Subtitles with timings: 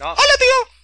[0.00, 0.12] No.
[0.12, 0.79] Hola, tío.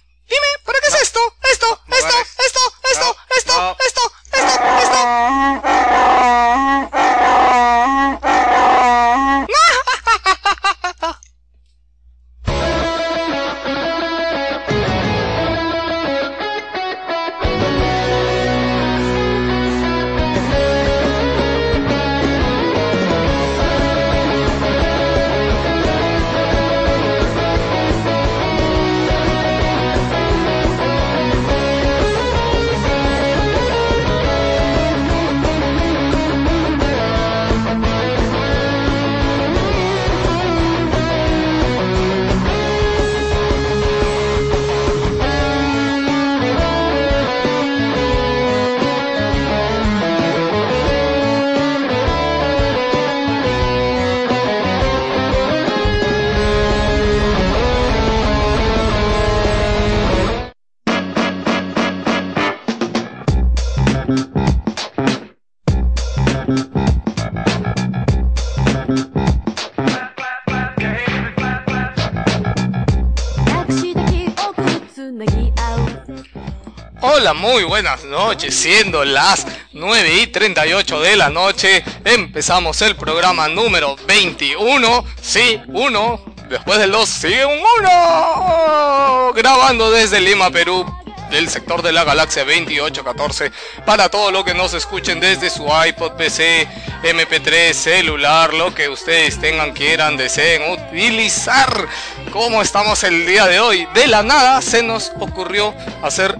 [77.77, 78.55] Buenas noches.
[78.55, 85.05] Siendo las 9 y 38 de la noche, empezamos el programa número 21.
[85.21, 86.25] Sí, 1.
[86.49, 89.33] Después del 2 sigue un 1.
[89.35, 90.83] Grabando desde Lima, Perú,
[91.29, 93.51] del sector de la galaxia 2814.
[93.85, 96.67] Para todo lo que nos escuchen desde su iPod, PC,
[97.03, 101.87] MP3, celular, lo que ustedes tengan, quieran, deseen utilizar.
[102.31, 103.87] ¿Cómo estamos el día de hoy?
[103.93, 106.39] De la nada se nos ocurrió hacer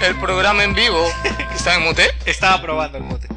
[0.00, 1.06] el programa en vivo.
[1.54, 2.10] ¿Está en mute?
[2.24, 3.28] Estaba probando el mute.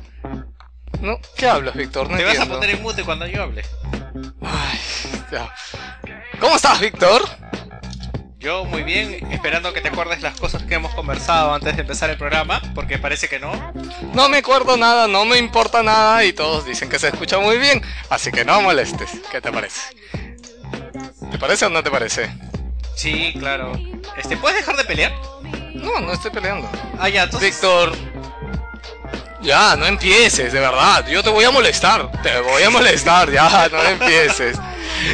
[1.01, 2.09] No, ¿qué hablas, Víctor?
[2.09, 3.63] No Te vas a poner en mute cuando yo hable.
[4.41, 4.79] Ay,
[5.31, 5.53] ya.
[6.39, 7.23] ¿Cómo estás, Víctor?
[8.39, 12.09] Yo muy bien, esperando que te acuerdes las cosas que hemos conversado antes de empezar
[12.09, 13.73] el programa, porque parece que no.
[14.13, 17.57] No me acuerdo nada, no me importa nada y todos dicen que se escucha muy
[17.57, 19.11] bien, así que no molestes.
[19.31, 19.79] ¿Qué te parece?
[21.31, 22.29] ¿Te parece o no te parece?
[22.95, 23.71] Sí, claro.
[24.17, 25.13] Este, ¿puedes dejar de pelear?
[25.73, 26.69] No, no estoy peleando.
[26.99, 27.51] Ah, ya, entonces.
[27.51, 27.93] Víctor,
[29.43, 31.05] ya, no empieces, de verdad.
[31.07, 32.09] Yo te voy a molestar.
[32.21, 34.57] Te voy a molestar, ya, no empieces.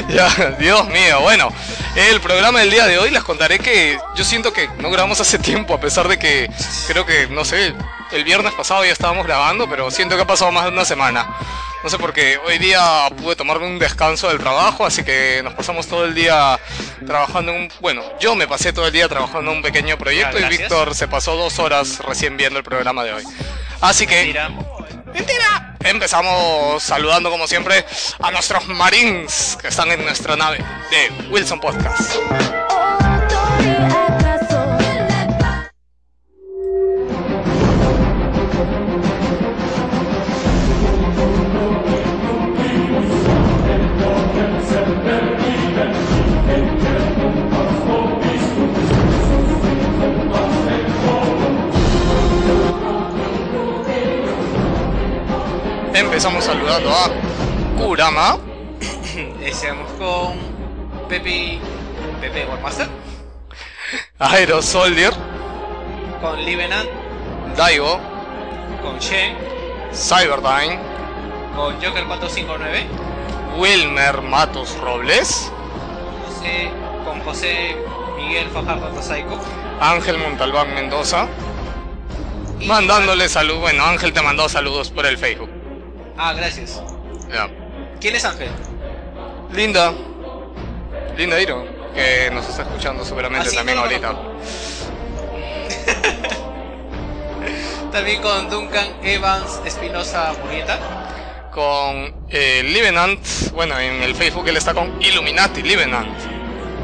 [0.07, 1.21] Ya, Dios mío.
[1.21, 1.51] Bueno,
[1.95, 5.39] el programa del día de hoy les contaré que yo siento que no grabamos hace
[5.39, 6.47] tiempo, a pesar de que
[6.87, 7.73] creo que, no sé,
[8.11, 11.27] el viernes pasado ya estábamos grabando, pero siento que ha pasado más de una semana.
[11.83, 15.53] No sé por qué, hoy día pude tomarme un descanso del trabajo, así que nos
[15.53, 16.59] pasamos todo el día
[17.05, 17.69] trabajando en un...
[17.79, 20.43] Bueno, yo me pasé todo el día trabajando en un pequeño proyecto y.
[20.43, 23.23] Víctor se pasó dos horas recién viendo el programa de hoy.
[23.79, 24.25] Así que...
[24.25, 24.49] Mira,
[25.13, 25.75] ¡Mentira!
[25.79, 27.85] Empezamos saludando como siempre
[28.21, 30.57] a nuestros marines que están en nuestra nave
[30.91, 32.15] de Wilson Podcast.
[56.19, 57.09] Empezamos saludando a
[57.81, 58.37] Kurama,
[59.41, 60.37] estamos con
[61.07, 61.59] Pepe.
[62.19, 62.89] Pepe Warmaster,
[64.19, 65.13] Aero Soldier,
[66.19, 66.89] con Livenant,
[67.55, 68.01] Daigo,
[68.81, 69.37] con Shen,
[69.93, 70.77] Cyberdyne,
[71.55, 72.85] con Joker 459,
[73.57, 75.49] Wilmer Matos Robles,
[76.27, 76.69] José,
[77.05, 77.77] con José
[78.17, 79.39] Miguel Fajardo Tazaico.
[79.79, 81.27] Ángel Montalbán Mendoza,
[82.59, 83.59] y- mandándole salud.
[83.59, 85.49] Bueno, Ángel te mandó saludos por el Facebook.
[86.21, 86.83] Ah, gracias.
[87.31, 87.49] Ya.
[88.01, 88.49] ¿Quién es Ángel?
[89.53, 89.93] Linda,
[91.17, 91.65] Linda Iro,
[91.95, 94.09] que nos está escuchando seguramente Ah, sí, también no, no, ahorita.
[97.93, 100.77] También con Duncan Evans Espinosa Murieta.
[101.51, 103.19] Con eh, Livenant,
[103.53, 106.09] bueno, en el Facebook él está con Illuminati Livenant.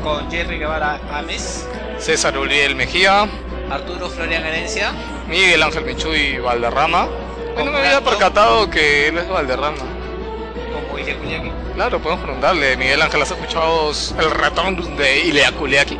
[0.02, 1.68] Con Jerry Guevara Ames.
[2.00, 3.28] César Uriel Mejía,
[3.70, 4.92] Arturo Florian Herencia.
[5.28, 7.08] Miguel Ángel Michuy Valderrama.
[7.56, 9.78] Bueno, me había percatado que él es Valderrama.
[9.78, 11.52] Como Ilya Kuliaki.
[11.74, 12.78] Claro, podemos preguntarle.
[12.78, 15.98] Miguel Ángel, ¿has escuchado el retorno de Ilea Kuliaki?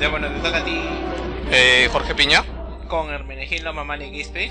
[0.00, 0.80] Ya bueno, te toca a ti
[1.50, 2.44] Eh, Jorge Piña
[2.88, 4.50] con Hermenegildo Mamani Quispe.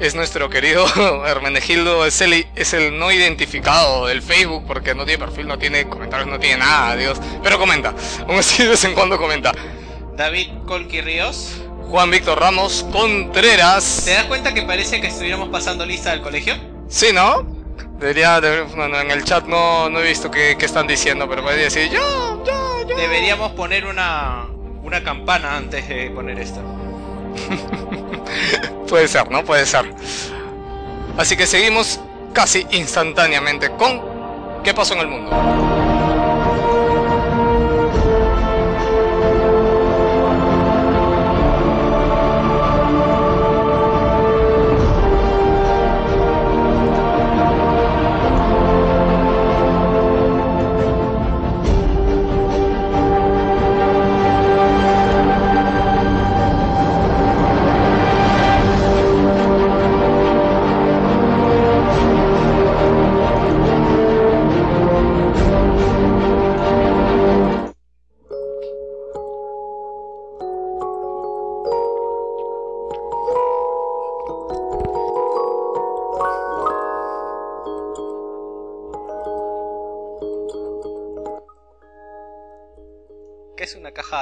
[0.00, 0.84] es nuestro querido
[1.26, 5.88] Hermenegildo, es el, es el no identificado del Facebook porque no tiene perfil, no tiene
[5.88, 7.18] comentarios, no tiene nada, Dios.
[7.44, 7.94] Pero comenta,
[8.26, 9.52] aún así de vez en cuando comenta.
[10.16, 11.60] David Colqui Ríos.
[11.88, 14.02] Juan Víctor Ramos Contreras.
[14.04, 16.54] ¿Te das cuenta que parece que estuviéramos pasando lista del colegio?
[16.88, 17.46] Sí, ¿no?
[17.98, 18.40] Debería,
[18.74, 21.90] bueno, en el chat no, no he visto qué, qué están diciendo, pero podría decir
[21.90, 22.96] yo, yo, yo.
[22.96, 24.46] Deberíamos poner una,
[24.82, 26.60] una campana antes de poner esto.
[28.88, 29.44] Puede ser, ¿no?
[29.44, 29.90] Puede ser.
[31.16, 32.00] Así que seguimos
[32.34, 34.16] casi instantáneamente con
[34.66, 35.30] ¿Qué pasó en el mundo?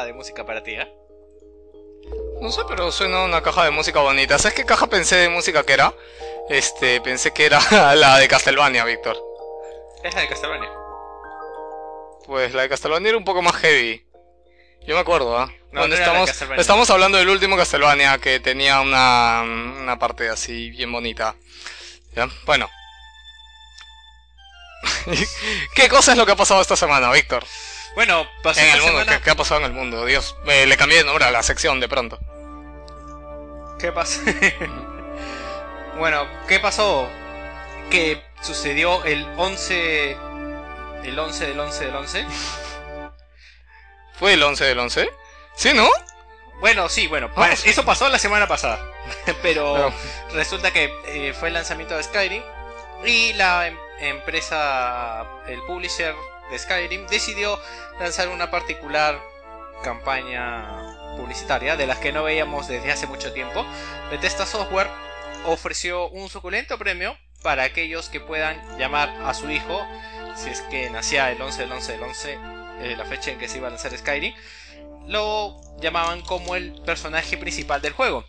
[0.04, 0.92] Caja de música para ti, eh?
[2.40, 4.38] No sé, pero suena una caja de música bonita.
[4.38, 5.94] ¿Sabes qué caja pensé de música que era?
[6.50, 7.60] Este, pensé que era
[7.94, 9.16] la de Castlevania, Víctor.
[10.02, 10.70] Es la de Castlevania.
[12.26, 14.04] Pues la de Castlevania era un poco más heavy.
[14.86, 15.46] Yo me acuerdo, ¿ah?
[15.72, 20.70] No, Cuando no de estamos, hablando del último Castlevania que tenía una, una parte así
[20.70, 21.34] bien bonita.
[22.14, 22.28] ¿Ya?
[22.44, 22.68] Bueno.
[25.74, 27.44] ¿Qué cosa es lo que ha pasado esta semana, Víctor?
[27.94, 29.18] Bueno, pasó En el esta mundo, semana...
[29.18, 30.04] ¿qué, qué ha pasado en el mundo?
[30.04, 32.18] Dios, eh, le cambié de nombre a la sección de pronto.
[33.78, 34.20] ¿Qué pasó?
[35.98, 37.08] bueno, ¿qué pasó?
[37.90, 40.16] Que sucedió el 11...
[41.04, 42.26] El 11 del 11 del 11.
[44.18, 45.10] ¿Fue el 11 del 11?
[45.56, 45.88] ¿Sí, no?
[46.60, 47.68] Bueno, sí, bueno, Ah, sí.
[47.68, 48.80] eso pasó la semana pasada.
[49.42, 49.94] Pero No.
[50.34, 52.42] resulta que eh, fue el lanzamiento de Skyrim
[53.04, 56.14] y la em- empresa, el publisher
[56.50, 57.58] de Skyrim, decidió
[57.98, 59.20] lanzar una particular
[59.82, 63.64] campaña publicitaria de las que no veíamos desde hace mucho tiempo.
[64.10, 64.90] Bethesda Software
[65.46, 69.86] ofreció un suculento premio para aquellos que puedan llamar a su hijo,
[70.34, 72.38] si es que nacía el 11 del 11 del 11,
[72.80, 74.34] eh, la fecha en que se iba a lanzar Skyrim,
[75.06, 78.24] lo llamaban como el personaje principal del juego.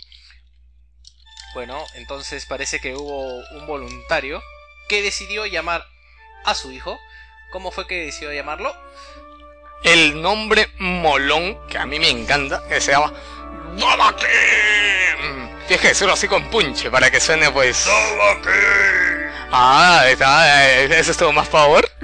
[1.53, 4.41] Bueno, entonces parece que hubo un voluntario
[4.87, 5.85] que decidió llamar
[6.45, 6.99] a su hijo.
[7.51, 8.75] ¿Cómo fue que decidió llamarlo?
[9.83, 13.13] El nombre molón, que a mí me encanta, que se llama...
[13.77, 15.49] ¡Dovahkiin!
[15.67, 17.87] Tienes que decirlo así con punche para que suene pues...
[19.51, 21.89] Ah, está, eh, ¿eso estuvo más power?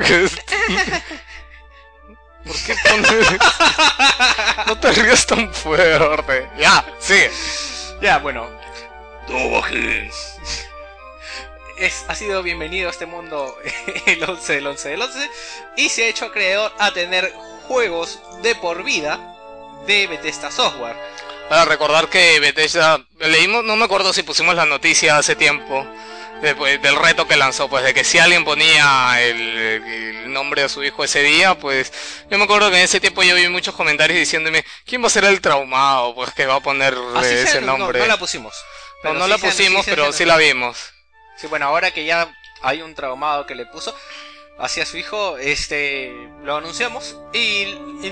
[2.46, 3.28] ¿Por qué pones...
[4.68, 6.50] no te rías tan fuerte.
[6.58, 7.32] Ya, sigue.
[8.02, 8.48] Ya, bueno.
[11.82, 13.58] Es, ha sido bienvenido a este mundo
[14.06, 15.30] el 11 del 11 del 11
[15.78, 17.34] y se ha hecho acreedor a tener
[17.68, 19.20] juegos de por vida
[19.88, 20.96] de Bethesda Software.
[21.50, 25.86] Para recordar que Bethesda, leímos, no me acuerdo si pusimos la noticia hace tiempo,
[26.42, 30.70] después del reto que lanzó, pues de que si alguien ponía el, el nombre de
[30.70, 31.92] su hijo ese día, pues
[32.30, 35.10] yo me acuerdo que en ese tiempo yo vi muchos comentarios diciéndome, ¿quién va a
[35.10, 36.14] ser el traumado?
[36.14, 38.00] Pues que va a poner Así se- ese no- nombre.
[38.00, 38.54] No, la pusimos.
[39.04, 40.91] No, Pero no sí la se- pusimos, sí se- pero sí la vimos.
[41.42, 43.96] Sí, bueno, ahora que ya hay un traumado que le puso
[44.60, 47.66] hacia su hijo, este lo anunciamos y,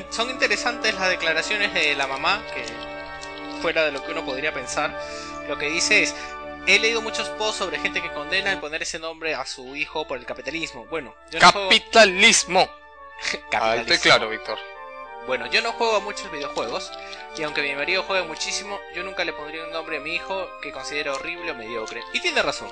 [0.10, 2.64] son interesantes las declaraciones de la mamá que
[3.62, 5.00] fuera de lo que uno podría pensar,
[5.48, 6.16] lo que dice es
[6.66, 10.06] He leído muchos posts sobre gente que condena el poner ese nombre a su hijo
[10.06, 10.86] por el capitalismo.
[10.86, 12.62] Bueno, yo no juego- Capitalismo.
[12.70, 13.94] Ah, Capitalismo.
[13.94, 14.60] estoy claro, Víctor.
[15.26, 16.92] Bueno, yo no juego a muchos videojuegos
[17.38, 20.48] y aunque mi marido juegue muchísimo, yo nunca le pondría un nombre a mi hijo
[20.62, 22.04] que considero horrible o mediocre.
[22.14, 22.70] Y tiene razón.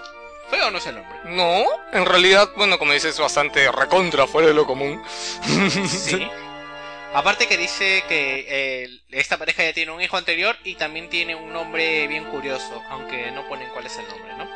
[0.49, 1.17] ¿Feo o no es el nombre?
[1.25, 5.01] No, en realidad, bueno, como dices, bastante recontra fuera de lo común.
[5.87, 6.27] Sí.
[7.13, 11.35] Aparte que dice que eh, esta pareja ya tiene un hijo anterior y también tiene
[11.35, 14.47] un nombre bien curioso, aunque no ponen cuál es el nombre, ¿no?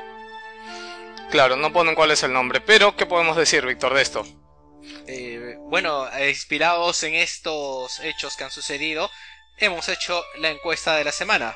[1.31, 4.25] Claro, no ponen cuál es el nombre, pero ¿qué podemos decir, Víctor, de esto?
[5.07, 9.10] Eh, bueno, inspirados en estos hechos que han sucedido,
[9.57, 11.55] hemos hecho la encuesta de la semana.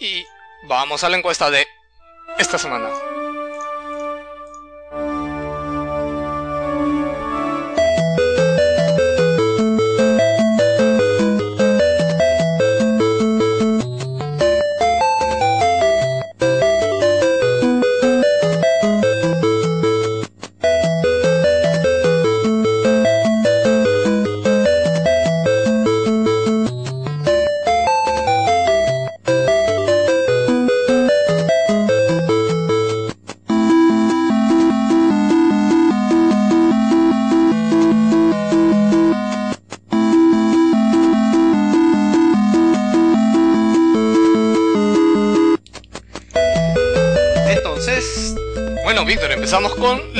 [0.00, 0.24] Y
[0.64, 1.66] vamos a la encuesta de
[2.38, 2.90] esta semana.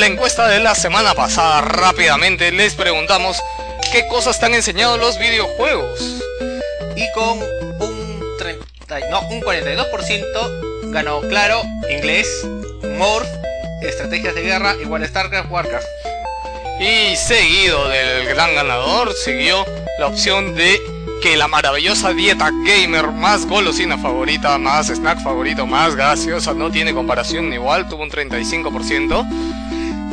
[0.03, 1.61] La encuesta de la semana pasada.
[1.61, 3.41] Rápidamente les preguntamos
[3.93, 6.21] qué cosas te han enseñado los videojuegos.
[6.97, 8.65] Y con un, 30,
[9.11, 12.27] no, un 42% ganó claro, inglés,
[12.99, 13.29] Morph,
[13.83, 15.87] estrategias de guerra, igual StarCraft, Warcraft.
[16.81, 19.65] Y seguido del gran ganador, siguió
[20.01, 20.81] la opción de
[21.23, 26.93] que la maravillosa dieta gamer más golosina favorita, más snack favorito, más gaseosa, no tiene
[26.93, 29.52] comparación ni igual, tuvo un 35%.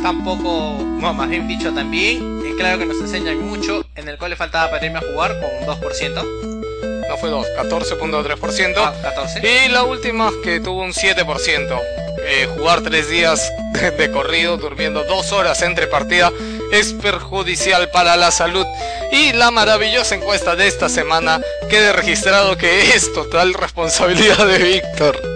[0.02, 4.30] Tampoco, no, más bien dicho también, es claro que nos enseñan mucho, en el cual
[4.30, 7.08] le faltaba para irme a jugar con un 2%.
[7.08, 8.74] No fue 2, 14.3%.
[8.78, 9.40] Ah, 14.
[9.46, 11.80] Y la última que tuvo un 7%.
[12.26, 13.52] Eh, jugar 3 días
[13.98, 16.32] de corrido, durmiendo 2 horas entre partidas,
[16.72, 18.66] es perjudicial para la salud.
[19.12, 25.29] Y la maravillosa encuesta de esta semana quede registrado que es total responsabilidad de Víctor.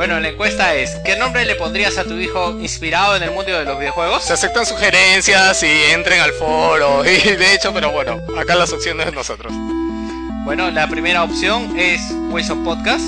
[0.00, 3.52] Bueno, la encuesta es, ¿qué nombre le pondrías a tu hijo inspirado en el mundo
[3.52, 4.24] de los videojuegos?
[4.24, 7.04] Se aceptan sugerencias y entren al foro.
[7.04, 9.52] Y de hecho, pero bueno, acá las opciones de nosotros.
[10.46, 13.04] Bueno, la primera opción es Wilson Podcast.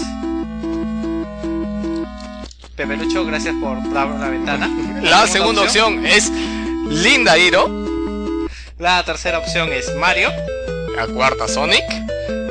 [2.77, 4.69] Pepe Lucho, gracias por dar una ventana.
[5.01, 6.31] La segunda opción es
[6.91, 7.71] Linda Hiro.
[8.77, 10.31] La tercera opción es Mario.
[10.95, 11.85] La cuarta Sonic.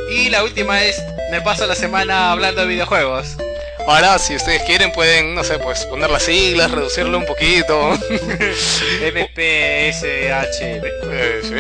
[0.10, 3.38] Y la última es Me paso la semana hablando de videojuegos.
[3.88, 7.92] Ahora, si ustedes quieren, pueden, no sé, pues poner las siglas, reducirlo un poquito.
[9.02, 9.42] MPSHB.
[11.12, 11.54] Eh, sí.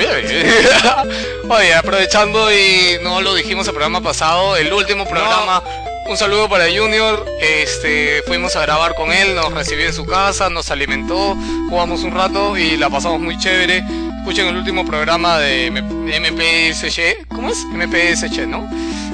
[1.49, 5.63] Oye, aprovechando y no lo dijimos el programa pasado, el último programa.
[6.07, 7.25] Un saludo para Junior.
[7.39, 11.35] Este, fuimos a grabar con él, nos recibió en su casa, nos alimentó,
[11.69, 13.83] jugamos un rato y la pasamos muy chévere.
[14.19, 17.57] Escuchen el último programa de MPSG, ¿cómo es?
[17.65, 18.69] MPSG, ¿no?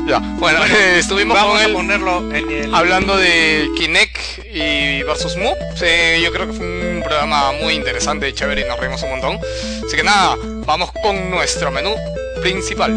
[0.08, 0.64] Ya, bueno,
[0.96, 2.74] estuvimos Vamos con a él ponerlo en el...
[2.74, 4.18] hablando de Kinect
[4.54, 5.34] y versus.
[5.34, 9.38] Sí, yo creo que fue un programa muy interesante, chévere y nos reímos un montón.
[9.86, 11.94] Así que nada, vamos con nuestro menú
[12.42, 12.96] principal.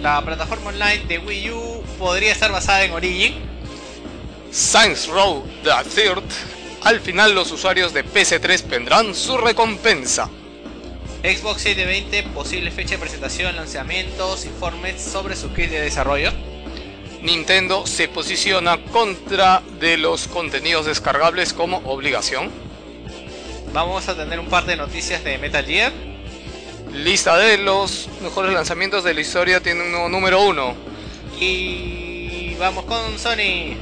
[0.00, 3.34] La plataforma online de Wii U podría estar basada en Origin.
[4.52, 6.22] Science Row The Third.
[6.84, 10.30] Al final los usuarios de PC3 tendrán su recompensa.
[11.24, 16.30] Xbox 720, posible fecha de presentación, lanzamientos, informes sobre su kit de desarrollo.
[17.20, 22.52] Nintendo se posiciona contra de los contenidos descargables como obligación.
[23.72, 25.92] Vamos a tener un par de noticias de Metal Gear.
[26.92, 30.74] Lista de los mejores lanzamientos de la historia tiene un nuevo número 1.
[31.40, 33.76] Y vamos con Sony.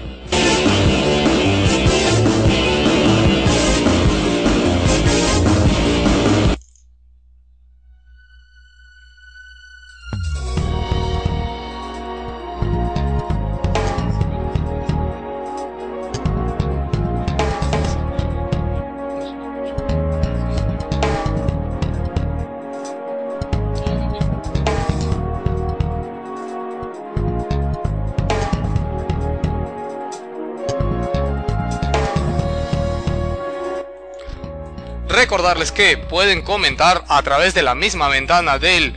[35.46, 38.92] Recordarles que pueden comentar a través de la misma ventana del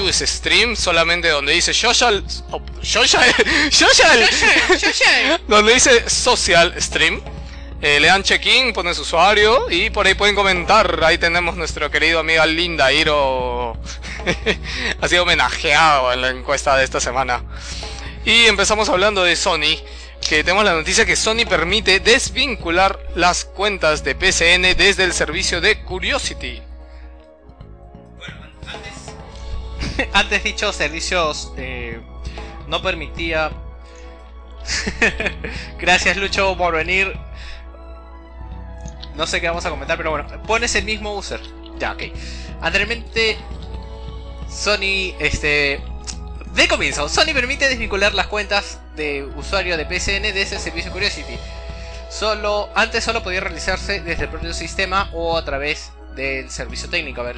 [0.00, 3.24] US Stream, solamente donde dice social, oh, social,
[3.72, 4.30] social,
[5.48, 7.20] donde dice social stream.
[7.82, 11.02] Eh, le dan check-in, ponen su usuario y por ahí pueden comentar.
[11.02, 13.72] Ahí tenemos nuestro querido amiga Linda Hiro.
[15.00, 17.42] ha sido homenajeado en la encuesta de esta semana.
[18.24, 19.76] Y empezamos hablando de Sony.
[20.28, 25.60] Que tenemos la noticia que Sony permite desvincular las cuentas de PCN desde el servicio
[25.60, 26.62] de Curiosity.
[30.12, 32.00] Antes dichos servicios eh,
[32.68, 33.50] no permitía.
[35.78, 37.12] Gracias Lucho por venir.
[39.16, 41.40] No sé qué vamos a comentar, pero bueno, pones el mismo user.
[41.78, 42.02] Ya, ok.
[42.60, 43.36] Anteriormente,
[44.48, 45.80] Sony, este.
[46.54, 51.38] De comienzo, Sony permite desvincular las cuentas de usuario de PCN desde el servicio Curiosity.
[52.10, 57.20] Solo, antes solo podía realizarse desde el propio sistema o a través del servicio técnico.
[57.20, 57.36] A ver,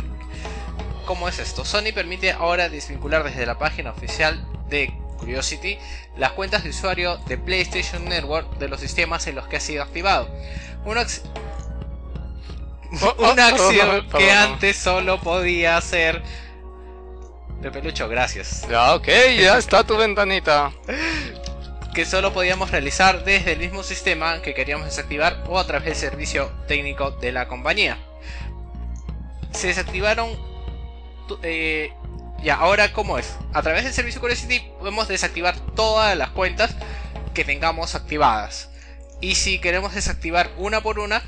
[1.05, 1.65] ¿cómo es esto?
[1.65, 5.79] Sony permite ahora desvincular desde la página oficial de Curiosity
[6.17, 9.83] las cuentas de usuario de PlayStation Network de los sistemas en los que ha sido
[9.83, 10.29] activado.
[10.85, 11.07] Una,
[13.01, 14.37] Oh, oh, una perdón, acción perdón, que perdón.
[14.53, 16.23] antes solo podía hacer
[17.63, 18.67] Pepelucho, gracias.
[18.69, 19.07] Ya, ok,
[19.39, 20.73] ya está tu ventanita.
[21.95, 25.95] Que solo podíamos realizar desde el mismo sistema que queríamos desactivar o a través del
[25.95, 27.99] servicio técnico de la compañía.
[29.53, 30.31] Se desactivaron.
[31.43, 31.93] Eh,
[32.43, 33.37] ya, ahora, ¿cómo es?
[33.53, 36.75] A través del servicio Curiosity podemos desactivar todas las cuentas
[37.33, 38.71] que tengamos activadas.
[39.21, 41.23] Y si queremos desactivar una por una,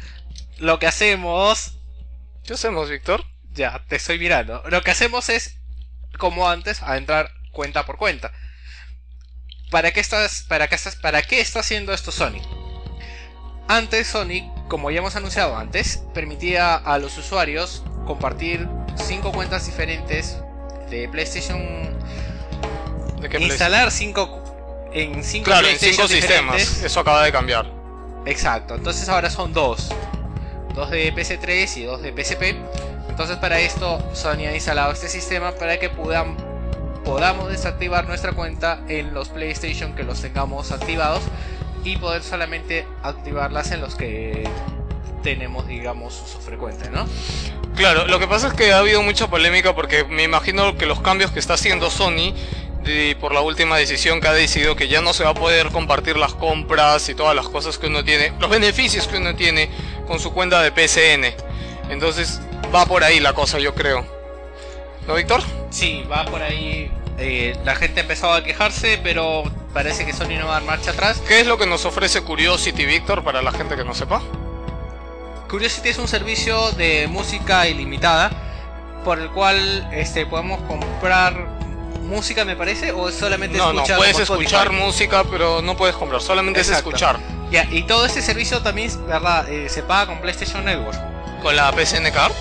[0.58, 1.78] lo que hacemos.
[2.44, 3.24] ¿Qué hacemos, Víctor?
[3.52, 4.62] Ya, te estoy mirando.
[4.68, 5.58] Lo que hacemos es,
[6.18, 8.32] como antes, a entrar cuenta por cuenta.
[9.70, 12.40] ¿Para qué, estás, para, qué estás, ¿Para qué está haciendo esto Sony?
[13.66, 20.38] Antes Sony, como ya hemos anunciado antes, permitía a los usuarios compartir cinco cuentas diferentes
[20.90, 21.98] de PlayStation.
[23.20, 24.44] ¿De qué instalar cinco
[24.92, 26.82] en cinco Claro, en cinco sistemas.
[26.82, 27.66] Eso acaba de cambiar.
[28.26, 28.74] Exacto.
[28.74, 29.90] Entonces ahora son dos.
[30.74, 32.56] Dos de PC3 y dos de PSP.
[33.14, 39.14] Entonces para esto Sony ha instalado este sistema para que podamos desactivar nuestra cuenta en
[39.14, 41.22] los PlayStation que los tengamos activados
[41.84, 44.42] y poder solamente activarlas en los que
[45.22, 47.06] tenemos, digamos, uso frecuente, ¿no?
[47.76, 51.00] Claro, lo que pasa es que ha habido mucha polémica porque me imagino que los
[51.00, 52.34] cambios que está haciendo Sony
[53.20, 56.16] por la última decisión que ha decidido que ya no se va a poder compartir
[56.16, 59.70] las compras y todas las cosas que uno tiene, los beneficios que uno tiene
[60.04, 61.32] con su cuenta de PCN.
[61.90, 62.40] Entonces
[62.74, 64.04] va por ahí la cosa, yo creo.
[65.06, 65.42] ¿No, Víctor?
[65.70, 66.90] Sí, va por ahí.
[67.18, 70.64] Eh, la gente ha empezado a quejarse, pero parece que Sony no va a dar
[70.64, 71.22] marcha atrás.
[71.28, 74.20] ¿Qué es lo que nos ofrece Curiosity, Víctor, para la gente que no sepa?
[75.48, 78.30] Curiosity es un servicio de música ilimitada
[79.04, 81.46] por el cual este, podemos comprar
[82.00, 83.90] música, me parece, o solamente no, escuchar.
[83.90, 87.18] No, puedes escuchar música, pero no puedes comprar, solamente es escuchar.
[87.50, 89.48] Ya, y todo este servicio también, ¿verdad?
[89.48, 91.13] Eh, se paga con PlayStation Network.
[91.44, 92.32] ¿Con la PCN Card?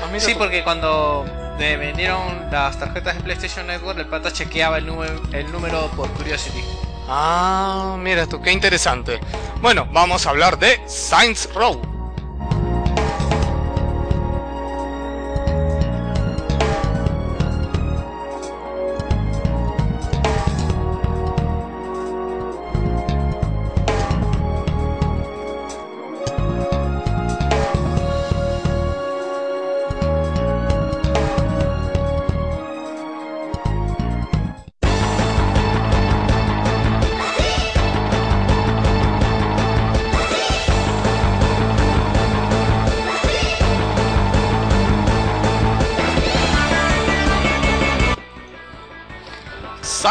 [0.00, 1.26] Ah, sí, porque cuando
[1.58, 6.08] me vendieron las tarjetas de PlayStation Network, el pata chequeaba el número, el número por
[6.10, 6.62] Curiosity.
[7.08, 9.18] Ah, mira tú, qué interesante.
[9.60, 11.93] Bueno, vamos a hablar de Science Row.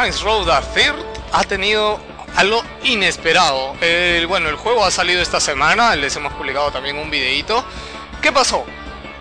[0.03, 0.99] Science Road a Third
[1.31, 1.97] ha tenido
[2.35, 3.73] algo inesperado.
[3.79, 7.63] El, bueno, el juego ha salido esta semana, les hemos publicado también un videito.
[8.21, 8.65] ¿Qué pasó?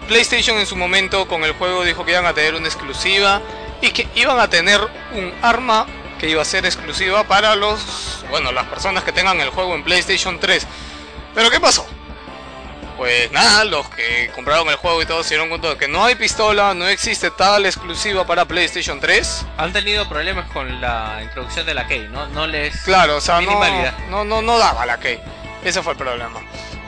[0.08, 3.40] PlayStation en su momento con el juego dijo que iban a tener una exclusiva
[3.80, 4.80] y que iban a tener
[5.12, 5.86] un arma
[6.18, 9.84] que iba a ser exclusiva para los, bueno, las personas que tengan el juego en
[9.84, 10.66] PlayStation 3.
[11.32, 11.86] Pero ¿qué pasó?
[12.96, 16.04] Pues nada, los que compraron el juego y todos se dieron cuenta de que no
[16.04, 19.46] hay pistola, no existe tal exclusiva para PlayStation 3.
[19.58, 22.26] Han tenido problemas con la introducción de la key, ¿no?
[22.28, 22.76] No les.
[22.82, 25.18] Claro, o sea, no, no, no, daba la key.
[25.64, 26.40] Ese fue el problema.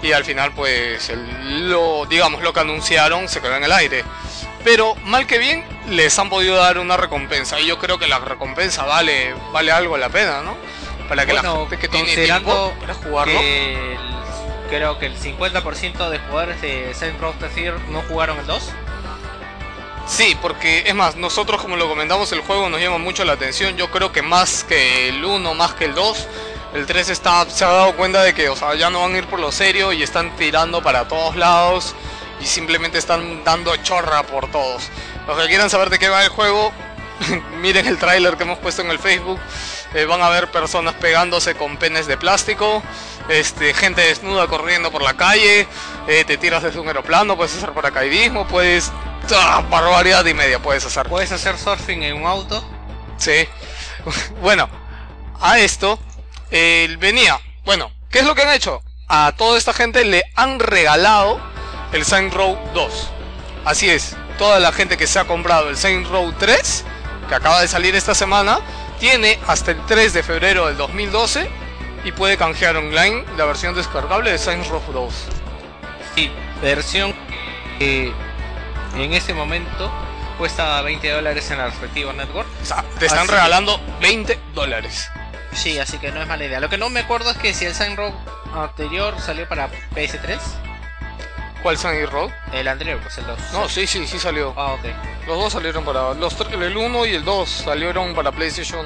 [0.02, 1.10] Y al final, pues,
[1.44, 4.04] lo, digamos, lo que anunciaron se quedó en el aire.
[4.64, 7.60] Pero mal que bien, les han podido dar una recompensa.
[7.60, 10.56] Y yo creo que la recompensa vale, vale algo la pena, ¿no?
[11.08, 13.40] Para que la gente que tiene tiempo para jugarlo
[14.74, 17.32] creo que el 50% de jugadores de Saints Row
[17.90, 18.62] no jugaron el 2.
[20.06, 23.76] Sí, porque es más, nosotros como lo comentamos, el juego nos llama mucho la atención.
[23.76, 26.26] Yo creo que más que el 1, más que el 2,
[26.74, 29.18] el 3 está, se ha dado cuenta de que o sea, ya no van a
[29.18, 31.94] ir por lo serio y están tirando para todos lados
[32.40, 34.90] y simplemente están dando chorra por todos.
[35.28, 36.72] Los que quieran saber de qué va el juego,
[37.60, 39.38] miren el tráiler que hemos puesto en el Facebook.
[39.94, 42.82] Eh, van a ver personas pegándose con penes de plástico,
[43.28, 45.66] este, gente desnuda corriendo por la calle,
[46.06, 48.92] eh, te tiras desde un aeroplano, puedes hacer paracaidismo, puedes...
[49.34, 49.64] ¡ah!
[49.70, 51.08] barbaridad y media puedes hacer.
[51.08, 52.62] Puedes hacer surfing en un auto.
[53.16, 53.48] Sí.
[54.42, 54.68] bueno,
[55.40, 55.98] a esto
[56.50, 57.40] venía.
[57.64, 58.82] Bueno, ¿qué es lo que han hecho?
[59.08, 61.40] A toda esta gente le han regalado
[61.92, 63.10] el Saint Row 2.
[63.64, 66.84] Así es, toda la gente que se ha comprado el Saint Row 3,
[67.28, 68.60] que acaba de salir esta semana,
[69.00, 71.63] tiene hasta el 3 de febrero del 2012
[72.04, 75.14] y puede canjear online la versión descargable de Saints Row 2.
[76.16, 76.30] Y
[76.62, 77.14] versión
[77.78, 78.12] que
[78.96, 79.90] en este momento
[80.38, 82.48] cuesta 20 dólares en la respectiva network.
[82.62, 85.10] O sea, te están regalando 20 dólares.
[85.52, 86.60] Sí, así que no es mala idea.
[86.60, 88.12] Lo que no me acuerdo es que si el Saints Row
[88.54, 90.38] anterior salió para PS3.
[91.62, 92.30] ¿Cuál Sunny Road?
[92.52, 93.38] El anterior, pues el 2.
[93.54, 94.52] No, sí, sí, sí salió.
[94.56, 94.84] Ah, ok.
[95.26, 96.12] Los dos salieron para.
[96.12, 98.84] Los, el 1 y el 2 salieron para PlayStation.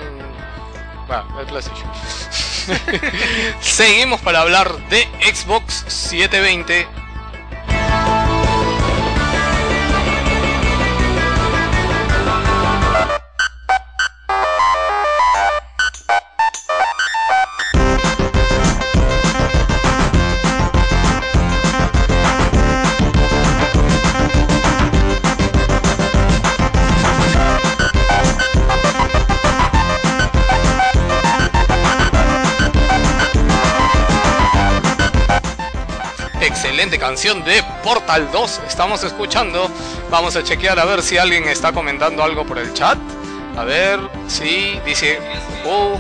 [3.61, 7.08] Seguimos para hablar de Xbox 720.
[36.79, 38.61] Excelente canción de Portal 2.
[38.69, 39.69] Estamos escuchando.
[40.11, 42.97] Vamos a chequear a ver si alguien está comentando algo por el chat.
[43.57, 45.19] A ver, sí, dice.
[45.67, 45.99] Oh,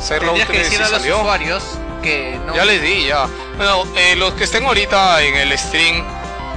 [0.00, 1.18] Serlo que 3 decir a los salió.
[1.18, 1.62] usuarios
[2.02, 2.52] que no.
[2.52, 3.28] Ya les di, ya.
[3.58, 6.04] Bueno, eh, los que estén ahorita en el stream,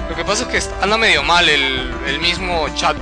[0.10, 2.98] lo que pasa es que anda medio mal el, el mismo chat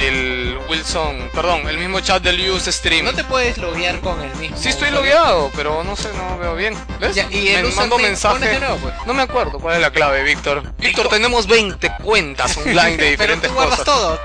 [0.00, 3.04] del Wilson, perdón, el mismo chat del Use Stream.
[3.04, 4.56] No te puedes loguear con el mismo.
[4.56, 6.74] Sí estoy logueado, pero no sé, no veo bien.
[7.00, 7.14] ¿Ves?
[7.14, 8.58] Ya, y el Me mando mensaje.
[8.60, 8.94] nuevo, pues.
[9.06, 10.62] No me acuerdo cuál es la clave, Víctor.
[10.78, 13.94] Víctor, tenemos 20 cuentas online de Pero diferentes tú guardas cosas.
[13.94, 14.20] todo.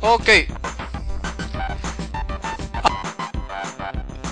[0.00, 0.28] Ok.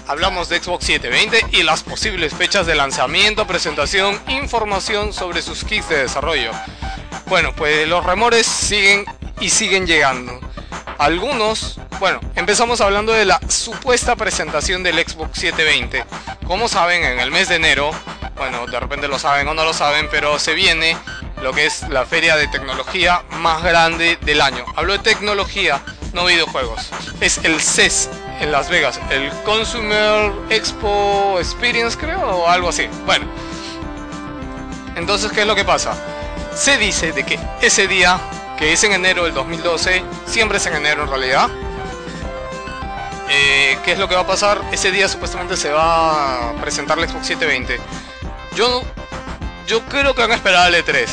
[0.08, 5.88] Hablamos de Xbox 720 y las posibles fechas de lanzamiento, presentación, información sobre sus kits
[5.88, 6.52] de desarrollo.
[7.26, 9.04] Bueno, pues los rumores siguen
[9.40, 10.38] y siguen llegando.
[10.98, 16.04] Algunos, bueno, empezamos hablando de la supuesta presentación del Xbox 720.
[16.46, 17.90] Como saben, en el mes de enero,
[18.36, 20.96] bueno, de repente lo saben o no lo saben, pero se viene
[21.42, 24.64] lo que es la feria de tecnología más grande del año.
[24.74, 26.90] Hablo de tecnología, no videojuegos.
[27.20, 28.08] Es el CES
[28.40, 32.88] en Las Vegas, el Consumer Expo Experience creo, o algo así.
[33.04, 33.26] Bueno,
[34.96, 35.94] entonces, ¿qué es lo que pasa?
[36.54, 38.18] Se dice de que ese día,
[38.56, 41.48] que es en enero del 2012, siempre es en enero en realidad,
[43.28, 44.60] eh, ¿qué es lo que va a pasar?
[44.70, 47.80] Ese día supuestamente se va a presentar la Xbox 720.
[48.54, 48.82] Yo,
[49.66, 51.06] yo creo que van a esperar al E3.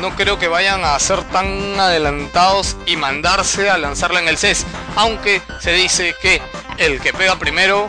[0.00, 4.64] No creo que vayan a ser tan adelantados y mandarse a lanzarla en el CES.
[4.96, 6.40] Aunque se dice que
[6.78, 7.88] el que pega primero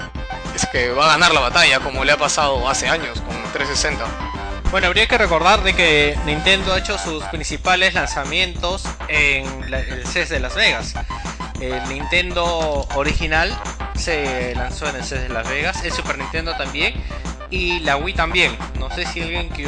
[0.56, 4.28] es que va a ganar la batalla, como le ha pasado hace años con 360.
[4.71, 10.05] Bueno, habría que recordar de que Nintendo ha hecho sus principales lanzamientos en la- el
[10.05, 10.93] CES de Las Vegas.
[11.60, 13.58] El Nintendo original
[13.95, 16.93] se lanzó en el CES de Las Vegas, el Super Nintendo también
[17.49, 18.55] y la Wii también.
[18.79, 19.67] No sé si alguien que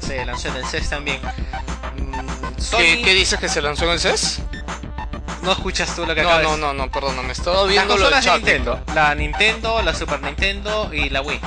[0.00, 1.20] se lanzó en el CES también.
[1.98, 4.40] Mm, Sony- ¿Qué, qué dices que se lanzó en el CES?
[5.42, 7.96] No escuchas tú lo que No, acabas no, no, no, perdón, me estaba Las viendo
[7.98, 8.52] lo del consolas de.
[8.52, 11.40] Nintendo, la Nintendo, la Super Nintendo y la Wii.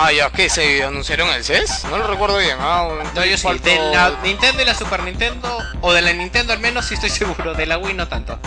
[0.00, 0.48] Ah, ya, ¿qué?
[0.48, 1.84] ¿Se anunciaron el CES?
[1.90, 2.56] No lo recuerdo bien.
[2.60, 6.52] Ah, No, yo sí, de la Nintendo y la Super Nintendo, o de la Nintendo
[6.52, 8.38] al menos sí estoy seguro, de la Wii no tanto.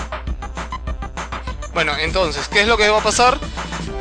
[1.73, 3.37] Bueno, entonces, ¿qué es lo que va a pasar?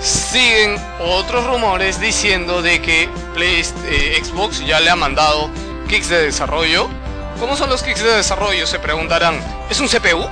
[0.00, 5.50] Siguen otros rumores diciendo de que Play- eh, Xbox ya le ha mandado
[5.88, 6.88] kits de desarrollo.
[7.40, 8.66] ¿Cómo son los kits de desarrollo?
[8.66, 9.40] Se preguntarán.
[9.68, 10.28] ¿Es un CPU?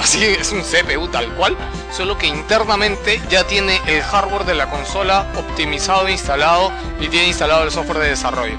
[0.00, 1.56] Así es un CPU tal cual,
[1.94, 7.26] solo que internamente ya tiene el hardware de la consola optimizado e instalado y tiene
[7.26, 8.56] instalado el software de desarrollo.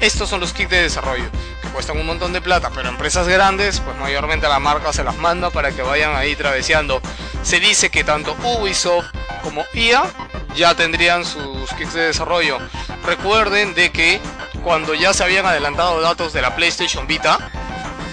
[0.00, 1.24] Estos son los kits de desarrollo,
[1.60, 5.16] que cuestan un montón de plata, pero empresas grandes, pues mayormente la marca se las
[5.16, 7.00] manda para que vayan ahí traveseando.
[7.42, 10.04] Se dice que tanto Ubisoft como EA
[10.54, 12.58] ya tendrían sus kits de desarrollo.
[13.04, 14.20] Recuerden de que
[14.62, 17.38] cuando ya se habían adelantado datos de la PlayStation Vita,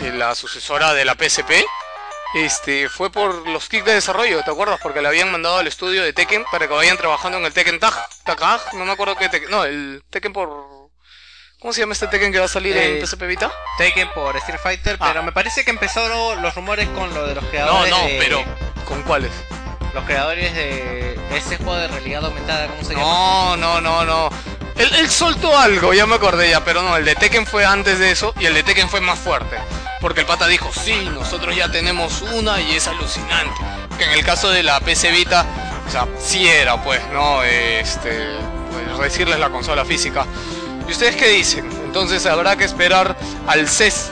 [0.02, 1.66] eh, la sucesora de la PSP,
[2.34, 4.80] este, fue por los kits de desarrollo, ¿te acuerdas?
[4.82, 7.80] Porque le habían mandado al estudio de Tekken para que vayan trabajando en el Tekken
[7.80, 7.94] Tag.
[8.26, 9.50] Tag, no me acuerdo qué Tekken.
[9.52, 10.76] No, el Tekken por.
[11.60, 13.52] ¿Cómo se llama este Tekken que va a salir Eh, en PSP Vita?
[13.78, 15.08] Taken por Street Fighter, Ah.
[15.08, 18.18] pero me parece que empezaron los rumores con lo de los No, creadores no, de-
[18.20, 18.44] pero.
[18.86, 19.32] ¿Con cuáles?
[19.94, 23.02] los creadores de ese juego de realidad aumentada, ¿cómo se llama?
[23.06, 24.30] No, no, no, no.
[24.76, 27.98] Él, él soltó algo, ya me acordé ya, pero no, el de Tekken fue antes
[27.98, 29.56] de eso y el de Tekken fue más fuerte.
[30.06, 33.60] Porque el pata dijo, sí, nosotros ya tenemos una y es alucinante.
[33.98, 35.44] Que en el caso de la PC Vita,
[35.88, 37.42] o sea, sí era, pues, ¿no?
[37.42, 38.36] Este,
[38.72, 40.28] pues, decirles la consola física.
[40.88, 41.68] ¿Y ustedes qué dicen?
[41.86, 44.12] Entonces habrá que esperar al CES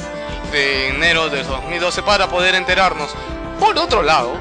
[0.52, 3.12] de enero de 2012 para poder enterarnos.
[3.60, 4.36] Por otro lado,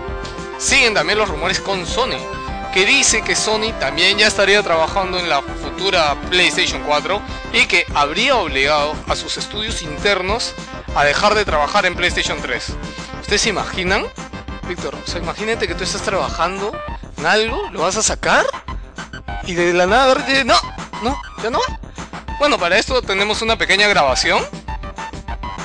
[0.57, 2.17] siguen también los rumores con Sony,
[2.73, 7.21] que dice que Sony también ya estaría trabajando en la futura PlayStation 4
[7.53, 10.55] y que habría obligado a sus estudios internos
[10.95, 12.73] a dejar de trabajar en PlayStation 3.
[13.21, 14.07] ¿Ustedes se imaginan?
[14.67, 16.73] Víctor, o sea, imagínate que tú estás trabajando
[17.19, 18.47] en algo, lo vas a sacar
[19.45, 20.59] y de la nada, no,
[21.03, 21.61] no, ya no.
[22.39, 24.43] Bueno, para esto tenemos una pequeña grabación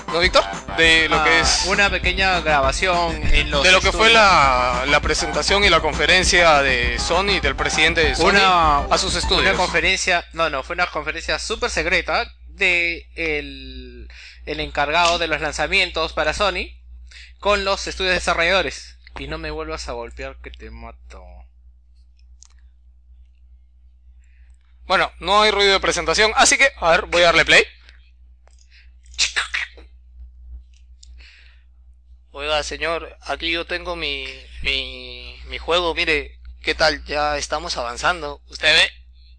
[0.07, 0.43] ¿no, Víctor?
[0.77, 1.65] De lo que Ah, es...
[1.67, 6.61] una pequeña grabación en los De lo que fue la, la presentación y la conferencia
[6.61, 9.41] de Sony, del presidente de Sony, una, a sus estudios.
[9.41, 14.07] Una conferencia, no, no, fue una conferencia súper secreta de el,
[14.45, 16.69] el encargado de los lanzamientos para Sony
[17.39, 18.97] con los estudios desarrolladores.
[19.19, 21.23] Y no me vuelvas a golpear que te mato.
[24.85, 27.63] Bueno, no hay ruido de presentación, así que, a ver, voy a darle play.
[32.37, 34.27] Oiga, señor, aquí yo tengo mi,
[34.61, 37.03] mi, mi juego, mire, ¿qué tal?
[37.05, 38.43] Ya estamos avanzando.
[38.47, 38.91] ¿Usted ve?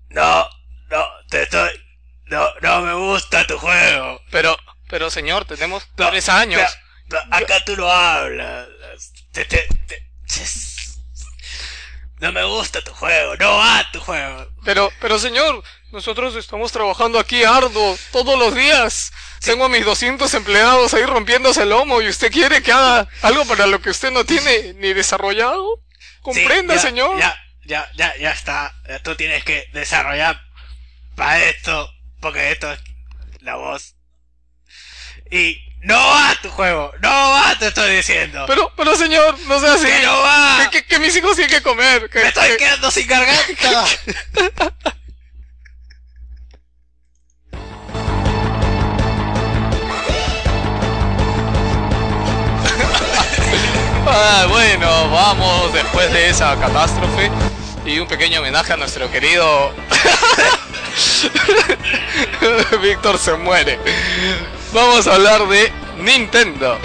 [0.09, 0.45] No,
[0.91, 1.71] no, te estoy.
[2.25, 4.21] No, no me gusta tu juego.
[4.33, 4.59] Pero,
[4.89, 6.61] pero señor, tenemos No, tres años.
[7.07, 8.67] no, no, acá tú no hablas.
[9.31, 10.11] Te- te- te-
[12.19, 14.45] no me gusta tu juego, no va tu juego.
[14.65, 19.13] Pero, pero señor, nosotros estamos trabajando aquí arduo todos los días.
[19.41, 23.45] Tengo a mis 200 empleados ahí rompiéndose el lomo y usted quiere que haga algo
[23.47, 25.81] para lo que usted no tiene ni desarrollado.
[26.23, 27.19] Comprenda, Sí, ya, señor.
[27.21, 28.75] Ya, ya, ya, ya está.
[29.03, 30.41] Tú tienes que desarrollar
[31.15, 32.81] para esto, porque esto es
[33.41, 33.95] la voz.
[35.31, 38.45] Y no va tu juego, no va, te estoy diciendo.
[38.49, 39.87] Pero, pero señor, no sea así.
[39.87, 40.69] que no va.
[40.71, 42.11] Que, que- que mis hijos tienen que comer.
[42.11, 43.85] Que, Me estoy que- quedando sin garganta.
[54.11, 57.31] Ah, bueno, vamos después de esa catástrofe
[57.85, 59.73] y un pequeño homenaje a nuestro querido
[62.83, 63.79] Víctor se muere.
[64.73, 66.79] Vamos a hablar de Nintendo.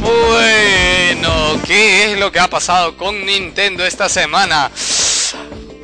[0.00, 0.49] Bueno,
[2.00, 4.70] ¿qué es lo que ha pasado con Nintendo esta semana?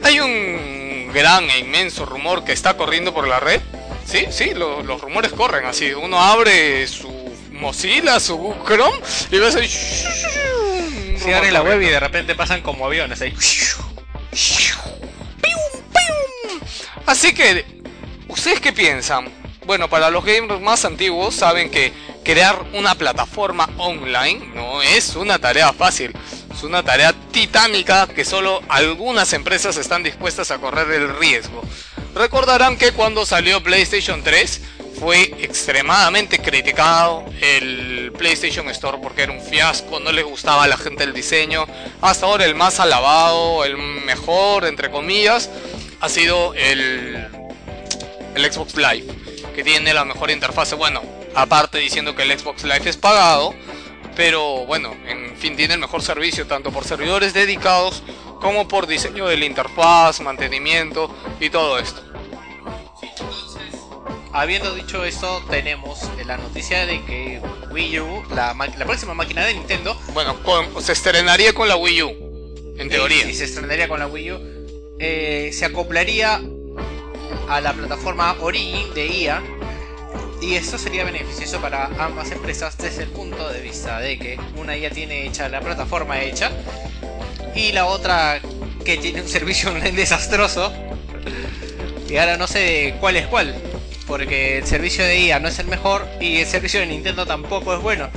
[0.02, 3.61] Hay un gran e inmenso rumor que está corriendo por la red.
[4.07, 5.92] Sí, sí, lo- los rumores corren así.
[5.92, 7.12] Uno abre su
[7.50, 8.98] Mozilla, su Google Chrome
[9.31, 9.68] y ves ahí...
[9.68, 13.35] Si abre la web y de repente pasan como aviones ahí.
[17.05, 17.66] Así que,
[18.29, 19.29] ¿ustedes qué piensan?
[19.66, 21.92] Bueno, para los gamers más antiguos saben que
[22.24, 26.12] crear una plataforma online no es una tarea fácil.
[26.55, 31.62] Es una tarea titánica que solo algunas empresas están dispuestas a correr el riesgo.
[32.14, 34.61] Recordarán que cuando salió PlayStation 3
[34.98, 40.76] fue extremadamente criticado el PlayStation Store porque era un fiasco, no le gustaba a la
[40.76, 41.66] gente el diseño.
[42.00, 45.50] Hasta ahora el más alabado, el mejor, entre comillas,
[46.00, 47.26] ha sido el,
[48.37, 49.07] Xbox Live,
[49.56, 50.74] que tiene la mejor interfase.
[50.76, 51.02] Bueno,
[51.34, 53.54] aparte diciendo que el Xbox Live es pagado,
[54.14, 58.02] pero bueno, en fin, tiene el mejor servicio tanto por servidores dedicados
[58.40, 62.02] como por diseño de la interfaz, mantenimiento y todo esto.
[64.32, 67.40] Habiendo dicho esto, tenemos la noticia de que
[67.70, 72.02] Wii U, la, la próxima máquina de Nintendo, Bueno, con- se estrenaría con la Wii
[72.02, 73.26] U, en teoría.
[73.26, 74.38] y se estrenaría con la Wii U,
[74.98, 76.42] eh, se acoplaría
[77.48, 79.42] a la plataforma Origin de IA.
[80.40, 84.76] Y esto sería beneficioso para ambas empresas desde el punto de vista de que una
[84.76, 86.50] ya tiene hecha la plataforma hecha
[87.54, 88.40] y la otra
[88.84, 90.72] que tiene un servicio online desastroso.
[92.08, 93.54] Y ahora no sé cuál es cuál,
[94.06, 97.74] porque el servicio de IA no es el mejor y el servicio de Nintendo tampoco
[97.74, 98.08] es bueno.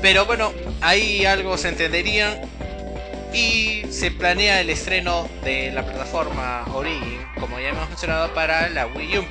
[0.00, 2.40] Pero bueno, ahí algo se entenderían
[3.34, 8.86] y se planea el estreno de la plataforma Origin, como ya hemos mencionado, para la
[8.86, 9.26] Wii U.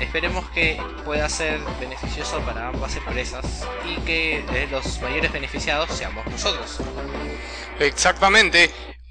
[0.00, 6.78] Esperemos que pueda ser beneficioso para ambas empresas y que los mayores beneficiados seamos nosotros.
[7.78, 8.70] Exactamente.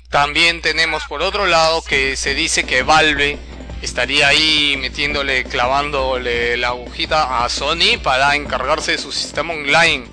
[0.10, 3.38] También tenemos por otro lado que se dice que Valve
[3.82, 10.06] estaría ahí metiéndole, clavándole la agujita a Sony para encargarse de su sistema online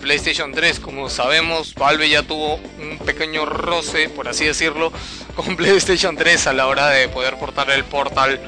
[0.00, 0.80] PlayStation 3.
[0.80, 4.92] Como sabemos, Valve ya tuvo un pequeño roce, por así decirlo,
[5.36, 8.40] con PlayStation 3 a la hora de poder portar el portal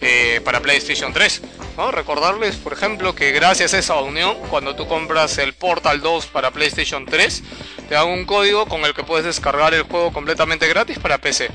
[0.00, 1.42] eh, para PlayStation 3.
[1.76, 1.90] ¿no?
[1.90, 6.50] Recordarles, por ejemplo, que gracias a esa unión, cuando tú compras el Portal 2 para
[6.50, 7.42] PlayStation 3,
[7.88, 11.50] te da un código con el que puedes descargar el juego completamente gratis para PC.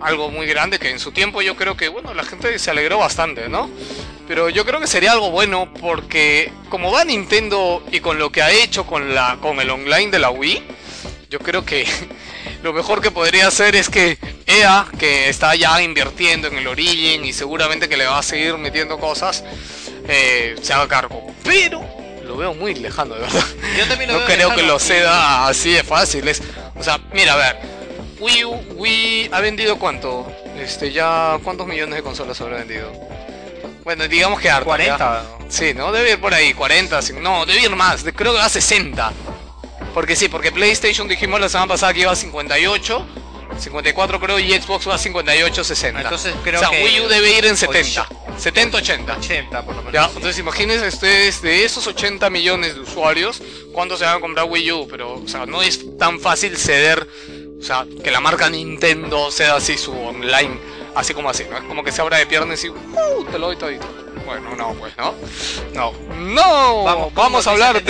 [0.00, 2.98] Algo muy grande que en su tiempo yo creo que, bueno, la gente se alegró
[2.98, 3.68] bastante, ¿no?
[4.28, 8.42] Pero yo creo que sería algo bueno porque como va Nintendo y con lo que
[8.42, 10.62] ha hecho con, la, con el online de la Wii,
[11.30, 11.86] yo creo que
[12.62, 17.24] lo mejor que podría hacer es que EA, que está ya invirtiendo en el Origin
[17.24, 19.42] y seguramente que le va a seguir metiendo cosas,
[20.06, 21.34] eh, se haga cargo.
[21.42, 21.82] Pero
[22.24, 23.44] lo veo muy lejano, de verdad.
[23.78, 26.28] Yo también lo No veo creo que lejano lo y- ceda así de fácil.
[26.28, 26.40] Es,
[26.76, 27.77] o sea, mira, a ver.
[28.20, 30.26] Wii U, Wii ha vendido cuánto?
[30.58, 32.92] Este, ya, ¿cuántos millones de consolas habrá vendido?
[33.84, 34.64] Bueno, digamos que harta.
[34.64, 34.98] 40.
[34.98, 35.24] ¿ya?
[35.48, 35.92] Sí, ¿no?
[35.92, 39.12] Debe ir por ahí, 40, cin- no, debe ir más, creo que va a 60.
[39.94, 43.06] Porque sí, porque PlayStation dijimos la semana pasada que iba a 58,
[43.58, 46.00] 54 creo, y Xbox va a 58, 60.
[46.02, 49.16] Entonces creo o sea, que Wii U debe ir en 70, och- 70, 80.
[49.16, 49.94] 80 por lo menos.
[49.94, 53.40] Ya, entonces imagínense ustedes de esos 80 millones de usuarios,
[53.72, 54.88] ¿cuántos se van a comprar Wii U?
[54.88, 57.08] Pero, o sea, no es tan fácil ceder,
[57.58, 60.58] o sea, que la marca Nintendo sea así su online,
[60.94, 61.56] así como así, ¿no?
[61.56, 63.24] Es como que se abra de piernas y, ¡uh!
[63.30, 63.86] te lo doy todito.
[64.24, 65.14] Bueno, no, pues, ¿no?
[65.74, 67.82] No, no, vamos, con a hablar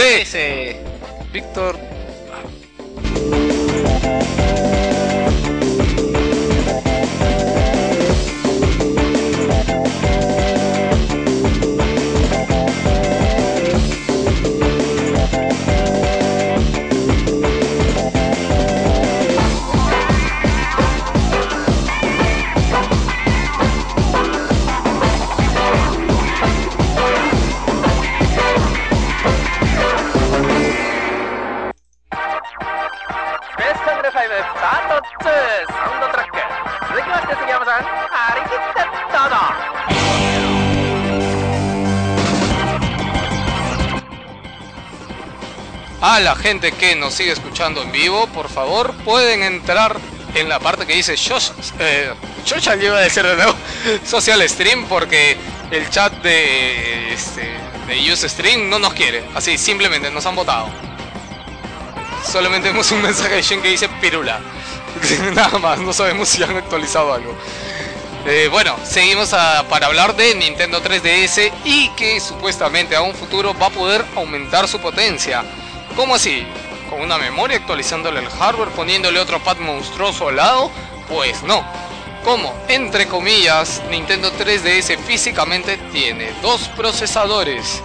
[46.00, 49.96] A la gente que nos sigue escuchando en vivo, por favor, pueden entrar
[50.34, 52.12] en la parte que dice Shosh, eh,
[52.44, 53.54] Social, iba a de nuevo,
[54.04, 55.36] Social Stream, porque
[55.70, 57.52] el chat de, este,
[57.86, 59.24] de Ustream no nos quiere.
[59.34, 60.68] Así, simplemente nos han votado.
[62.30, 64.40] Solamente vemos un mensaje de Shen que dice Pirula.
[65.34, 67.34] Nada más, no sabemos si han actualizado algo.
[68.26, 73.54] Eh, bueno, seguimos a- para hablar de Nintendo 3DS y que supuestamente a un futuro
[73.58, 75.42] va a poder aumentar su potencia.
[75.96, 76.46] ¿Cómo así?
[76.90, 80.70] ¿Con una memoria actualizándole el hardware, poniéndole otro pad monstruoso al lado?
[81.08, 81.64] Pues no.
[82.24, 82.54] ¿Cómo?
[82.68, 87.82] Entre comillas, Nintendo 3DS físicamente tiene dos procesadores.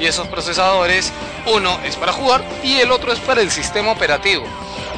[0.00, 1.12] Y esos procesadores,
[1.46, 4.44] uno es para jugar y el otro es para el sistema operativo.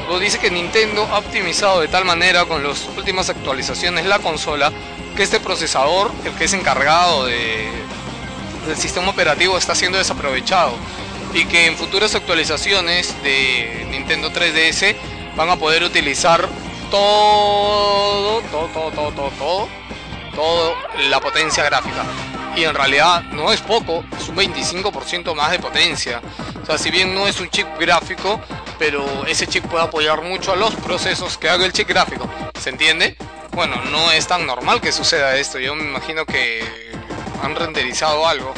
[0.07, 4.73] Luego dice que Nintendo ha optimizado de tal manera con las últimas actualizaciones la consola
[5.17, 7.69] que este procesador, el que es encargado de,
[8.67, 10.73] del sistema operativo, está siendo desaprovechado
[11.35, 14.97] y que en futuras actualizaciones de Nintendo 3DS
[15.37, 16.49] van a poder utilizar
[16.91, 19.69] todo, todo, todo, todo, todo,
[20.35, 20.75] todo
[21.11, 22.05] la potencia gráfica.
[22.59, 26.21] Y en realidad no es poco, es un 25% más de potencia.
[26.61, 28.41] O sea, si bien no es un chip gráfico,
[28.81, 32.29] pero ese chip puede apoyar mucho a los procesos que haga el chip gráfico.
[32.61, 33.17] ¿Se entiende?
[33.53, 35.61] Bueno, no es tan normal que suceda esto.
[35.61, 36.91] Yo me imagino que
[37.45, 38.53] han renderizado algo.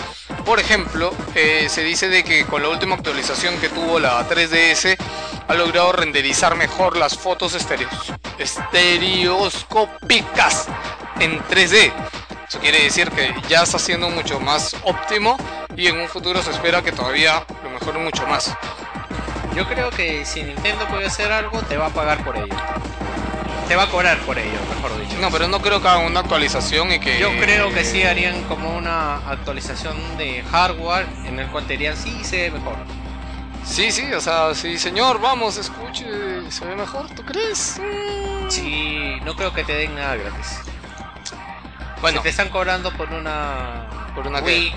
[0.46, 4.96] Por ejemplo, eh, se dice de que con la última actualización que tuvo la 3DS
[5.46, 10.68] ha logrado renderizar mejor las fotos estereos- estereoscópicas
[11.18, 11.92] en 3D.
[12.50, 15.36] Eso quiere decir que ya está siendo mucho más óptimo
[15.76, 18.52] y en un futuro se espera que todavía lo mejore mucho más.
[19.54, 22.56] Yo creo que si Nintendo puede hacer algo, te va a pagar por ello.
[23.68, 25.16] Te va a cobrar por ello, mejor dicho.
[25.20, 27.20] No, pero no creo que hagan una actualización y que...
[27.20, 31.96] Yo creo que sí harían como una actualización de hardware en el cual te dirían
[31.96, 32.78] sí se ve mejor.
[33.64, 37.80] Sí, sí, o sea, sí, señor, vamos, escuche, se ve mejor, ¿tú crees?
[38.48, 40.58] Sí, no creo que te den nada gratis.
[42.00, 44.72] Bueno, Si te están cobrando por una ¿Por una Wii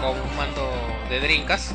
[0.00, 0.72] con un mando
[1.10, 1.74] de Drinkas,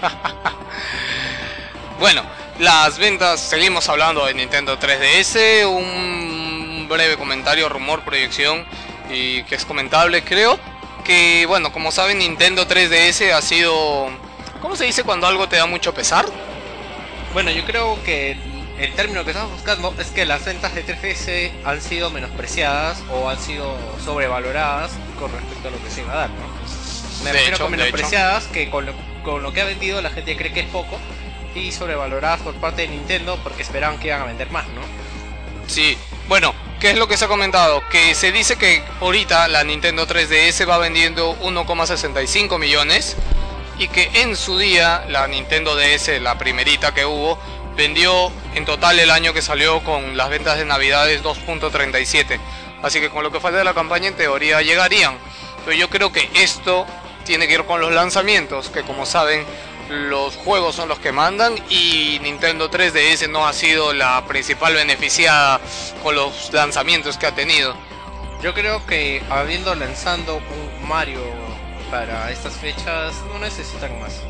[1.98, 2.22] Bueno,
[2.58, 8.64] las ventas, seguimos hablando de Nintendo 3DS, un breve comentario, rumor, proyección
[9.10, 10.58] y que es comentable creo,
[11.04, 14.08] que bueno, como saben Nintendo 3DS ha sido,
[14.60, 16.26] ¿cómo se dice cuando algo te da mucho pesar?
[17.32, 18.36] Bueno, yo creo que
[18.78, 23.28] el, término que estamos buscando es que las ventas de 3DS han sido menospreciadas o
[23.28, 26.46] han sido sobrevaloradas con respecto a lo que se iba a dar, ¿no?
[27.24, 30.10] Me De refiero hecho, con menospreciadas, que con lo, con lo que ha vendido la
[30.10, 30.98] gente cree que es poco,
[31.54, 34.82] y sobrevaloradas por parte de Nintendo porque esperaban que iban a vender más, ¿no?
[35.66, 35.96] Sí,
[36.28, 37.82] bueno, ¿qué es lo que se ha comentado?
[37.90, 43.16] Que se dice que ahorita la Nintendo 3DS va vendiendo 1,65 millones
[43.78, 47.38] y que en su día la Nintendo DS, la primerita que hubo,
[47.76, 52.38] vendió en total el año que salió con las ventas de Navidades 2.37.
[52.82, 55.16] Así que con lo que falta de la campaña en teoría llegarían.
[55.64, 56.86] Pero yo creo que esto
[57.24, 59.44] tiene que ir con los lanzamientos, que como saben
[59.88, 65.60] los juegos son los que mandan y Nintendo 3DS no ha sido la principal beneficiada
[66.02, 67.74] con los lanzamientos que ha tenido.
[68.42, 71.22] Yo creo que habiendo lanzando un Mario
[71.90, 74.20] para estas fechas no necesitan más.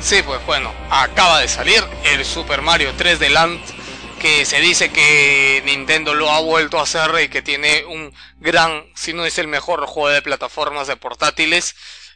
[0.00, 3.60] Sí, pues bueno, acaba de salir el Super Mario 3D Land
[4.18, 8.84] que se dice que Nintendo lo ha vuelto a hacer y que tiene un gran,
[8.94, 11.74] si no es el mejor juego de plataformas de portátiles.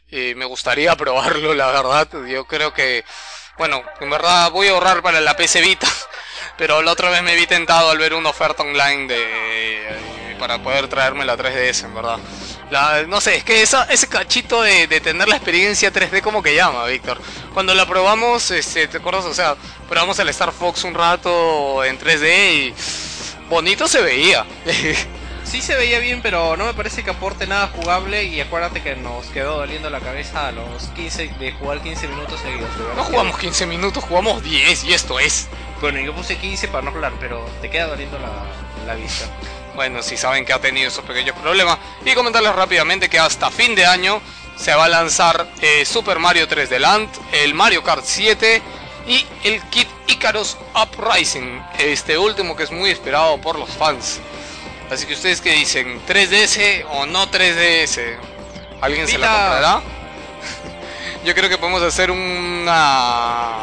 [0.09, 2.07] Eh, me gustaría probarlo, la verdad.
[2.27, 3.05] Yo creo que,
[3.57, 5.87] bueno, en verdad voy a ahorrar para la PC Vita,
[6.57, 10.87] pero la otra vez me vi tentado al ver una oferta online de para poder
[10.87, 12.19] traerme la 3DS, en verdad.
[12.71, 16.41] La, no sé, es que esa, ese cachito de, de, tener la experiencia 3D como
[16.41, 17.19] que llama, Víctor.
[17.53, 19.25] Cuando la probamos, este, ¿te acuerdas?
[19.25, 19.55] O sea,
[19.87, 22.73] probamos el Star Fox un rato en 3D y
[23.49, 24.45] bonito se veía.
[25.43, 28.95] sí se veía bien, pero no me parece que aporte nada jugable y acuérdate que
[28.95, 32.69] nos quedó doliendo la cabeza a los 15 de jugar 15 minutos seguidos.
[32.95, 35.47] No jugamos 15 minutos, jugamos 10 y esto es.
[35.81, 38.31] Bueno, yo puse 15 para no hablar, pero te queda doliendo la,
[38.87, 39.25] la vista.
[39.75, 41.77] Bueno, si saben que ha tenido esos pequeños problemas.
[42.05, 44.21] Y comentarles rápidamente que hasta fin de año
[44.55, 48.61] se va a lanzar eh, Super Mario 3D Land, el Mario Kart 7
[49.05, 51.61] y el Kit Icarus Uprising.
[51.77, 54.21] Este último que es muy esperado por los fans.
[54.89, 58.17] Así que ustedes que dicen, ¿3DS o no 3DS?
[58.79, 59.81] ¿Alguien se la comprará?
[61.25, 63.57] Yo creo que podemos hacer una...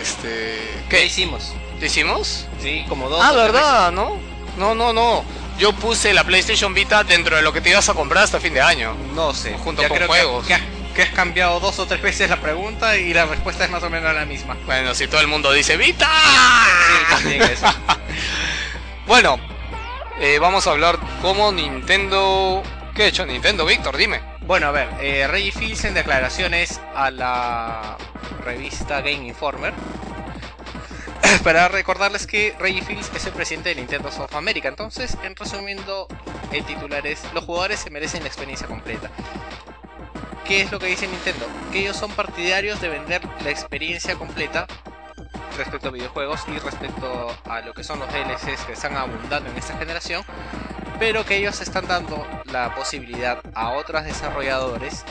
[0.00, 0.58] Este...
[0.88, 1.52] ¿Qué hicimos?
[1.78, 2.46] ¿Qué hicimos?
[2.60, 3.20] Sí, como dos.
[3.22, 3.92] Ah, ¿verdad?
[3.92, 4.18] ¿No?
[4.56, 5.24] No, no, no
[5.58, 8.54] yo puse la PlayStation Vita dentro de lo que te ibas a comprar hasta fin
[8.54, 8.94] de año.
[9.14, 9.56] No sé.
[9.58, 10.46] Junto con juegos.
[10.46, 10.58] Que,
[10.94, 13.90] que, has cambiado dos o tres veces la pregunta y la respuesta es más o
[13.90, 14.56] menos la misma.
[14.66, 16.08] Bueno, si todo el mundo dice ¡Vita!
[16.08, 17.66] Sí, también eso.
[19.06, 19.38] bueno,
[20.20, 22.62] eh, vamos a hablar cómo Nintendo...
[22.94, 23.96] ¿Qué ha hecho Nintendo, Víctor?
[23.96, 24.20] Dime.
[24.42, 27.96] Bueno, a ver, eh, Reggie Fils en declaraciones a la
[28.44, 29.72] revista Game Informer
[31.44, 34.68] para recordarles que Reggie Fils es el presidente de Nintendo South America.
[34.68, 36.08] Entonces, en resumiendo,
[36.52, 39.10] el titular es: Los jugadores se merecen la experiencia completa.
[40.44, 41.46] ¿Qué es lo que dice Nintendo?
[41.70, 44.66] Que ellos son partidarios de vender la experiencia completa
[45.56, 49.56] respecto a videojuegos y respecto a lo que son los DLCs que están abundando en
[49.56, 50.24] esta generación,
[50.98, 55.04] pero que ellos están dando la posibilidad a otros desarrolladores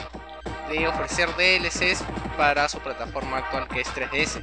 [0.70, 2.04] de ofrecer DLCs
[2.36, 4.40] para su plataforma actual que es 3DS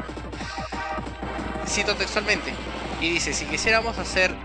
[1.69, 2.53] cito textualmente,
[3.01, 4.35] y dice, si quisiéramos hacer...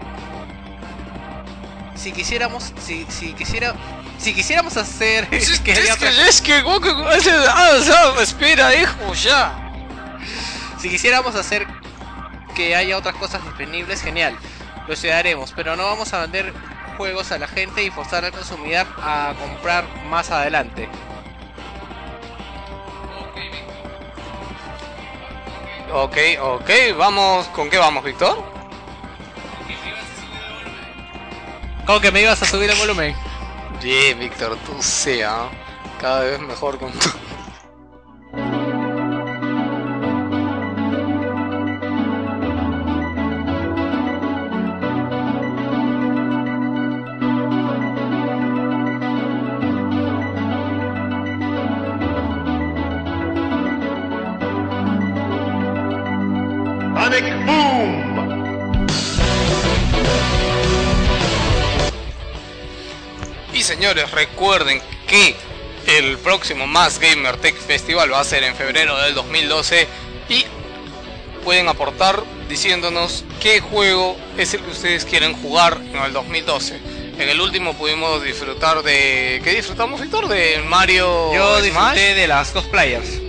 [1.97, 3.75] Si quisiéramos, si, si quisiera,
[4.19, 5.29] si quisiéramos hacer...
[5.33, 6.63] Es que, es que, es que,
[7.49, 9.55] ah, espera, hijo, ya.
[10.81, 11.67] Si quisiéramos hacer
[12.55, 14.37] que haya otras cosas disponibles, genial,
[14.87, 16.53] lo haremos, pero no vamos a vender
[16.97, 20.89] juegos a la gente y forzar al consumidor a comprar más adelante.
[25.97, 27.47] Ok, ok, vamos.
[27.55, 28.37] ¿Con qué vamos, Víctor?
[31.87, 33.15] ¿Cómo que me ibas a subir el volumen?
[33.81, 35.49] Bien, Víctor, tú sea.
[36.01, 37.11] Cada vez mejor con tu.
[63.85, 65.37] Señores, recuerden que
[65.87, 69.87] el próximo Más Gamer Tech Festival va a ser en febrero del 2012
[70.31, 70.47] y
[71.45, 76.81] pueden aportar diciéndonos qué juego es el que ustedes quieren jugar en el 2012.
[77.19, 79.43] En el último pudimos disfrutar de...
[79.45, 80.29] ¿Qué disfrutamos, Víctor?
[80.29, 83.21] De Mario Yo disfruté de las dos players.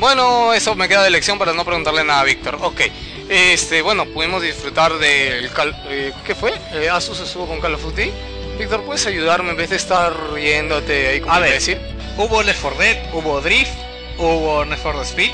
[0.00, 2.58] Bueno, eso me queda de lección para no preguntarle nada a Víctor.
[2.60, 2.80] Ok.
[3.28, 5.50] Este, bueno, pudimos disfrutar del...
[5.88, 6.52] Eh, ¿Qué fue?
[6.74, 8.10] Eh, Asus estuvo con Call of Duty.
[8.58, 11.80] Víctor, ¿puedes ayudarme en vez de estar riéndote ahí como A ver, decir?
[12.16, 13.72] Hubo Left 4 Dead, hubo Drift,
[14.18, 15.32] hubo Need for Speed,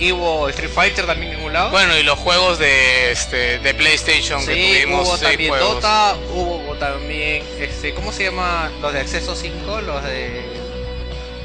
[0.00, 1.70] y hubo Street Fighter también en ningún lado.
[1.70, 7.44] Bueno, y los juegos de este de PlayStation que tuvimos hubo también Dota, hubo también
[7.58, 8.70] este, ¿cómo se llama?
[8.80, 10.42] Los de acceso 5, los de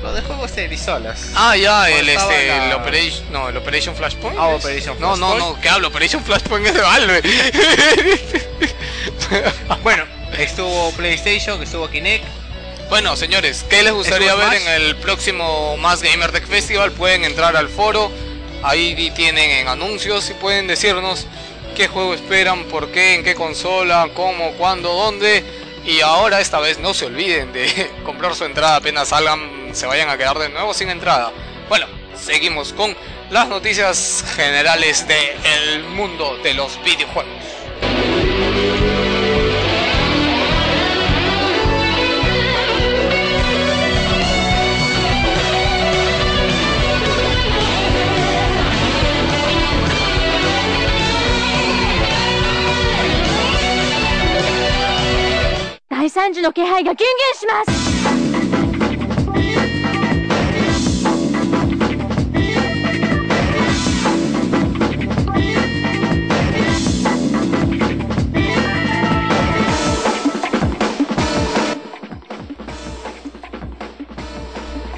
[0.05, 1.31] los de juegos de pistolas.
[1.35, 4.37] Ah, ya, el este el Operation, no, el Operation Flashpoint.
[4.39, 5.19] Ah, Operation Flashpoint.
[5.19, 5.87] No, no, no, ¿qué hablo?
[5.87, 7.23] Operation Flashpoint es de Valve.
[9.83, 10.03] bueno,
[10.37, 12.23] estuvo PlayStation, estuvo Kinect.
[12.87, 16.91] Bueno, señores, ¿qué les gustaría ver en el próximo Más Gamer Tech Festival?
[16.91, 18.11] Pueden entrar al foro,
[18.61, 21.25] ahí tienen en anuncios y pueden decirnos
[21.75, 25.43] qué juego esperan, por qué, en qué consola, cómo, cuándo, dónde.
[25.85, 30.09] Y ahora esta vez no se olviden de comprar su entrada apenas salgan, se vayan
[30.09, 31.31] a quedar de nuevo sin entrada.
[31.69, 32.95] Bueno, seguimos con
[33.29, 37.54] las noticias generales del mundo de los videojuegos.
[56.10, 57.80] 惨事の気配が厳減します。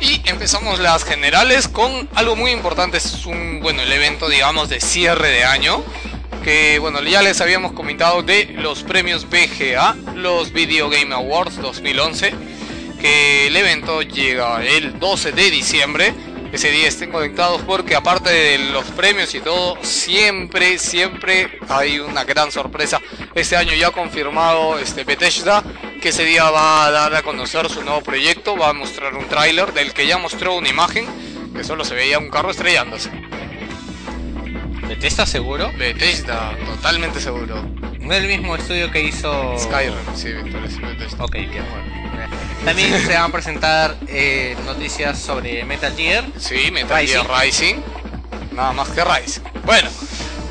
[0.00, 4.80] Y empezamos las generales con algo muy importante, es un, bueno, el evento, digamos, de
[4.80, 5.84] cierre de año.
[6.79, 12.33] bueno, ya les habíamos comentado de los premios BGA, los Video Game Awards 2011.
[13.01, 16.13] Que el evento llega el 12 de diciembre.
[16.53, 22.23] Ese día estén conectados porque aparte de los premios y todo, siempre, siempre hay una
[22.23, 23.01] gran sorpresa.
[23.35, 25.61] Este año ya confirmado este Bethesda
[26.01, 29.27] que ese día va a dar a conocer su nuevo proyecto, va a mostrar un
[29.27, 31.07] tráiler del que ya mostró una imagen
[31.53, 33.26] que solo se veía un carro estrellándose.
[34.88, 35.71] ¿Bethesda seguro?
[35.77, 37.61] Bethesda, totalmente seguro.
[37.99, 41.25] No es el mismo estudio que hizo Skyrim, sí, Víctor, es Bethesda.
[41.25, 42.07] Ok, qué bueno.
[42.63, 46.25] También se van a presentar eh, noticias sobre Metal Gear.
[46.38, 47.75] Sí, Metal Gear Rising.
[48.53, 49.41] Nada más que Rising.
[49.65, 49.89] Bueno,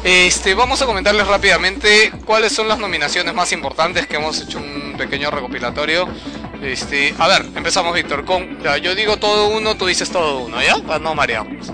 [0.05, 4.95] este, vamos a comentarles rápidamente cuáles son las nominaciones más importantes que hemos hecho un
[4.97, 6.09] pequeño recopilatorio.
[6.62, 10.62] Este, a ver, empezamos Víctor con, ya, yo digo todo uno, tú dices todo uno,
[10.62, 10.76] ¿ya?
[10.78, 11.72] Para no marearnos.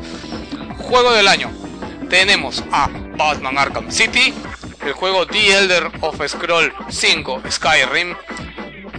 [0.79, 1.62] Juego del año.
[2.13, 4.35] Tenemos a Batman Arkham City,
[4.85, 8.15] el juego The Elder of Scroll 5 Skyrim,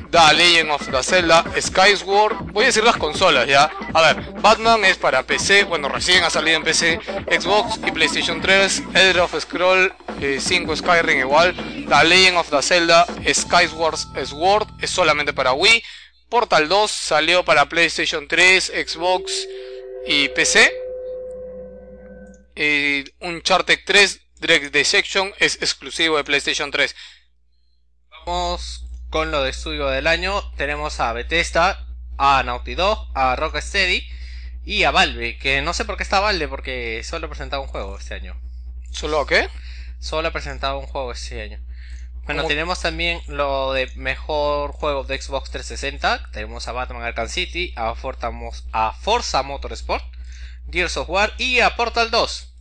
[0.10, 2.52] The Legend of the Zelda Skyward.
[2.52, 3.70] Voy a decir las consolas ya.
[3.94, 7.00] A ver, Batman es para PC, bueno, recién ha salido en PC,
[7.30, 8.82] Xbox y PlayStation 3.
[8.96, 11.56] Elder of Scroll eh, 5 Skyrim igual.
[11.56, 15.84] The Legend of the Zelda Skyward Sword es solamente para Wii.
[16.30, 19.48] Portal 2 salió para PlayStation 3, Xbox
[20.08, 20.83] y PC.
[22.56, 26.96] Eh, Uncharted 3 Direct Deception es exclusivo de PlayStation 3.
[28.26, 30.42] Vamos con lo de estudio del año.
[30.56, 31.86] Tenemos a Bethesda,
[32.18, 34.06] a Naughty Dog, a Rocksteady
[34.66, 35.38] y a Valve.
[35.38, 38.40] Que no sé por qué está Valve, porque solo ha presentado un juego este año.
[38.92, 39.50] ¿Solo qué?
[40.00, 41.60] Solo ha presentado un juego este año.
[42.26, 42.50] Bueno, ¿Cómo?
[42.50, 46.30] tenemos también lo de mejor juego de Xbox 360.
[46.32, 50.04] Tenemos a Batman Arkham City, a Forza, Mos- a Forza Motorsport,
[50.72, 52.54] Gears of War y a Portal 2.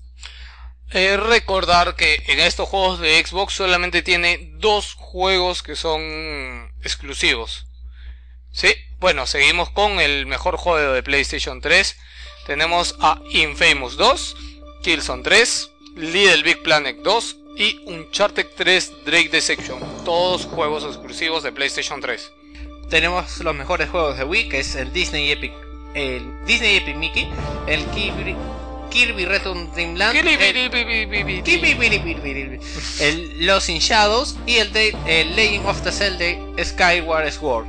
[0.94, 7.66] Eh, recordar que en estos juegos de Xbox solamente tiene dos juegos que son exclusivos.
[8.50, 11.96] Sí, bueno, seguimos con el mejor juego de PlayStation 3.
[12.46, 14.36] Tenemos a Infamous 2,
[14.82, 19.80] Killzone 3, Little Big Planet 2 y Uncharted 3 Drake Deception.
[20.04, 22.32] Todos juegos exclusivos de PlayStation 3.
[22.90, 25.52] Tenemos los mejores juegos de Wii, que es el Disney Epic,
[25.94, 27.28] el Disney Epic Mickey,
[27.66, 28.36] el Kirby,
[28.90, 30.26] Kirby Return Dream Land, el,
[33.68, 36.24] in Shadows y el, de, el Legend of the Zelda
[36.62, 37.66] Skyward Sword.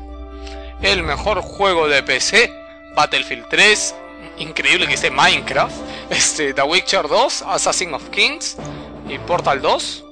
[0.81, 2.51] El mejor juego de PC,
[2.95, 3.95] Battlefield 3,
[4.39, 5.75] increíble que esté Minecraft,
[6.09, 8.57] este, The Witcher 2, Assassin of Kings
[9.07, 10.03] y Portal 2.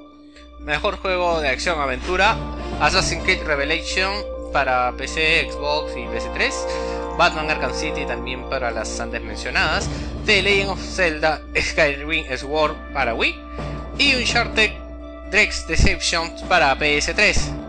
[0.61, 2.37] Mejor juego de acción aventura,
[2.79, 4.13] Assassin's Creed Revelation
[4.51, 7.17] para PC, Xbox y PS3.
[7.17, 9.89] Batman Arkham City también para las antes mencionadas.
[10.25, 13.35] The Legend of Zelda Skyrim Sword para Wii.
[13.97, 14.71] Y Uncharted
[15.31, 17.61] Drake's Deception para PS3.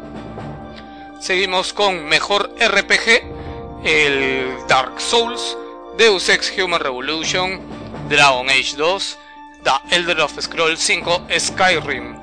[1.20, 5.56] Seguimos con mejor RPG, el Dark Souls,
[5.96, 7.60] Deus Ex Human Revolution,
[8.08, 9.18] Dragon Age 2,
[9.62, 12.16] The Elder of Scrolls 5, Skyrim.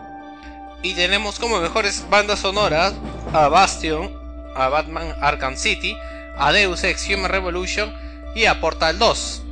[0.81, 2.93] Y tenemos como mejores bandas sonoras
[3.33, 4.18] a Bastion,
[4.61, 5.97] a Batman Arkham City,
[6.37, 7.93] a Deus Ex Human Revolution
[8.35, 9.43] y a Portal 2.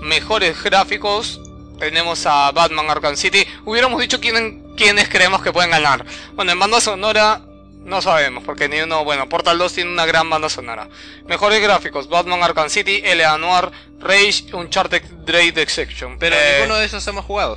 [0.00, 1.40] Mejores gráficos,
[1.78, 3.46] tenemos a Batman Arkham City.
[3.64, 6.04] Hubiéramos dicho quién, quiénes creemos que pueden ganar.
[6.34, 7.40] Bueno, en banda sonora
[7.84, 10.88] no sabemos, porque ni uno, bueno, Portal 2 tiene una gran banda sonora.
[11.26, 13.38] Mejores gráficos, Batman Arkham City, L.A.
[13.38, 16.18] Noir, Rage, Uncharted Drake Deception.
[16.18, 17.56] Pero Eh, ninguno de esos hemos jugado.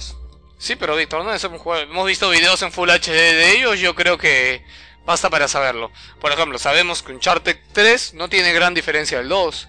[0.58, 1.82] Sí, pero Víctor, no un juego.
[1.84, 4.64] Hemos visto videos en Full HD de ellos, yo creo que
[5.06, 5.92] basta para saberlo.
[6.20, 9.68] Por ejemplo, sabemos que Uncharted 3 no tiene gran diferencia del 2.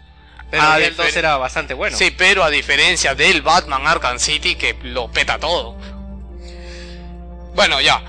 [0.51, 1.97] Pero A el 2 difer- era bastante bueno.
[1.97, 5.77] Sí, pero a diferencia del Batman Arkham City que lo peta todo.
[7.55, 8.03] Bueno, ya.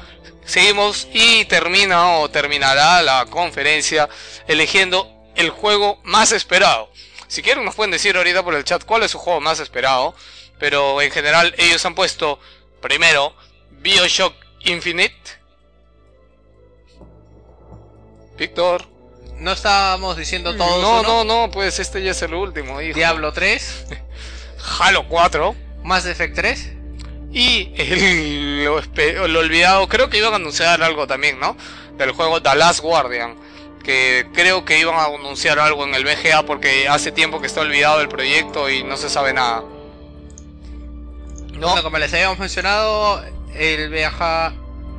[0.45, 4.07] Seguimos y termina o terminará la conferencia
[4.47, 6.91] eligiendo el juego más esperado.
[7.28, 10.15] Si quieren nos pueden decir ahorita por el chat cuál es su juego más esperado.
[10.59, 12.39] Pero en general ellos han puesto
[12.82, 13.36] primero
[13.71, 15.36] Bioshock Infinite.
[18.38, 18.85] Víctor.
[19.39, 22.81] No estábamos diciendo todos No, no, no, pues este ya es el último.
[22.81, 22.95] hijo.
[22.95, 23.85] Diablo 3,
[24.79, 25.55] Halo 4.
[25.83, 26.71] Mass Effect 3,
[27.31, 31.55] Y el, lo, olvidado, creo que iban a anunciar algo también, ¿no?
[31.97, 33.35] Del juego The Last Guardian.
[33.83, 37.61] que creo que iban a anunciar algo en el VGA porque hace tiempo que está
[37.61, 39.63] olvidado el proyecto y no se sabe nada.
[41.53, 43.23] No, como les habíamos mencionado,
[43.55, 44.53] el VGA,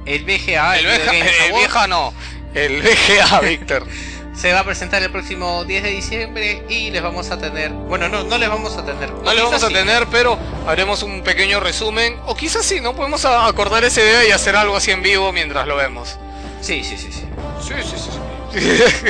[0.07, 2.15] el VGA, el VGA, Games el VGA no,
[2.55, 3.87] el VGA, Víctor.
[4.35, 8.09] se va a presentar el próximo 10 de diciembre y les vamos a tener, bueno,
[8.09, 11.61] no, no les vamos a tener, No le vamos a tener, pero haremos un pequeño
[11.61, 12.17] resumen.
[12.27, 12.95] O quizás sí, ¿no?
[12.95, 16.19] Podemos acordar ese día y hacer algo así en vivo mientras lo vemos.
[16.61, 17.25] Sí, sí, sí, sí.
[17.61, 18.61] Sí, sí, sí.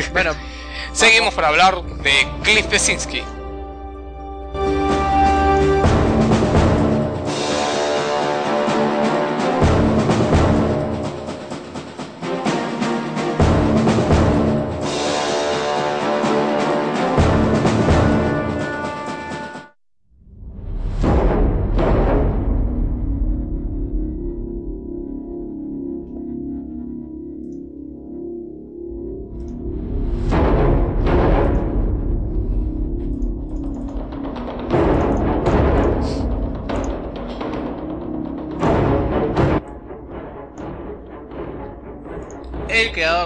[0.02, 0.08] sí.
[0.12, 0.34] Bueno,
[0.92, 3.22] Seguimos para hablar de Cliff Pesinski.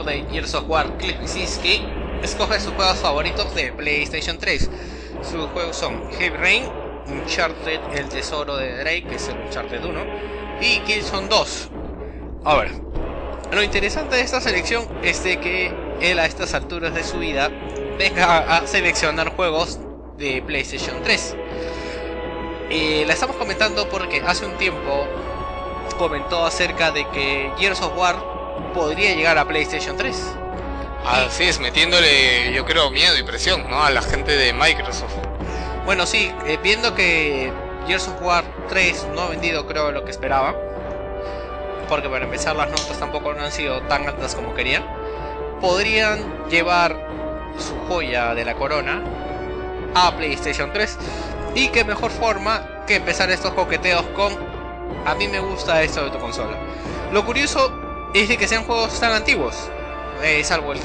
[0.02, 1.82] De Gears of War, Cliff Bleszinski,
[2.22, 4.70] escoge sus juegos favoritos de PlayStation 3.
[5.22, 6.64] Sus juegos son Heavy Rain,
[7.06, 10.00] Uncharted, El Tesoro de Drake, que es el Uncharted 1,
[10.60, 11.70] y Killzone 2.
[12.44, 12.72] A ver,
[13.52, 17.50] lo interesante de esta selección es de que él a estas alturas de su vida
[17.98, 19.78] venga a seleccionar juegos
[20.18, 21.36] de PlayStation 3.
[22.70, 25.06] Eh, la estamos comentando porque hace un tiempo
[25.98, 28.31] comentó acerca de que Gears of War
[28.74, 30.16] podría llegar a PlayStation 3.
[31.04, 33.82] Así es, metiéndole, yo creo, miedo y presión, ¿no?
[33.82, 35.14] A la gente de Microsoft.
[35.84, 37.52] Bueno, sí, eh, viendo que
[37.86, 40.54] Gears of War 3 no ha vendido creo lo que esperaba.
[41.88, 44.84] Porque para empezar las notas tampoco no han sido tan altas como querían.
[45.60, 46.96] Podrían llevar
[47.58, 49.02] su joya de la corona
[49.94, 50.98] a PlayStation 3.
[51.54, 54.32] Y qué mejor forma que empezar estos coqueteos con
[55.04, 56.56] a mí me gusta esto de tu consola.
[57.12, 57.81] Lo curioso
[58.14, 59.54] es de que sean juegos tan antiguos.
[60.22, 60.80] Eh, salvo el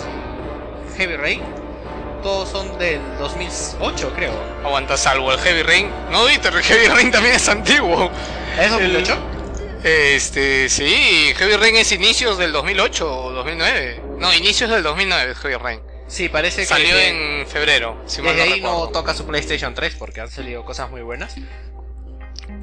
[0.97, 1.41] Heavy Rain.
[2.23, 4.33] Todos son del 2008 creo.
[4.63, 5.89] Aguanta salvo el Heavy Rain.
[6.11, 8.09] No, Víctor, el Heavy Rain también es antiguo.
[8.59, 9.17] ¿Es 2008?
[9.83, 14.01] Este, sí, Heavy Rain es inicios del 2008 o 2009.
[14.17, 15.81] No, inicios del 2009 Heavy Rain.
[16.07, 19.73] Sí, parece que Salió en febrero, si mal desde no ahí no toca su PlayStation
[19.73, 21.35] 3 porque han salido cosas muy buenas.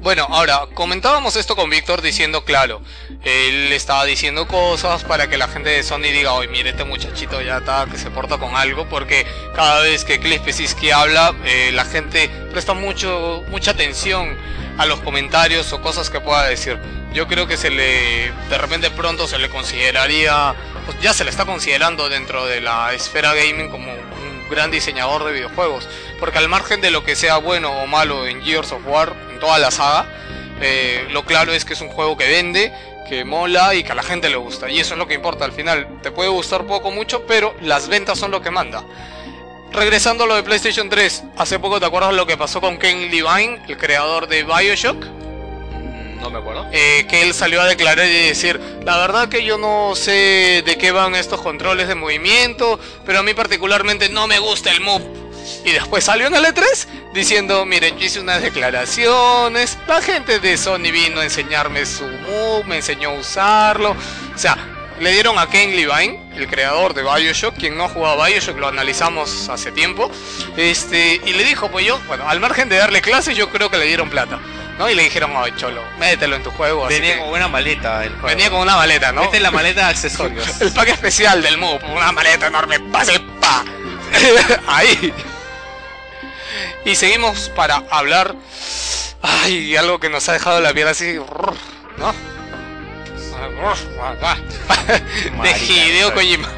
[0.01, 2.81] Bueno, ahora, comentábamos esto con Víctor diciendo, claro,
[3.23, 7.41] él estaba diciendo cosas para que la gente de Sony diga, oye, mire, este muchachito
[7.41, 9.25] ya está, que se porta con algo, porque
[9.55, 14.37] cada vez que Cliff Pesinski habla, eh, la gente presta mucho, mucha atención
[14.77, 16.77] a los comentarios o cosas que pueda decir.
[17.13, 20.53] Yo creo que se le, de repente pronto se le consideraría,
[20.85, 25.23] pues ya se le está considerando dentro de la esfera gaming como un gran diseñador
[25.23, 25.87] de videojuegos.
[26.19, 29.39] Porque al margen de lo que sea bueno o malo en Gears of War, en
[29.41, 30.05] toda la saga,
[30.61, 32.73] eh, lo claro es que es un juego que vende,
[33.07, 34.69] que mola y que a la gente le gusta.
[34.69, 35.99] Y eso es lo que importa al final.
[36.01, 38.83] Te puede gustar poco o mucho, pero las ventas son lo que manda.
[39.71, 43.11] Regresando a lo de PlayStation 3, hace poco te acuerdas lo que pasó con Ken
[43.11, 45.05] Levine, el creador de Bioshock.
[45.05, 46.65] Mm, No me acuerdo.
[46.71, 50.77] Eh, que él salió a declarar y decir, la verdad que yo no sé de
[50.77, 55.24] qué van estos controles de movimiento, pero a mí particularmente no me gusta el move.
[55.63, 56.63] Y después salió en el E3
[57.13, 62.63] diciendo, miren, yo hice unas declaraciones, la gente de Sony vino a enseñarme su move,
[62.65, 63.91] me enseñó a usarlo.
[63.91, 64.57] O sea,
[64.99, 69.49] le dieron a Ken Levine, el creador de Bioshock, quien no jugaba Bioshock, lo analizamos
[69.49, 70.09] hace tiempo,
[70.57, 73.77] este, y le dijo, pues yo, bueno, al margen de darle clases, yo creo que
[73.77, 74.39] le dieron plata.
[74.77, 74.89] ¿no?
[74.89, 76.85] Y le dijeron, ay, cholo, mételo en tu juego.
[76.85, 78.27] así Venía que- con una maleta el juego.
[78.27, 79.23] venía con una maleta, ¿no?
[79.23, 80.59] Esta es la maleta de accesorios.
[80.61, 83.63] El pack especial del Move, una maleta enorme, pase pa.
[84.67, 85.13] Ahí.
[86.85, 88.35] Y seguimos para hablar.
[89.21, 91.13] Ay, algo que nos ha dejado la piel así.
[91.97, 92.13] ¿No?
[95.41, 96.13] De Hideo.
[96.13, 96.49] Kojima.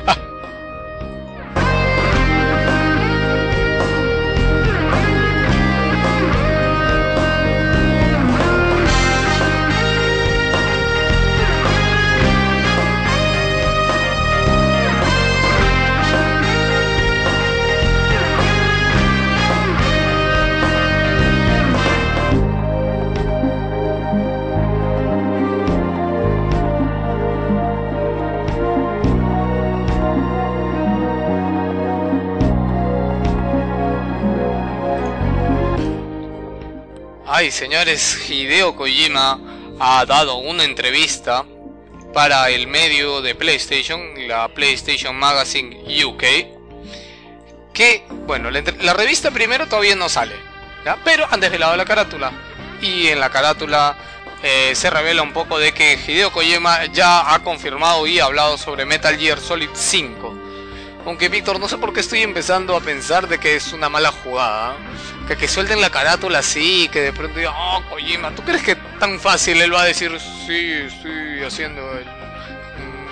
[37.39, 39.39] Ay, señores, Hideo Kojima
[39.79, 41.45] ha dado una entrevista
[42.11, 46.23] para el medio de PlayStation, la PlayStation Magazine UK.
[47.75, 50.33] Que, bueno, la, la revista primero todavía no sale,
[50.83, 50.97] ¿ya?
[51.03, 52.31] pero han desvelado la carátula.
[52.81, 53.95] Y en la carátula
[54.41, 58.57] eh, se revela un poco de que Hideo Kojima ya ha confirmado y ha hablado
[58.57, 60.35] sobre Metal Gear Solid 5.
[61.05, 64.11] Aunque Víctor, no sé por qué estoy empezando a pensar de que es una mala
[64.11, 64.75] jugada.
[65.27, 68.75] Que, que suelten la carátula así, que de pronto diga, oh Kojima, ¿tú crees que
[68.99, 71.81] tan fácil él va a decir, sí, estoy haciendo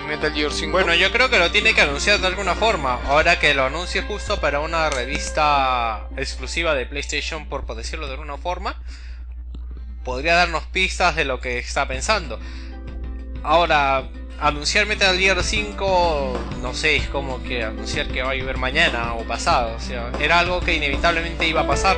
[0.08, 0.72] Metal Gear 5?
[0.72, 3.00] Bueno, yo creo que lo tiene que anunciar de alguna forma.
[3.06, 8.38] Ahora que lo anuncie justo para una revista exclusiva de PlayStation, por decirlo de alguna
[8.38, 8.76] forma,
[10.06, 12.40] podría darnos pistas de lo que está pensando.
[13.44, 14.08] Ahora,
[14.40, 19.14] anunciar Metal Gear 5, no sé, es como que anunciar que va a llover mañana
[19.14, 19.76] o pasado.
[19.76, 21.98] O sea, era algo que inevitablemente iba a pasar,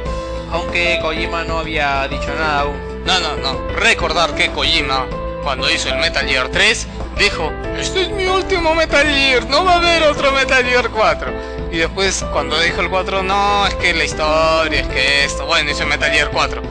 [0.51, 3.03] aunque Kojima no había dicho nada aún.
[3.05, 3.67] No, no, no.
[3.69, 5.07] Recordar que Kojima,
[5.43, 9.73] cuando hizo el Metal Gear 3, dijo, este es mi último Metal Gear, no va
[9.73, 11.57] a haber otro Metal Gear 4.
[11.71, 15.69] Y después, cuando dijo el 4, no, es que la historia, es que esto, bueno,
[15.69, 16.61] hizo el Metal Gear 4.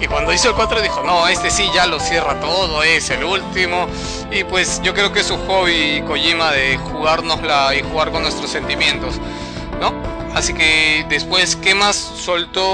[0.00, 3.22] Y cuando hizo el 4 dijo, no, este sí ya lo cierra todo, es el
[3.22, 3.86] último.
[4.30, 8.50] Y pues yo creo que es su hobby Kojima de jugárnosla y jugar con nuestros
[8.50, 9.16] sentimientos,
[9.78, 9.92] ¿no?
[10.34, 12.64] Así que después, ¿qué más soltó?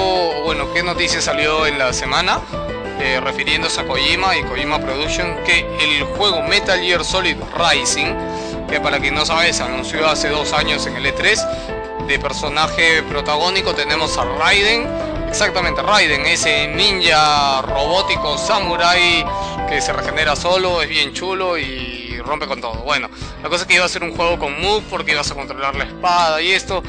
[0.45, 2.39] Bueno, ¿qué noticia salió en la semana?
[3.01, 8.15] Eh, refiriéndose a Kojima y Kojima Production, que el juego Metal Gear Solid Rising,
[8.69, 13.03] que para quien no sabe se anunció hace dos años en el E3, de personaje
[13.03, 14.87] protagónico tenemos a Raiden,
[15.27, 19.25] Exactamente, Raiden, ese ninja robótico samurai
[19.69, 22.75] que se regenera solo, es bien chulo y rompe con todo.
[22.83, 23.09] Bueno,
[23.43, 25.75] la cosa es que iba a ser un juego con move porque ibas a controlar
[25.75, 26.81] la espada y esto.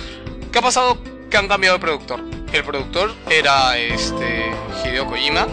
[0.51, 0.97] ¿Qué ha pasado?
[1.31, 2.21] Que han cambiado de productor.
[2.53, 4.51] El productor era este
[4.85, 5.47] Hideo Kojima.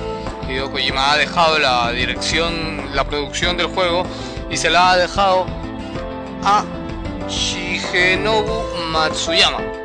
[0.47, 4.05] Hideo Kojima ha dejado la dirección, la producción del juego
[4.49, 5.47] y se la ha dejado
[6.43, 6.63] a
[7.27, 9.84] Shigenobu Matsuyama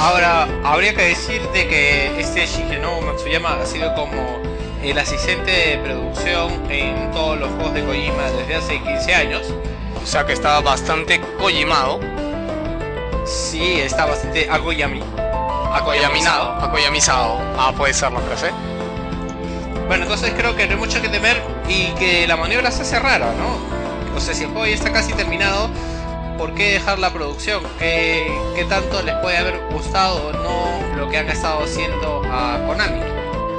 [0.00, 4.42] Ahora, habría que decir de que este Shigenobu Matsuyama ha sido como
[4.82, 9.54] el asistente de producción en todos los juegos de Kojima desde hace 15 años.
[10.02, 12.00] O sea que estaba bastante Kojimado.
[13.24, 15.02] Sí, está bastante agoyami.
[15.72, 16.52] Akoyaminado.
[16.62, 17.38] Akoyamizado.
[17.58, 18.50] Ah, puede ser la frase.
[19.86, 22.98] Bueno, entonces creo que no hay mucho que temer y que la maniobra se hace
[22.98, 24.16] rara, ¿no?
[24.16, 25.68] O sea, si el juego ya está casi terminado,
[26.36, 27.62] ¿por qué dejar la producción?
[27.78, 32.60] ¿Qué, ¿Qué, tanto les puede haber gustado o no lo que han estado haciendo a
[32.66, 33.00] Konami?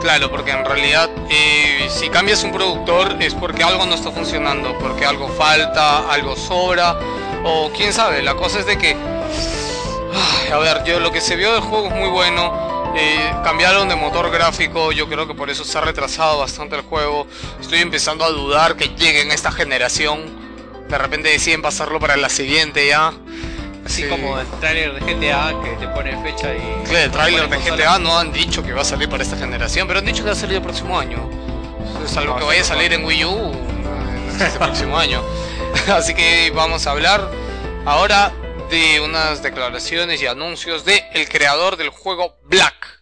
[0.01, 4.77] Claro, porque en realidad eh, si cambias un productor es porque algo no está funcionando,
[4.77, 6.95] porque algo falta, algo sobra,
[7.43, 8.95] o quién sabe, la cosa es de que...
[10.53, 13.95] a ver, yo lo que se vio del juego es muy bueno, eh, cambiaron de
[13.95, 17.27] motor gráfico, yo creo que por eso se ha retrasado bastante el juego.
[17.59, 20.44] Estoy empezando a dudar que llegue en esta generación
[20.95, 23.13] de repente deciden pasarlo para la siguiente ya.
[23.85, 26.87] Así como el trailer de GTA que te pone fecha y.
[26.87, 29.87] Claro, el trailer de GTA no han dicho que va a salir para esta generación,
[29.87, 31.29] pero han dicho que va a salir el próximo año.
[32.03, 33.51] Es algo que vaya a salir en Wii U
[34.39, 35.21] este próximo año.
[35.87, 37.29] Así que vamos a hablar
[37.85, 38.31] ahora
[38.69, 43.01] de unas declaraciones y anuncios de el creador del juego Black.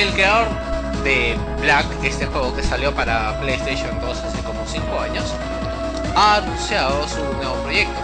[0.00, 0.48] El creador
[1.04, 5.24] de Black, este juego que salió para PlayStation 2 hace como 5 años,
[6.16, 8.00] ha anunciado su nuevo proyecto.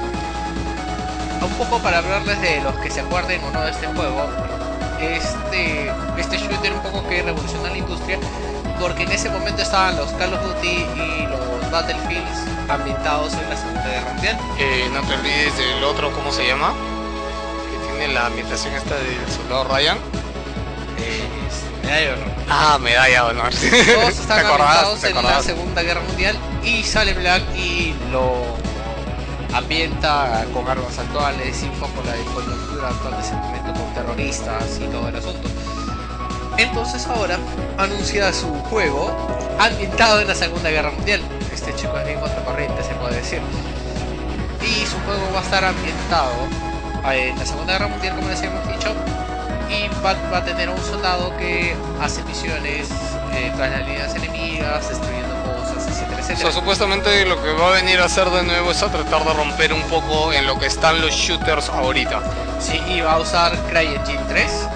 [1.43, 4.29] Un poco para hablarles de los que se acuerden o no de este juego,
[5.01, 8.19] este, este shooter un poco que revoluciona la industria,
[8.79, 13.57] porque en ese momento estaban los Call of Duty y los Battlefields ambientados en la
[13.57, 14.39] Segunda Guerra Mundial.
[14.59, 16.75] Eh, no te olvides del otro, ¿cómo se llama?
[17.71, 20.26] Que tiene la ambientación esta del soldado Ryan.
[20.99, 21.29] Eh,
[21.83, 22.35] medalla de honor.
[22.49, 23.51] Ah, medalla de honor.
[23.53, 28.57] Todos están ambientados en la Segunda Guerra Mundial y sale Black y lo
[29.55, 35.17] ambienta con armas actuales poco la coyuntura actual de sentimiento con terroristas y todo el
[35.17, 35.49] asunto.
[36.59, 37.39] Entonces ahora
[37.79, 39.15] anuncia su juego
[39.59, 41.21] ambientado en la Segunda Guerra Mundial.
[41.53, 43.41] Este chico es bien contracorriente, se puede decir.
[44.63, 46.33] Y su juego va a estar ambientado
[47.13, 48.95] en la Segunda Guerra Mundial, como les hemos dicho,
[49.71, 52.89] y va, va, a tener un soldado que hace misiones
[53.33, 56.39] eh, tras las líneas enemigas, destruyendo cosas, etcétera, O etc.
[56.39, 59.33] sea, supuestamente lo que va a venir a hacer de nuevo es a tratar de
[59.33, 62.23] romper un poco en lo que están los shooters ahorita.
[62.61, 64.69] Sí, y va a usar CryEngine 3.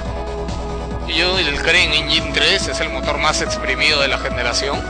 [1.09, 4.81] Y yo el Crane Engine 3 es el motor más exprimido de la generación.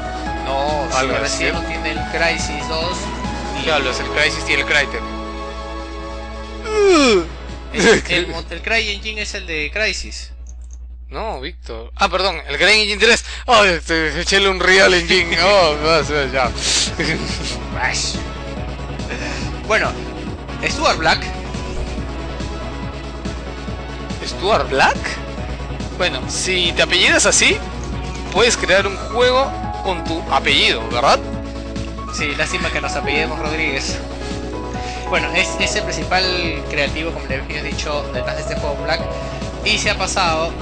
[0.45, 2.97] No, si Algo recién no tiene el Crysis 2.
[3.63, 5.03] y Ya hablo, es el Crisis y el Crytek.
[7.73, 10.33] El, el, el CryEngine es el de Crysis.
[11.11, 11.91] No, Víctor.
[11.97, 13.25] Ah, perdón, el Crane Engine 3.
[13.47, 15.37] Oh, este, un Real Engine.
[15.43, 15.77] Oh,
[16.33, 16.51] ya.
[19.67, 19.93] Bueno,
[20.69, 21.25] Stuart Black
[24.25, 24.97] ¿Stuart Black?
[25.99, 27.57] Bueno, si te apellidas así,
[28.33, 29.51] puedes crear un juego
[29.83, 31.19] con tu apellido, ¿verdad?
[32.15, 33.99] Sí, lástima que nos apellidemos Rodríguez.
[35.11, 36.25] Bueno, es, el principal
[36.71, 39.01] creativo, como les había dicho, detrás de este juego Black.
[39.65, 40.53] Y se ha pasado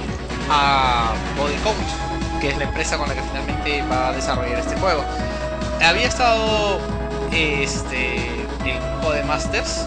[0.49, 4.75] a Body Count, que es la empresa con la que finalmente va a desarrollar este
[4.77, 5.03] juego.
[5.85, 6.79] Había estado
[7.31, 8.15] este,
[8.65, 9.85] en Codemasters.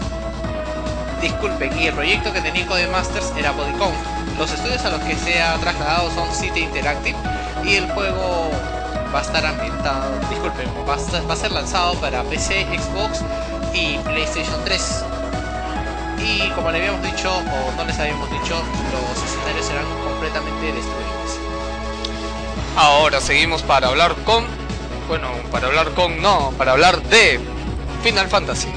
[1.21, 3.97] Disculpen, y el proyecto que tenía Codemasters era Body Count.
[4.39, 7.17] Los estudios a los que se ha trasladado son City Interactive
[7.65, 8.49] y el juego
[9.13, 13.21] va a estar ambientado, disculpen, va a ser lanzado para PC, Xbox
[13.73, 15.05] y PlayStation 3.
[16.25, 18.55] Y como le habíamos dicho, o no les habíamos dicho,
[18.91, 21.39] los escenarios serán completamente destruibles.
[22.77, 24.45] Ahora seguimos para hablar con.
[25.07, 26.21] Bueno, para hablar con.
[26.21, 27.39] No, para hablar de
[28.03, 28.69] Final Fantasy.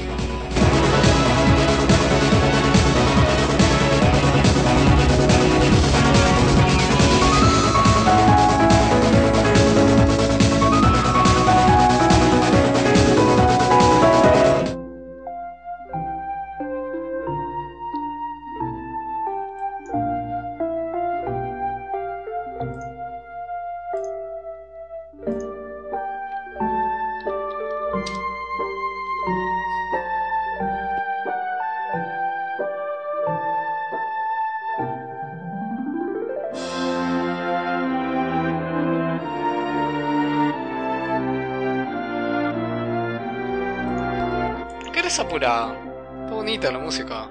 [45.27, 45.75] ¿Qué eres apurada?
[46.23, 47.27] Está bonita la música.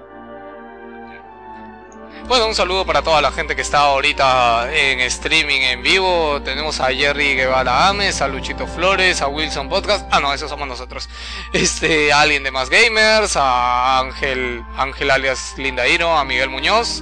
[2.27, 6.41] Bueno, un saludo para toda la gente que está ahorita en streaming en vivo.
[6.43, 10.05] Tenemos a Jerry Guevara Ames, a Luchito Flores, a Wilson Podcast.
[10.11, 11.09] Ah, no, esos somos nosotros.
[11.53, 17.01] Este, alguien de más gamers, a Ángel, Ángel alias Linda Hiro, a Miguel Muñoz.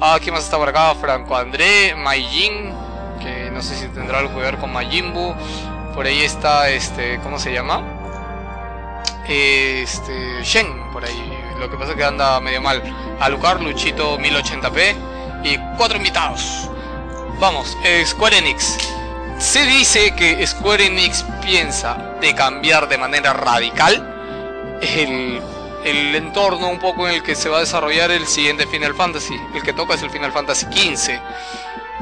[0.00, 2.74] A quién más está por acá, Franco André, Maijin,
[3.22, 5.34] que no sé si tendrá algo que ver con Majimbu.
[5.94, 7.95] Por ahí está este, ¿cómo se llama?
[9.28, 11.32] Este Shen por ahí.
[11.58, 12.82] Lo que pasa es que anda medio mal.
[13.20, 14.94] Alucard, Luchito 1080p
[15.44, 16.68] y cuatro invitados.
[17.38, 18.78] Vamos, eh, Square Enix.
[19.38, 25.40] Se dice que Square Enix piensa de cambiar de manera radical el,
[25.84, 29.34] el entorno un poco en el que se va a desarrollar el siguiente Final Fantasy.
[29.54, 31.18] El que toca es el Final Fantasy XV.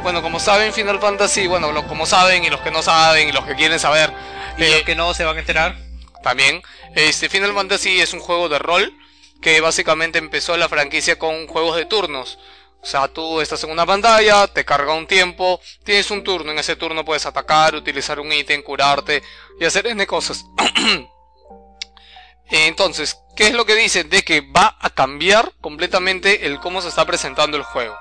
[0.03, 3.33] Bueno, como saben, Final Fantasy, bueno, lo- como saben y los que no saben y
[3.33, 4.13] los que quieren saber,
[4.59, 5.77] Y eh, los que no se van a enterar,
[6.25, 6.61] también.
[6.97, 8.93] Este Final Fantasy es un juego de rol
[9.41, 12.39] que básicamente empezó la franquicia con juegos de turnos.
[12.83, 16.59] O sea, tú estás en una pantalla, te carga un tiempo, tienes un turno, en
[16.59, 19.23] ese turno puedes atacar, utilizar un ítem, curarte
[19.61, 20.45] y hacer N cosas.
[22.51, 24.11] Entonces, ¿qué es lo que dicen?
[24.11, 27.97] De que va a cambiar completamente el cómo se está presentando el juego.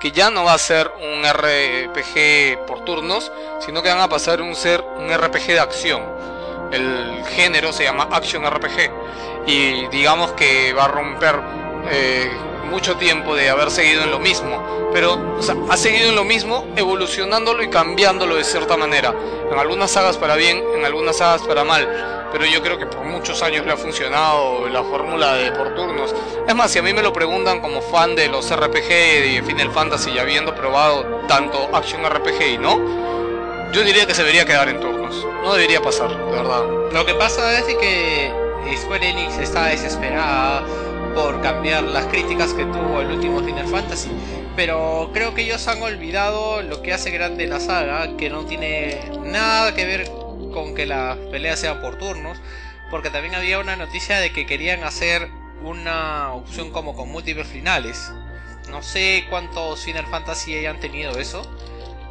[0.00, 3.32] Que ya no va a ser un RPG por turnos,
[3.64, 6.37] sino que van a pasar a un ser un RPG de acción
[6.72, 8.90] el género se llama Action RPG
[9.46, 11.40] y digamos que va a romper
[11.90, 12.30] eh,
[12.70, 14.90] mucho tiempo de haber seguido en lo mismo.
[14.92, 19.14] Pero o sea, ha seguido en lo mismo evolucionándolo y cambiándolo de cierta manera.
[19.50, 22.26] En algunas sagas para bien en algunas sagas para mal.
[22.30, 26.14] Pero yo creo que por muchos años le ha funcionado la fórmula de por turnos.
[26.46, 29.42] Es más si a mí me lo preguntan como fan de los RPG y de
[29.46, 33.17] Final Fantasy y habiendo probado tanto Action RPG y no
[33.72, 35.26] yo diría que se debería quedar en turnos.
[35.42, 36.64] No debería pasar, de verdad.
[36.92, 38.32] Lo que pasa es que
[38.76, 40.64] Square Enix está desesperada
[41.14, 44.10] por cambiar las críticas que tuvo el último Final Fantasy.
[44.56, 49.00] Pero creo que ellos han olvidado lo que hace grande la saga, que no tiene
[49.24, 50.10] nada que ver
[50.52, 52.38] con que las peleas sean por turnos.
[52.90, 55.28] Porque también había una noticia de que querían hacer
[55.62, 58.10] una opción como con múltiples finales.
[58.70, 61.42] No sé cuántos Final Fantasy hayan tenido eso,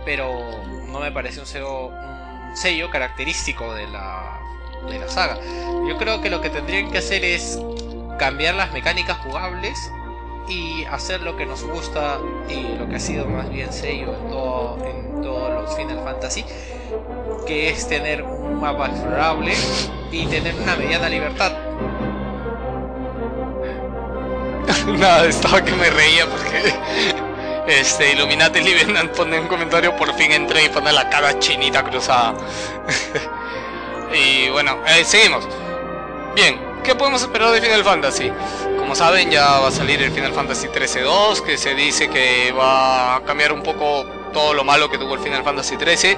[0.08, 0.40] pero
[0.88, 4.40] no me parece un sello, característico de la,
[4.90, 5.38] de la saga.
[5.86, 7.60] Yo creo que lo que tendrían que hacer es
[8.18, 9.78] cambiar las mecánicas jugables
[10.48, 14.16] y hacer lo que nos gusta y lo que ha sido más bien sello
[14.86, 16.46] en, en todos los Final Fantasy,
[17.46, 19.54] que es tener un mapa explorable
[20.10, 21.52] y tener una mediana libertad.
[24.88, 27.27] Nada, estaba que me reía porque
[27.68, 32.34] este Illuminati Livenant pone un comentario por fin entré y pone la cara chinita cruzada.
[34.14, 35.48] y bueno, eh, seguimos.
[36.36, 38.32] Bien, ¿qué podemos esperar de Final Fantasy?
[38.78, 43.18] Como saben, ya va a salir el Final Fantasy 13-2, que se dice que va
[43.18, 46.18] a cambiar un poco todo lo malo que tuvo el Final Fantasy 13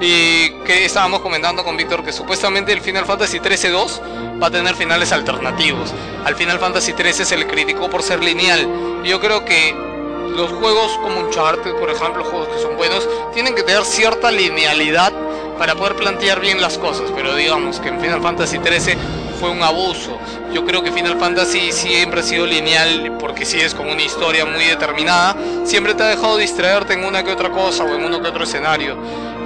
[0.00, 4.74] y que estábamos comentando con Víctor que supuestamente el Final Fantasy 13-2 va a tener
[4.74, 5.94] finales alternativos.
[6.24, 9.02] Al Final Fantasy 13 se le criticó por ser lineal.
[9.04, 9.89] Yo creo que
[10.36, 15.12] los juegos como Uncharted, por ejemplo, juegos que son buenos, tienen que tener cierta linealidad
[15.58, 17.10] para poder plantear bien las cosas.
[17.14, 18.96] Pero digamos que en Final Fantasy 13
[19.38, 20.18] fue un abuso.
[20.52, 24.44] Yo creo que Final Fantasy siempre ha sido lineal porque si es como una historia
[24.44, 28.20] muy determinada, siempre te ha dejado distraerte en una que otra cosa o en uno
[28.20, 28.96] que otro escenario.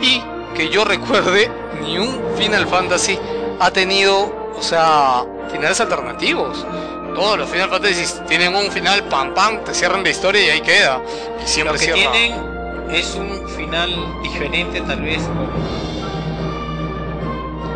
[0.02, 0.22] Y
[0.54, 1.50] que yo recuerde,
[1.82, 3.18] ni un Final Fantasy
[3.60, 6.66] ha tenido, o sea, finales alternativos.
[7.14, 10.60] Todos los Final Fantasy tienen un final pam pam, te cierran la historia y ahí
[10.60, 11.00] queda.
[11.42, 12.12] Y siempre Lo que cierra.
[12.12, 15.20] tienen es un final diferente tal vez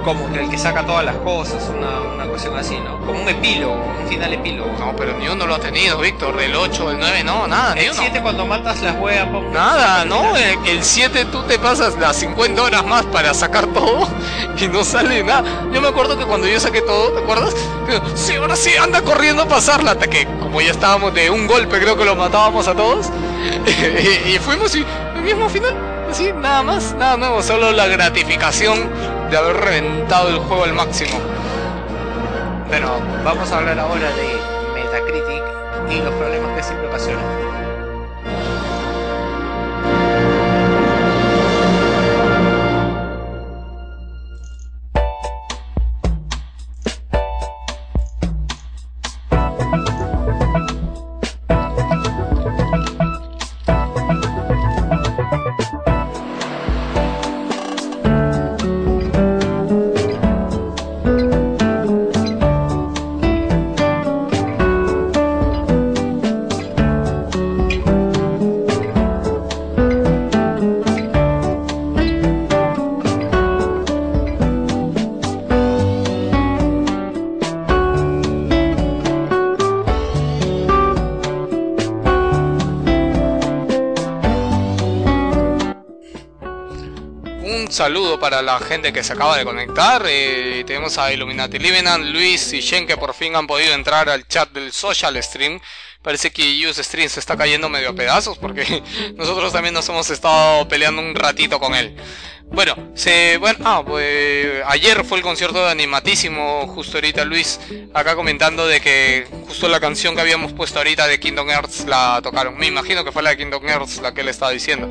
[0.04, 2.98] como que el que saca todas las cosas, una, una cuestión así, ¿no?
[3.04, 4.70] Como un epílogo, un final epílogo.
[4.78, 6.40] No, pero ni uno lo ha tenido, Víctor.
[6.40, 8.00] El 8, el 9, no, nada, ni el uno.
[8.00, 10.70] 7 cuando matas las huevas, Nada, no, termina.
[10.70, 14.08] el, el 7 tú te pasas las 50 horas más para sacar todo
[14.58, 15.44] y no sale nada.
[15.72, 17.54] Yo me acuerdo que cuando yo saqué todo, ¿te acuerdas?
[18.14, 21.78] Sí, ahora sí, anda corriendo a pasarla, hasta que como ya estábamos de un golpe,
[21.80, 23.06] creo que lo matábamos a todos.
[24.26, 24.84] y, y fuimos y
[25.14, 25.74] el mismo final,
[26.10, 28.88] así, nada más, nada nuevo, solo la gratificación
[29.30, 31.18] de haber reventado el juego al máximo.
[32.68, 32.88] Bueno,
[33.24, 34.38] vamos a hablar ahora de
[34.74, 35.42] Metacritic
[35.90, 37.47] y los problemas que siempre ocasiona.
[87.78, 90.02] Saludo para la gente que se acaba de conectar.
[90.08, 94.26] eh, tenemos a Illuminati Livenan, Luis y Shen que por fin han podido entrar al
[94.26, 95.60] chat del social stream.
[96.02, 98.82] Parece que Use Stream se está cayendo medio a pedazos porque
[99.16, 101.94] nosotros también nos hemos estado peleando un ratito con él.
[102.46, 107.60] Bueno, se, bueno, ah, pues, ayer fue el concierto de Animatísimo, justo ahorita Luis,
[107.94, 112.18] acá comentando de que justo la canción que habíamos puesto ahorita de Kingdom Hearts la
[112.24, 112.58] tocaron.
[112.58, 114.90] Me imagino que fue la de Kingdom Hearts la que él estaba diciendo,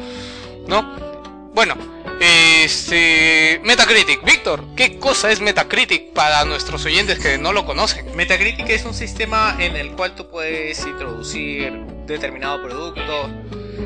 [0.67, 1.51] ¿no?
[1.53, 3.61] Bueno, este.
[3.63, 4.23] Metacritic.
[4.23, 8.15] Víctor, ¿qué cosa es Metacritic para nuestros oyentes que no lo conocen?
[8.15, 11.73] Metacritic es un sistema en el cual tú puedes introducir
[12.05, 13.29] determinado producto.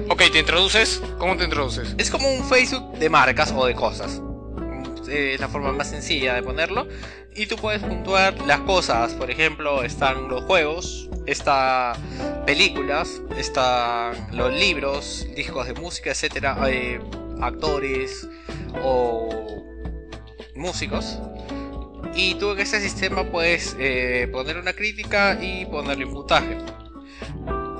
[0.10, 1.02] Ok, ¿te introduces?
[1.18, 1.96] ¿Cómo te introduces?
[1.98, 4.22] Es como un Facebook de marcas o de cosas.
[5.12, 6.88] Es la forma más sencilla de ponerlo.
[7.36, 9.14] Y tú puedes puntuar las cosas.
[9.14, 11.96] Por ejemplo, están los juegos, están
[12.46, 17.00] películas, están los libros, discos de música, etcétera, eh,
[17.42, 18.28] actores
[18.84, 19.64] o
[20.56, 21.20] músicos.
[22.16, 26.58] Y tú en este sistema puedes eh, poner una crítica y ponerle un puntaje.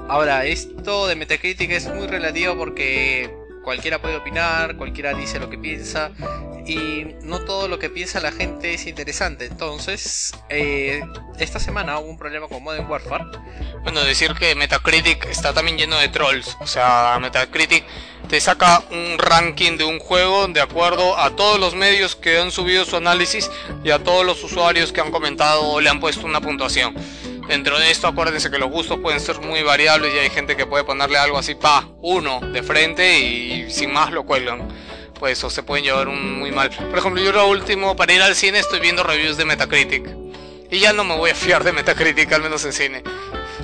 [0.08, 5.58] Ahora, esto de Metacritic es muy relativo porque cualquiera puede opinar, cualquiera dice lo que
[5.58, 6.12] piensa
[6.66, 9.46] y no todo lo que piensa la gente es interesante.
[9.46, 11.02] Entonces, eh,
[11.40, 13.26] esta semana hubo un problema con Modern Warfare.
[13.84, 16.58] Bueno, decir que Metacritic está también lleno de trolls.
[16.60, 17.84] O sea, Metacritic
[18.30, 22.52] te saca un ranking de un juego de acuerdo a todos los medios que han
[22.52, 23.50] subido su análisis
[23.84, 26.96] y a todos los usuarios que han comentado o le han puesto una puntuación.
[27.48, 30.66] Dentro de esto, acuérdense que los gustos pueden ser muy variables y hay gente que
[30.66, 34.68] puede ponerle algo así, pa, uno de frente y sin más lo cuelgan.
[35.20, 36.70] Pues o se pueden llevar un muy mal.
[36.70, 40.08] Por ejemplo, yo lo último, para ir al cine estoy viendo reviews de Metacritic.
[40.72, 43.04] Y ya no me voy a fiar de Metacritic, al menos en cine.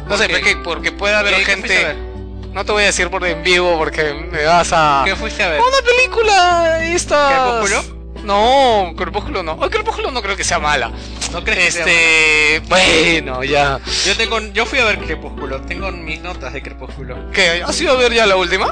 [0.08, 2.08] No sé, porque, porque puede haber ¿Qué- qué fuiste a gente...
[2.54, 5.04] No te voy a decir por en vivo porque me vas a...
[5.06, 5.62] ¿Qué fuiste a ver?
[5.62, 7.62] Una película esta.
[7.62, 7.97] ¿Crepúsculo?
[8.28, 9.54] No, Crepúsculo no.
[9.54, 10.92] Oh, Crepúsculo no creo que sea mala.
[11.32, 13.80] ¿No crees que sea Este, bueno, ya.
[14.06, 17.32] Yo tengo, yo fui a ver Crepúsculo, tengo mis notas de Crepúsculo.
[17.32, 17.64] ¿Qué?
[17.66, 18.68] ¿Has ido a ver ya la última?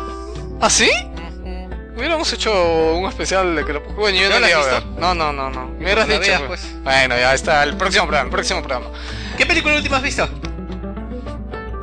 [0.60, 0.90] ¿Ah, sí?
[1.98, 2.52] Hubiéramos hecho
[2.96, 4.86] un especial de que lo Bueno, yo ¿No la iba a ver.
[4.98, 5.68] No, no, no, no.
[5.68, 6.20] Me hubieras dicho.
[6.20, 6.60] veas, pues.
[6.62, 6.84] pues.
[6.84, 7.64] Bueno, ya está.
[7.64, 8.88] El próximo programa, el próximo programa.
[9.38, 10.28] ¿Qué película última has visto?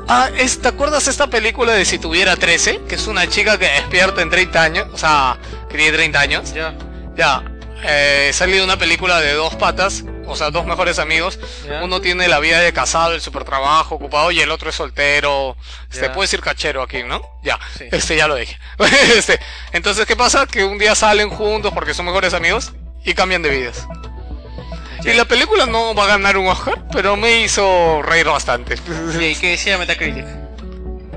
[0.09, 2.81] Ah, es- ¿te acuerdas esta película de Si tuviera 13?
[2.87, 4.87] Que es una chica que despierta en 30 años.
[4.93, 5.39] O sea,
[5.71, 6.53] que tiene 30 años.
[6.53, 6.75] Ya.
[7.17, 7.43] Ya.
[7.85, 10.05] Eh, salió una película de dos patas.
[10.27, 11.39] O sea, dos mejores amigos.
[11.83, 15.57] Uno tiene la vida de casado, el super trabajo, ocupado, y el otro es soltero.
[15.91, 16.13] Este, Ya.
[16.13, 17.21] puede decir cachero aquí, ¿no?
[17.43, 17.59] Ya.
[17.77, 17.85] Sí.
[17.91, 18.57] Este, ya lo dije.
[19.17, 19.39] este,
[19.73, 20.47] entonces, ¿qué pasa?
[20.47, 22.73] Que un día salen juntos porque son mejores amigos
[23.05, 23.87] y cambian de vidas.
[25.05, 28.77] Y la película no va a ganar un Oscar, pero me hizo reír bastante.
[29.21, 30.25] ¿Y qué decía Metacritic?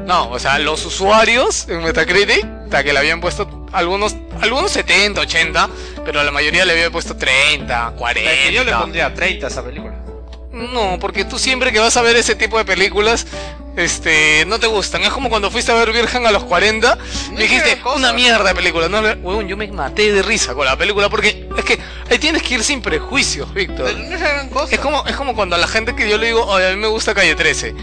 [0.05, 5.21] No, o sea, los usuarios en Metacritic, hasta que le habían puesto algunos, algunos 70,
[5.21, 5.69] 80,
[6.05, 8.31] pero la mayoría le había puesto 30, 40.
[8.31, 9.95] La que yo le pondría 30 a esa película.
[10.51, 13.27] No, porque tú siempre que vas a ver ese tipo de películas,
[13.75, 15.01] este, no te gustan.
[15.01, 16.97] Es como cuando fuiste a ver Virgen a los 40,
[17.31, 18.87] No dijiste, una mierda de película.
[18.87, 21.79] No, huevón, yo me maté de risa con la película porque es que
[22.09, 23.93] ahí tienes que ir sin prejuicios, Víctor.
[23.97, 24.73] No es gran cosa.
[24.73, 26.77] Es como, es como cuando a la gente que yo le digo, oye, a mí
[26.77, 27.75] me gusta Calle 13.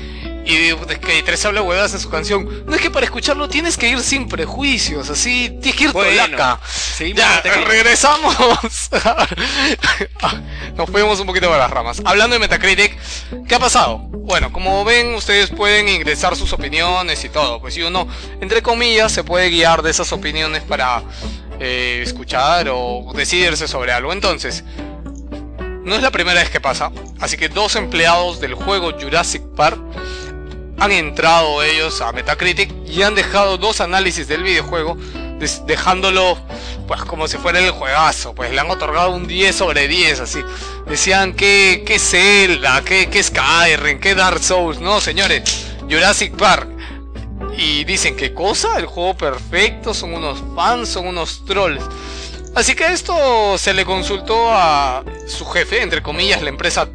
[0.45, 2.67] Y digo, "Puta, es que Calle 13 habla huevadas en su canción.
[2.67, 6.11] No es que para escucharlo tienes que ir sin prejuicios, así, tienes que ir Bueno,
[6.11, 6.61] tolaca.
[7.15, 8.37] Ya, regresamos.
[10.77, 12.03] Nos fuimos un poquito por las ramas.
[12.05, 12.97] Hablando de Metacritic,
[13.47, 13.99] ¿qué ha pasado?
[13.99, 17.61] Bueno, como ven, ustedes pueden ingresar sus opiniones y todo.
[17.61, 18.09] Pues si uno,
[18.41, 21.03] entre comillas, se puede guiar de esas opiniones para
[21.61, 24.13] eh, escuchar o decidirse sobre algo.
[24.13, 24.65] Entonces,
[25.85, 29.81] no es la primera vez que pasa, así que dos empleados del juego Jurassic Park
[30.79, 34.97] han entrado ellos a Metacritic y han dejado dos análisis del videojuego,
[35.67, 36.39] dejándolo
[36.87, 40.41] pues como si fuera el juegazo, pues le han otorgado un 10 sobre 10, así.
[40.87, 46.69] Decían que, que Zelda, que, que Skyrim, que Dark Souls, no señores, Jurassic Park.
[47.57, 48.79] Y dicen, ¿qué cosa?
[48.79, 51.85] El juego perfecto, son unos fans, son unos trolls.
[52.55, 56.87] Así que esto se le consultó a su jefe, entre comillas, la empresa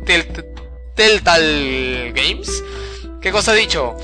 [0.96, 2.64] Telltale Games.
[3.28, 3.98] ¿Qué cosa ha dicho?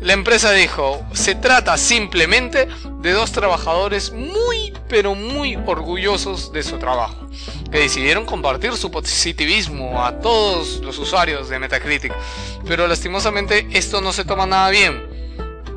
[0.00, 2.66] La empresa dijo, se trata simplemente
[3.00, 7.28] de dos trabajadores muy, pero muy orgullosos de su trabajo,
[7.70, 12.14] que decidieron compartir su positivismo a todos los usuarios de Metacritic.
[12.66, 15.06] Pero lastimosamente esto no se toma nada bien.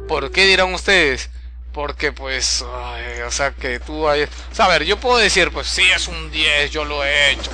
[0.07, 1.29] ¿Por qué dirán ustedes?
[1.75, 4.23] Porque pues, o sea, que tú hay...
[4.23, 7.31] O sea, a ver, yo puedo decir, pues sí, es un 10, yo lo he
[7.31, 7.51] hecho.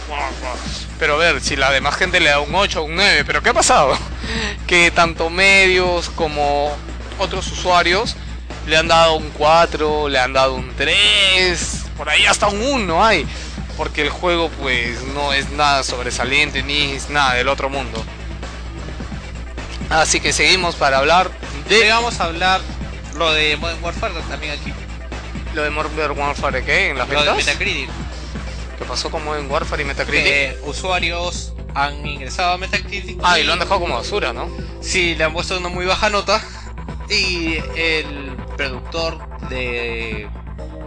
[1.00, 3.42] Pero a ver, si la demás gente le da un 8 o un 9, ¿pero
[3.42, 3.98] qué ha pasado?
[4.68, 6.72] Que tanto medios como
[7.18, 8.16] otros usuarios
[8.68, 13.04] le han dado un 4, le han dado un 3, por ahí hasta un 1
[13.04, 13.26] hay.
[13.76, 18.06] Porque el juego pues no es nada sobresaliente ni es nada del otro mundo.
[19.90, 21.32] Así que seguimos para hablar
[21.68, 22.62] de Llegamos a hablar
[23.16, 24.74] lo de Modern Warfare también aquí.
[25.54, 26.90] lo de Modern Warfare ¿qué?
[26.90, 27.34] en las Lo de.
[27.34, 27.90] Metacritic.
[28.78, 30.24] ¿Qué pasó con Modern Warfare y Metacritic?
[30.24, 33.20] Que usuarios han ingresado a Metacritic.
[33.24, 34.50] Ah, y lo han dejado como basura, ¿no?
[34.82, 36.42] Sí, le han puesto una muy baja nota.
[37.10, 39.20] Y el productor
[39.50, 40.28] de.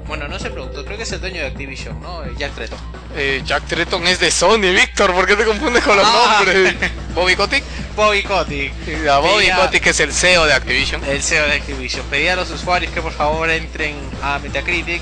[0.07, 2.23] Bueno, no es el productor, creo que es el dueño de Activision, ¿no?
[2.37, 2.79] Jack Tretton.
[3.17, 6.43] Eh, Jack Tretton es de Sony, Víctor, ¿por qué te confundes con los Ah.
[6.45, 6.75] nombres?
[7.15, 7.65] Bobby Kotick.
[7.97, 8.73] Bobby Kotick.
[9.05, 11.03] Ya, Bobby Pedía- Kotick es el CEO de Activision.
[11.05, 12.05] El CEO de Activision.
[12.11, 15.01] Pedía a los usuarios que por favor entren a Metacritic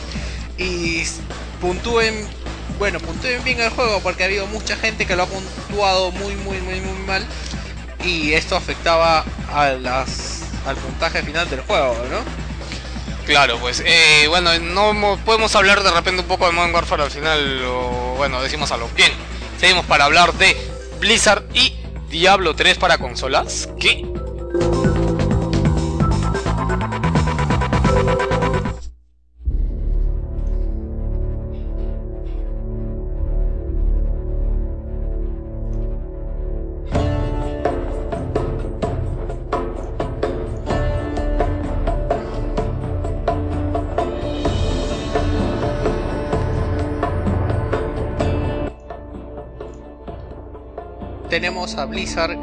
[0.59, 1.03] y
[1.61, 2.27] puntúen.
[2.79, 6.35] Bueno, puntúen bien el juego porque ha habido mucha gente que lo ha puntuado muy,
[6.37, 7.25] muy, muy, muy mal.
[8.05, 12.19] Y esto afectaba a las, al puntaje final del juego, ¿no?
[13.27, 17.05] Claro, pues, eh, bueno, no mo- podemos hablar de repente un poco de Modern Warfare
[17.05, 18.89] al final, o bueno, decimos algo.
[18.97, 19.13] Bien,
[19.61, 20.57] seguimos para hablar de
[20.99, 21.73] Blizzard y
[22.09, 23.69] Diablo 3 para consolas.
[23.79, 24.05] ¿Qué?
[51.63, 52.39] Tenemos a Blizzard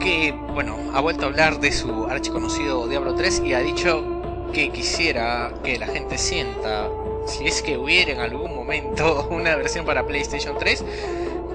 [0.00, 4.04] que, bueno, ha vuelto a hablar de su archiconocido Diablo 3 y ha dicho
[4.52, 6.88] que quisiera que la gente sienta,
[7.26, 10.84] si es que hubiera en algún momento una versión para PlayStation 3,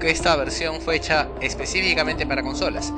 [0.00, 2.92] que esta versión fue hecha específicamente para consolas.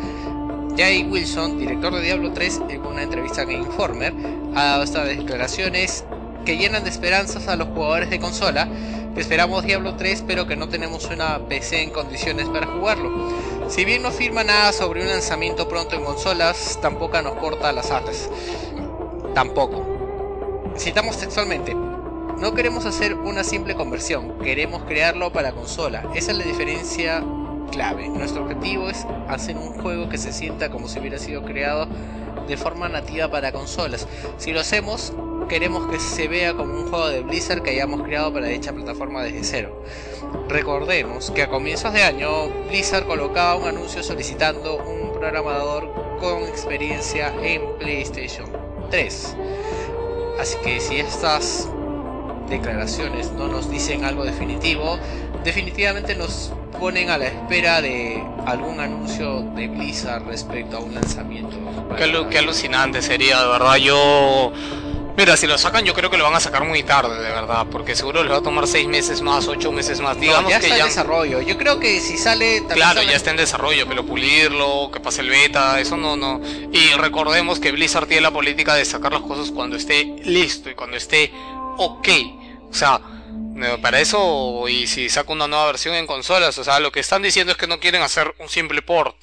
[0.76, 4.14] Jay Wilson, director de Diablo 3, en una entrevista con Informer,
[4.54, 6.04] ha dado estas declaraciones
[6.46, 8.68] que llenan de esperanzas a los jugadores de consola
[9.16, 13.10] que esperamos Diablo 3 pero que no tenemos una PC en condiciones para jugarlo.
[13.68, 17.90] Si bien no firma nada sobre un lanzamiento pronto en consolas, tampoco nos corta las
[17.90, 18.30] alas.
[19.34, 19.84] Tampoco.
[20.78, 21.74] Citamos textualmente.
[21.74, 26.04] No queremos hacer una simple conversión, queremos crearlo para consola.
[26.14, 27.24] Esa es la diferencia
[27.72, 28.08] clave.
[28.08, 31.88] Nuestro objetivo es hacer un juego que se sienta como si hubiera sido creado
[32.46, 34.06] de forma nativa para consolas.
[34.38, 35.12] Si lo hacemos,
[35.48, 39.22] queremos que se vea como un juego de Blizzard que hayamos creado para dicha plataforma
[39.22, 39.82] desde cero.
[40.48, 45.90] Recordemos que a comienzos de año Blizzard colocaba un anuncio solicitando un programador
[46.20, 48.46] con experiencia en PlayStation
[48.90, 49.36] 3.
[50.40, 51.68] Así que si estas
[52.48, 54.98] declaraciones no nos dicen algo definitivo,
[55.44, 61.56] definitivamente nos ponen a la espera de algún anuncio de Blizzard respecto a un lanzamiento.
[61.96, 63.76] Qué, alu- qué alucinante sería, de verdad.
[63.76, 64.52] Yo.
[65.16, 67.66] Mira, si lo sacan, yo creo que lo van a sacar muy tarde, de verdad.
[67.70, 70.16] Porque seguro les va a tomar 6 meses más, 8 meses más.
[70.16, 70.82] No, Digamos ya que está ya.
[70.84, 71.40] en desarrollo.
[71.40, 75.22] Yo creo que si sale Claro, sale- ya está en desarrollo, pero pulirlo, que pase
[75.22, 76.40] el beta, eso no, no.
[76.70, 80.74] Y recordemos que Blizzard tiene la política de sacar las cosas cuando esté listo y
[80.74, 81.32] cuando esté
[81.78, 82.08] ok.
[82.70, 83.00] O sea,
[83.80, 87.22] para eso, y si saca una nueva versión en consolas, o sea, lo que están
[87.22, 89.16] diciendo es que no quieren hacer un simple port.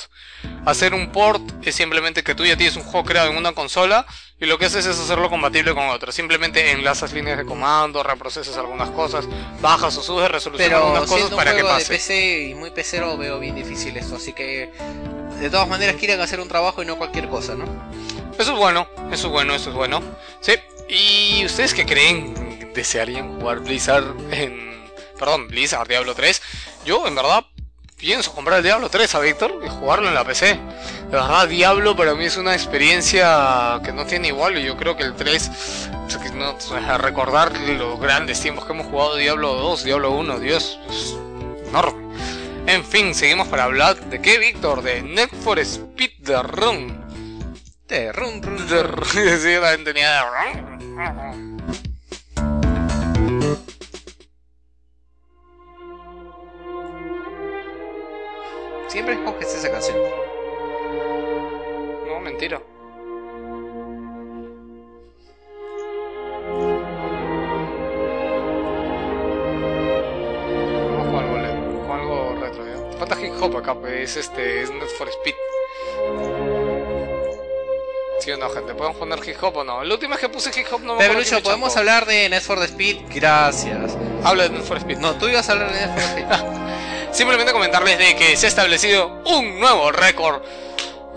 [0.65, 4.05] Hacer un port es simplemente que tú ya tienes un juego creado en una consola
[4.39, 6.11] y lo que haces es hacerlo compatible con otra.
[6.11, 9.25] Simplemente enlazas líneas de comando, reprocesas algunas cosas,
[9.61, 11.93] bajas o subes resolución Pero algunas cosas siendo un para que juego de pase.
[11.93, 14.71] PC y muy pecero veo bien difícil esto, así que
[15.39, 17.65] de todas maneras quieren hacer un trabajo y no cualquier cosa, ¿no?
[18.37, 20.01] Eso es bueno, eso es bueno, eso es bueno.
[20.41, 20.53] Sí.
[20.89, 22.42] ¿Y ustedes qué creen?
[22.73, 24.73] ¿Desearían jugar Blizzard en...
[25.17, 26.41] Perdón, Blizzard Diablo 3?
[26.85, 27.45] Yo, en verdad,
[27.97, 30.55] pienso comprar el Diablo 3 a Víctor y jugarlo en la PC.
[30.55, 34.97] De verdad, Diablo para mí es una experiencia que no tiene igual y yo creo
[34.97, 35.51] que el 3...
[36.05, 39.83] o sea, que no, o sea, recordar los grandes tiempos que hemos jugado Diablo 2,
[39.83, 41.15] Diablo 1, Dios, es
[41.69, 42.03] enorme.
[42.65, 47.03] En fin, seguimos para hablar de qué, Víctor, de Net for Speed the Run.
[47.87, 49.05] Te, run, run, De run.
[49.13, 51.82] sí, también tenía de-
[58.93, 59.97] Siempre escoges esa canción.
[62.07, 62.61] No, mentira.
[70.91, 72.97] Vamos con algo, con algo retro, ¿ya?
[72.99, 75.33] Falta hip hop acá, pues, es este, es Need for Speed.
[78.19, 78.75] ¿Sí o no, gente?
[78.75, 79.83] ¿Podemos poner hip hop o no?
[79.83, 82.43] La última vez que puse hip hop no me Pero Lucho, ¿podemos hablar de Need
[82.43, 83.05] for Speed?
[83.09, 83.97] Gracias.
[84.23, 84.99] Habla de Need for Speed.
[84.99, 86.59] No, tú ibas a hablar de Need for Speed.
[87.13, 90.41] Simplemente comentarles de que se ha establecido un nuevo récord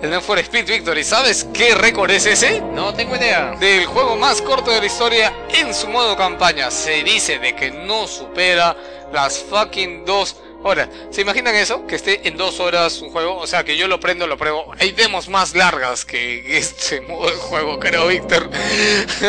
[0.02, 1.02] en Need for Speed Victory.
[1.02, 2.60] ¿Sabes qué récord es ese?
[2.60, 3.56] No tengo idea.
[3.58, 6.70] Del juego más corto de la historia en su modo campaña.
[6.70, 8.76] Se dice de que no supera
[9.10, 10.90] las fucking dos horas.
[11.10, 11.86] ¿Se imaginan eso?
[11.86, 13.38] Que esté en dos horas un juego.
[13.38, 14.74] O sea, que yo lo prendo, lo pruebo.
[14.78, 18.50] Hay demos más largas que este modo de juego, creo, Víctor.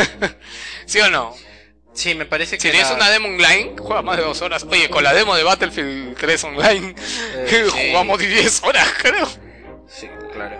[0.86, 1.34] ¿Sí o no?
[1.98, 2.62] Sí, me parece que.
[2.62, 4.64] Si tienes la- una demo online, juega más de dos horas.
[4.70, 6.94] Oye, con la demo de Battlefield 3 online,
[7.36, 7.88] Eh, sí.
[7.90, 9.28] jugamos 10 horas, creo.
[9.88, 10.58] Sí, claro.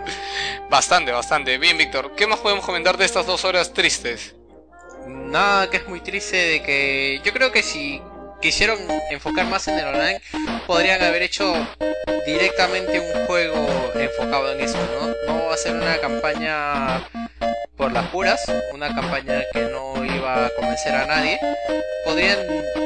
[0.68, 1.56] Bastante, bastante.
[1.58, 4.34] Bien, Víctor, ¿qué más podemos comentar de estas dos horas tristes?
[5.06, 7.20] Nada, que es muy triste de que.
[7.24, 8.02] Yo creo que si
[8.42, 8.78] quisieron
[9.10, 10.20] enfocar más en el online,
[10.66, 11.54] podrían haber hecho
[12.26, 15.14] directamente un juego enfocado en eso, ¿no?
[15.32, 17.08] No hacer una campaña
[17.78, 21.38] por las puras, una campaña que no iba a convencer a nadie.
[22.04, 22.38] Podrían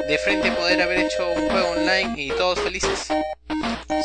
[0.06, 3.08] de frente poder haber hecho un juego online y todos felices.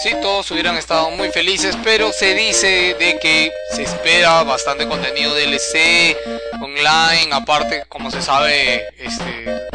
[0.01, 5.35] Sí, todos hubieran estado muy felices, pero se dice de que se espera bastante contenido
[5.35, 6.15] DLC
[6.61, 7.33] online.
[7.33, 9.66] Aparte, como se sabe, este,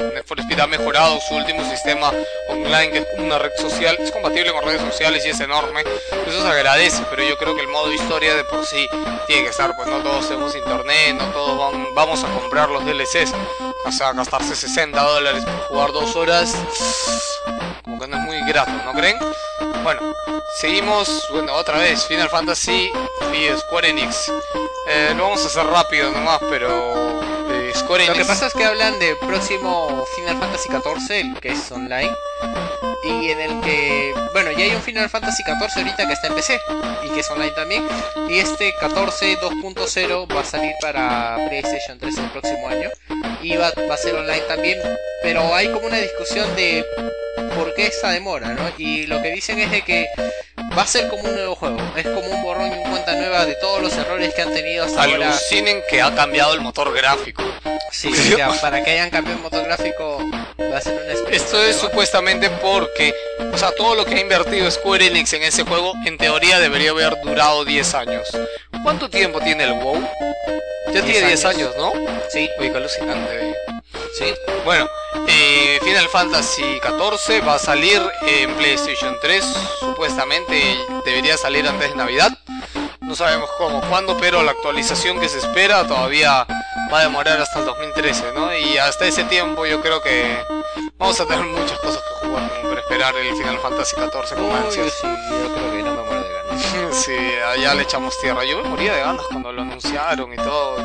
[0.60, 2.12] Ha mejorado su último sistema
[2.48, 3.96] online, que es una red social.
[3.98, 5.82] Es compatible con redes sociales y es enorme.
[6.26, 8.86] Eso se agradece, pero yo creo que el modo historia de por sí
[9.26, 9.74] tiene que estar.
[9.76, 13.32] Pues no todos tenemos internet, no todos vam- vamos a comprar los DLCs.
[13.86, 16.54] O sea, gastarse 60 dólares por jugar dos horas.
[17.84, 19.18] Como que no es muy grato, ¿no creen?
[19.82, 20.14] Bueno,
[20.60, 22.92] seguimos, bueno, otra vez, Final Fantasy
[23.32, 24.30] y Square Enix.
[24.88, 27.20] Eh, lo vamos a hacer rápido nomás, pero
[27.93, 32.10] Lo que pasa es que hablan del próximo Final Fantasy XIV, el que es online,
[33.04, 36.34] y en el que, bueno, ya hay un Final Fantasy XIV ahorita que está en
[36.34, 36.60] PC
[37.04, 37.84] y que es online también,
[38.28, 42.90] y este 14 2.0 va a salir para PlayStation 3 el próximo año
[43.42, 44.78] y va, va a ser online también,
[45.22, 46.84] pero hay como una discusión de
[47.56, 48.62] por qué esta demora, ¿no?
[48.78, 50.08] Y lo que dicen es de que
[50.76, 53.44] va a ser como un nuevo juego, es como un borrón y un cuenta nueva
[53.46, 55.28] de todos los errores que han tenido hasta ahora.
[55.28, 57.42] Alucinen que ha cambiado el motor gráfico.
[57.90, 60.18] Sí, o sea, para que hayan cambiado el motor gráfico
[60.72, 61.36] va a ser una experiencia.
[61.36, 61.88] Esto es nueva.
[61.88, 62.50] supuestamente
[62.93, 63.14] porque,
[63.52, 66.90] o sea, todo lo que ha invertido Square Enix en ese juego, en teoría debería
[66.90, 68.28] haber durado 10 años.
[68.82, 70.06] ¿Cuánto tiempo tiene el WoW?
[70.89, 71.74] Ya 10 tiene 10 años.
[71.74, 71.93] años, ¿no?
[72.31, 73.56] Sí, Uy, qué alucinante.
[74.19, 74.35] sí.
[74.64, 74.89] Bueno,
[75.27, 79.44] eh, Final Fantasy XIV va a salir en PlayStation 3,
[79.81, 82.31] supuestamente debería salir antes de Navidad.
[83.01, 86.47] No sabemos cómo, cuándo, pero la actualización que se espera todavía
[86.93, 88.56] va a demorar hasta el 2013, ¿no?
[88.56, 90.39] Y hasta ese tiempo yo creo que
[91.02, 94.52] vamos a tener muchas cosas que jugar como para esperar el Final Fantasy XIV con
[94.52, 94.92] ansias.
[94.92, 96.62] sí, yo creo que no me muero de ganas.
[96.92, 98.44] Sí, allá le echamos tierra.
[98.44, 100.76] Yo me moría de ganas cuando lo anunciaron y todo.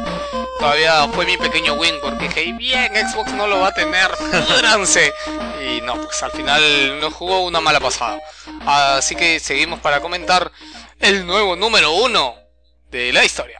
[0.58, 4.10] Todavía fue mi pequeño win porque dije, bien, Xbox no lo va a tener,
[4.48, 5.14] pudranse.
[5.62, 8.20] Y no, pues al final nos jugó una mala pasada.
[8.66, 10.52] Así que seguimos para comentar
[11.00, 12.34] el nuevo número uno
[12.90, 13.60] de la historia.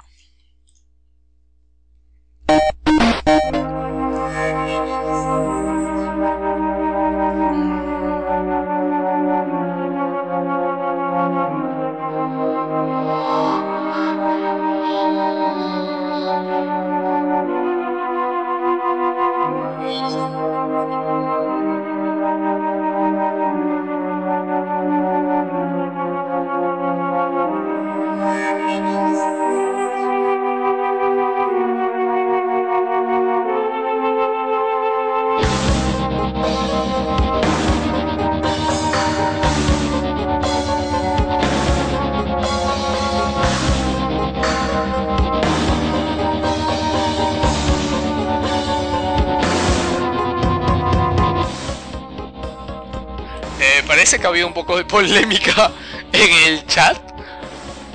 [54.28, 55.72] Que ha habido un poco de polémica
[56.12, 56.98] en el chat.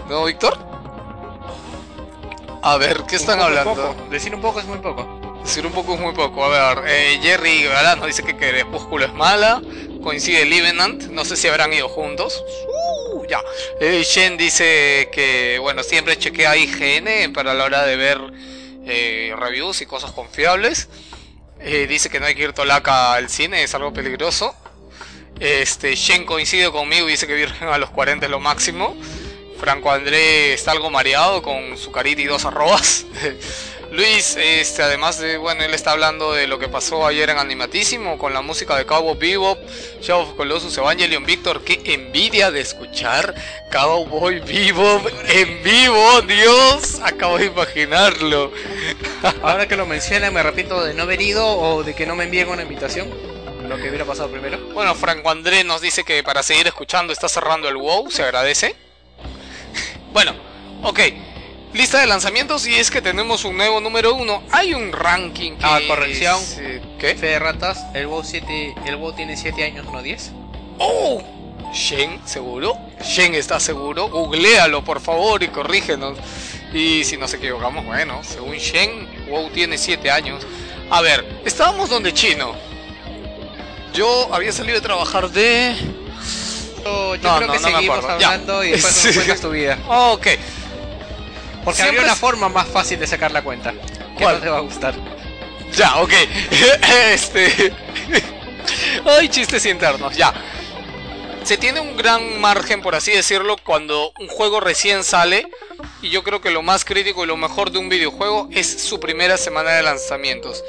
[0.09, 0.59] ¿No, Víctor?
[2.63, 3.95] A ver, ¿qué están hablando?
[4.11, 5.41] Decir un poco es muy poco.
[5.43, 6.45] Decir un poco es muy poco.
[6.45, 9.61] A ver, eh, Jerry Galán nos dice que Crepúsculo es mala.
[10.03, 11.05] Coincide Livenant.
[11.11, 12.43] No sé si habrán ido juntos.
[13.13, 13.43] Uh, ya.
[13.81, 18.19] Eh, Shen dice que, bueno, siempre chequea IGN para la hora de ver
[18.87, 20.89] eh, reviews y cosas confiables.
[21.61, 24.55] Eh, dice que no hay que ir tolaca al cine, es algo peligroso.
[25.41, 28.97] Este, Shen coincide conmigo y dice que Virgen a los 40 es lo máximo.
[29.59, 33.07] Franco André está algo mareado con su carita y dos arrobas.
[33.93, 38.17] Luis, este, además de, bueno, él está hablando de lo que pasó ayer en Animatísimo
[38.17, 39.59] con la música de Cowboy Bebop,
[40.01, 43.35] Shadow of Colossus, Evangelion Víctor, qué envidia de escuchar
[43.71, 48.51] Cowboy Bebop en vivo, Dios, acabo de imaginarlo.
[49.43, 52.25] Ahora que lo menciona, me arrepiento de no haber ido o de que no me
[52.25, 53.32] envíen una invitación.
[53.73, 54.59] Lo que hubiera pasado primero.
[54.75, 58.77] Bueno, Franco André nos dice que para seguir escuchando está cerrando el WoW, se agradece.
[60.13, 60.35] bueno,
[60.83, 61.01] ok.
[61.73, 64.43] Lista de lanzamientos y es que tenemos un nuevo número uno.
[64.51, 66.37] Hay un ranking que Ah, corrección.
[66.39, 67.15] es, eh, ¿Qué?
[67.15, 70.33] Fe de ratas, el WoW 7, el WoW tiene 7 años, no 10.
[70.79, 71.23] ¡Oh!
[71.73, 72.77] Shen, ¿seguro?
[73.03, 74.11] Shen está seguro.
[74.11, 76.19] Googlealo, por favor, y corrígenos.
[76.75, 80.47] Y si nos equivocamos, bueno, según Shen, WoW tiene 7 años.
[80.91, 82.55] A ver, estábamos donde chino.
[83.93, 85.75] Yo había salido de trabajar de...
[86.85, 88.19] Yo, yo No, creo no, que no seguimos acuerdo.
[88.21, 88.27] Ya.
[88.29, 89.79] hablando y después nos cuentas tu vida.
[89.87, 90.27] Ok.
[91.65, 93.73] Porque Siempre habría una es- forma más fácil de sacar la cuenta.
[93.73, 94.37] Que ¿Cuál?
[94.37, 94.95] no te va a gustar.
[95.77, 96.13] Ya, ok.
[97.13, 97.73] este.
[99.07, 100.33] Ay, chistes internos, ya.
[101.45, 105.47] Se tiene un gran margen, por así decirlo, cuando un juego recién sale.
[106.01, 108.99] Y yo creo que lo más crítico y lo mejor de un videojuego es su
[109.01, 110.65] primera semana de lanzamientos.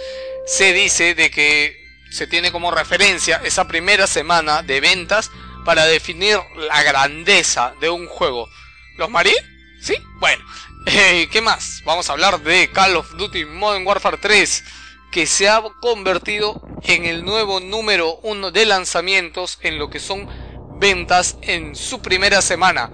[0.46, 1.83] Se dice de que
[2.14, 5.32] se tiene como referencia esa primera semana de ventas
[5.66, 8.48] para definir la grandeza de un juego.
[8.98, 9.34] ¿Los marí?
[9.82, 9.96] ¿Sí?
[10.20, 10.44] Bueno.
[10.86, 11.82] Eh, ¿Qué más?
[11.86, 14.66] Vamos a hablar de Call of Duty Modern Warfare 3,
[15.14, 20.28] que se ha convertido en el nuevo número uno de lanzamientos en lo que son
[20.82, 22.92] ventas en su primera semana.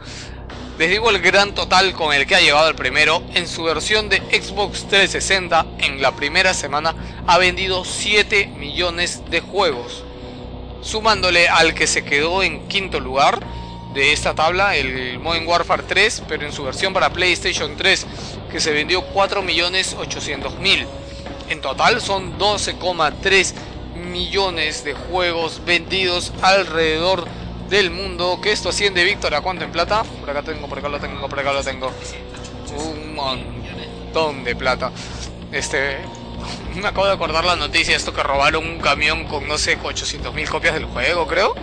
[0.79, 3.21] Les digo el gran total con el que ha llegado el primero.
[3.33, 6.95] En su versión de Xbox 360, en la primera semana,
[7.27, 10.05] ha vendido 7 millones de juegos.
[10.81, 13.41] Sumándole al que se quedó en quinto lugar
[13.93, 18.07] de esta tabla, el Modern Warfare 3, pero en su versión para PlayStation 3,
[18.49, 20.87] que se vendió 4 millones 800 mil.
[21.49, 23.53] En total son 12,3
[23.95, 27.27] millones de juegos vendidos alrededor
[27.69, 28.39] del mundo.
[28.41, 30.03] Que esto asciende, Víctor, ¿a cuánto en plata?
[30.03, 31.91] Por acá tengo, por acá lo tengo, por acá lo tengo.
[32.77, 34.91] Un montón de plata.
[35.51, 35.97] Este.
[36.75, 40.33] Me acabo de acordar la noticia, esto que robaron un camión con no sé, 800
[40.33, 41.55] mil copias del juego, creo.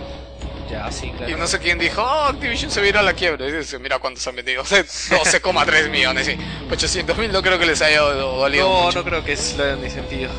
[0.69, 1.31] Ya, sí, claro.
[1.31, 3.47] Y no sé quién dijo, oh, Activision se viene a la quiebra.
[3.47, 4.63] Y dice, mira cuántos han vendido.
[4.65, 6.25] 12,3 millones.
[6.25, 6.37] Sí.
[6.69, 8.67] 800 mil no creo que les haya dolido.
[8.67, 8.99] No, mucho.
[8.99, 10.29] no creo que es lo ni sentido.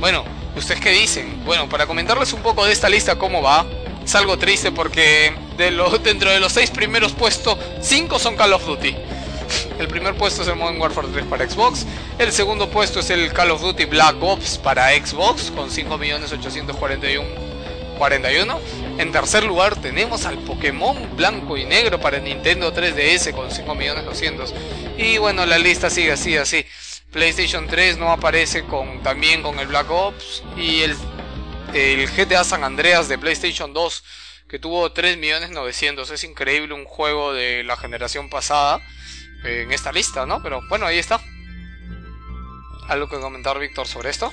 [0.00, 0.24] Bueno,
[0.56, 1.44] ¿ustedes qué dicen?
[1.44, 3.64] Bueno, para comentarles un poco de esta lista cómo va,
[4.04, 8.52] es algo triste porque de los, dentro de los seis primeros puestos, cinco son Call
[8.52, 8.94] of Duty.
[9.78, 11.86] El primer puesto es el Modern Warfare 3 para Xbox.
[12.18, 18.58] El segundo puesto es el Call of Duty Black Ops para Xbox con 5.841.41.
[18.98, 24.52] En tercer lugar tenemos al Pokémon blanco y negro para Nintendo 3DS con 5.200.000.
[24.96, 26.64] Y bueno, la lista sigue así, así.
[27.10, 30.96] PlayStation 3 no aparece con también con el Black Ops y el,
[31.74, 34.04] el GTA San Andreas de PlayStation 2
[34.48, 36.12] que tuvo 3.900.000.
[36.12, 38.80] Es increíble un juego de la generación pasada
[39.44, 40.42] en esta lista, ¿no?
[40.42, 41.20] Pero bueno, ahí está.
[42.88, 44.32] ¿Algo que comentar, Víctor, sobre esto?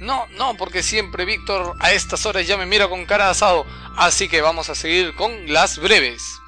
[0.00, 3.64] No, no, porque siempre Víctor a estas horas ya me mira con cara de asado.
[3.96, 6.41] Así que vamos a seguir con las breves.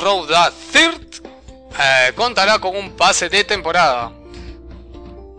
[0.00, 0.34] Row the
[0.72, 1.22] Third
[1.78, 4.12] eh, contará con un pase de temporada.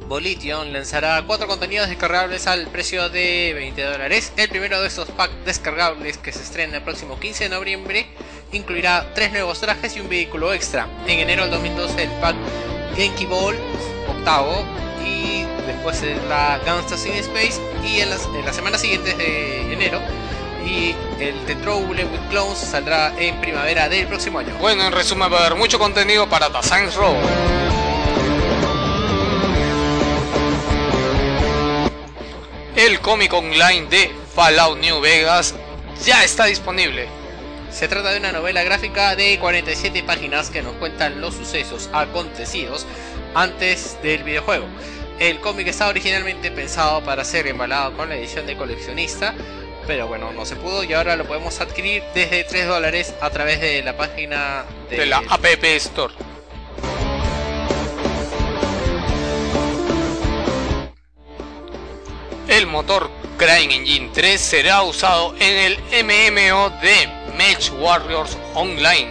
[0.07, 4.33] Volition lanzará cuatro contenidos descargables al precio de 20 dólares.
[4.35, 8.07] El primero de estos packs descargables que se estrena el próximo 15 de noviembre
[8.51, 10.87] incluirá tres nuevos trajes y un vehículo extra.
[11.05, 12.35] En enero del 2012 el pack
[12.95, 13.55] Genki Ball
[14.07, 14.65] octavo
[15.05, 20.01] y después la Gangsters in Space y en las, en las semanas siguientes de enero
[20.69, 24.55] y el The Trouble with Clones saldrá en primavera del próximo año.
[24.59, 27.15] Bueno, en resumen va a haber mucho contenido para The Saints Row.
[32.75, 35.55] El cómic online de Fallout New Vegas
[36.05, 37.07] ya está disponible.
[37.71, 42.85] Se trata de una novela gráfica de 47 páginas que nos cuentan los sucesos acontecidos
[43.35, 44.65] antes del videojuego.
[45.19, 49.35] El cómic está originalmente pensado para ser embalado con la edición de coleccionista,
[49.89, 53.59] pero bueno, no se pudo y ahora lo podemos adquirir desde 3 dólares a través
[53.59, 56.13] de la página de, de la App Store.
[62.47, 63.09] El motor
[63.39, 69.09] Crying Engine 3 será usado en el MMO de Match Warriors Online.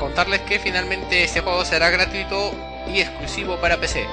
[0.00, 2.52] Contarles que finalmente este juego será gratuito
[2.92, 4.08] y exclusivo para PC.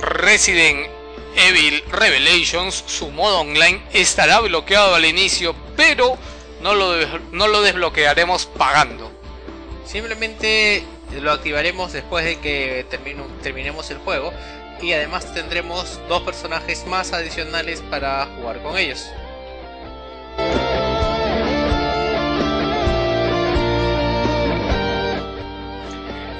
[0.00, 0.88] Resident
[1.36, 6.16] Evil Revelations, su modo online estará bloqueado al inicio, pero
[6.62, 6.94] no lo,
[7.32, 9.12] no lo desbloquearemos pagando.
[9.84, 10.84] Simplemente
[11.20, 12.86] lo activaremos después de que
[13.42, 14.32] terminemos el juego
[14.82, 19.06] y además tendremos dos personajes más adicionales para jugar con ellos.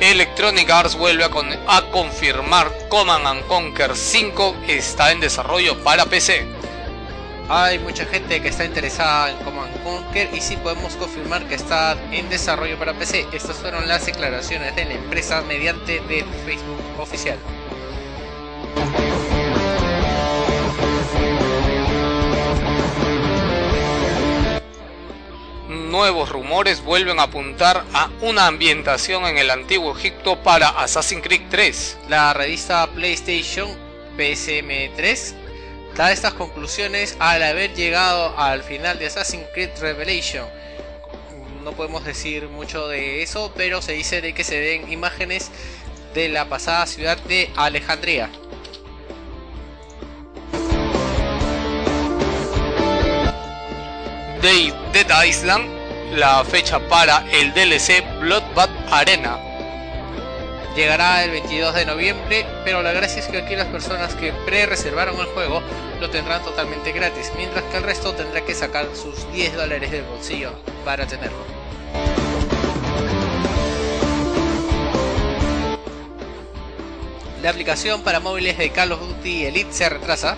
[0.06, 6.06] Electronic Arts vuelve a, con a, confirmar Command and Conquer 5 está en desarrollo para
[6.06, 6.46] PC.
[7.48, 11.96] Hay mucha gente que está interesada en Command Conquer y sí podemos confirmar que está
[12.12, 13.26] en desarrollo para PC.
[13.32, 17.38] Estas fueron las declaraciones de la empresa mediante de Facebook oficial.
[25.86, 31.42] Nuevos rumores vuelven a apuntar a una ambientación en el antiguo Egipto para Assassin's Creed
[31.50, 31.98] 3.
[32.08, 33.68] La revista PlayStation
[34.16, 35.34] PSM3
[35.96, 40.46] da estas conclusiones al haber llegado al final de Assassin's Creed Revelation.
[41.64, 45.50] No podemos decir mucho de eso, pero se dice de que se ven imágenes
[46.14, 48.30] de la pasada ciudad de Alejandría.
[54.42, 55.75] de Dead Island
[56.12, 59.38] la fecha para el DLC Bloodbath Arena.
[60.76, 65.18] Llegará el 22 de noviembre, pero la gracia es que aquí las personas que pre-reservaron
[65.18, 65.62] el juego
[66.00, 70.02] lo tendrán totalmente gratis, mientras que el resto tendrá que sacar sus 10 dólares del
[70.02, 70.52] bolsillo
[70.84, 71.44] para tenerlo.
[77.42, 80.36] La aplicación para móviles de Call of Duty Elite se retrasa,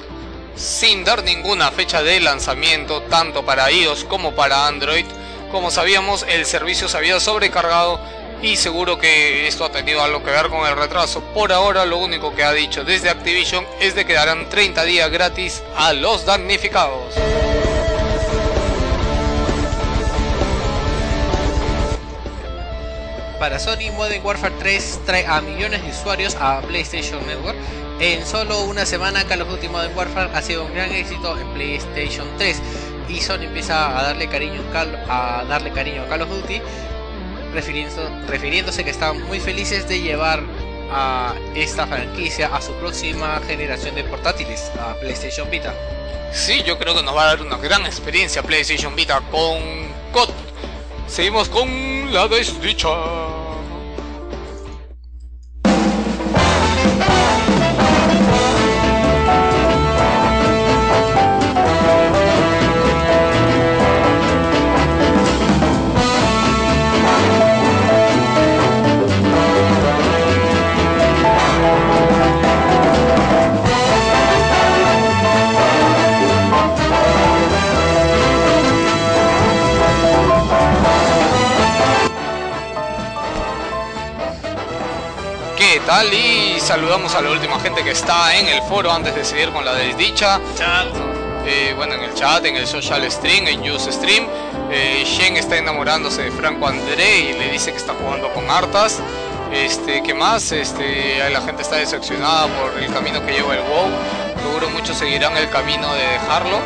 [0.54, 5.06] sin dar ninguna fecha de lanzamiento tanto para iOS como para Android.
[5.50, 7.98] Como sabíamos, el servicio se había sobrecargado
[8.42, 11.22] y seguro que esto ha tenido algo que ver con el retraso.
[11.32, 15.10] Por ahora lo único que ha dicho desde Activision es de que darán 30 días
[15.10, 17.14] gratis a los damnificados.
[23.38, 27.56] Para Sony, Modern Warfare 3 trae a millones de usuarios a PlayStation Network.
[28.00, 31.48] En solo una semana Call of Duty Modern Warfare ha sido un gran éxito en
[31.54, 32.60] PlayStation 3
[33.08, 34.60] y empieza a darle cariño
[35.08, 36.60] a darle cariño a Call of Duty
[37.52, 40.42] refiriéndose que están muy felices de llevar
[40.90, 45.74] a esta franquicia a su próxima generación de portátiles, a PlayStation Vita.
[46.32, 49.58] Sí, yo creo que nos va a dar una gran experiencia PlayStation Vita con
[50.12, 50.30] COD.
[51.06, 52.88] Seguimos con la desdicha.
[85.88, 86.12] Tal?
[86.12, 89.64] Y saludamos a la última gente que está en el foro antes de seguir con
[89.64, 90.38] la desdicha.
[91.46, 94.26] Eh, bueno, en el chat, en el social stream, en Use Stream.
[94.70, 99.00] Eh, Shen está enamorándose de Franco André y le dice que está jugando con hartas.
[99.50, 100.52] Este, ¿qué más?
[100.52, 103.88] Este, la gente está decepcionada por el camino que lleva el WoW.
[104.42, 106.58] Seguro muchos seguirán el camino de dejarlo.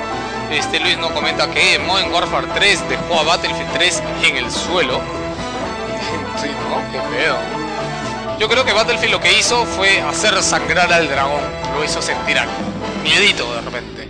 [0.51, 4.99] Este Luis nos comenta que Modern Warfare 3 dejó a Battlefield 3 en el suelo.
[6.43, 6.91] sí, ¿no?
[6.91, 7.62] Qué feo.
[8.43, 11.43] Yo creo que Battlefield lo que hizo fue hacer sangrar al dragón.
[11.77, 12.53] Lo hizo sentir algo.
[13.05, 14.09] Miedito de repente.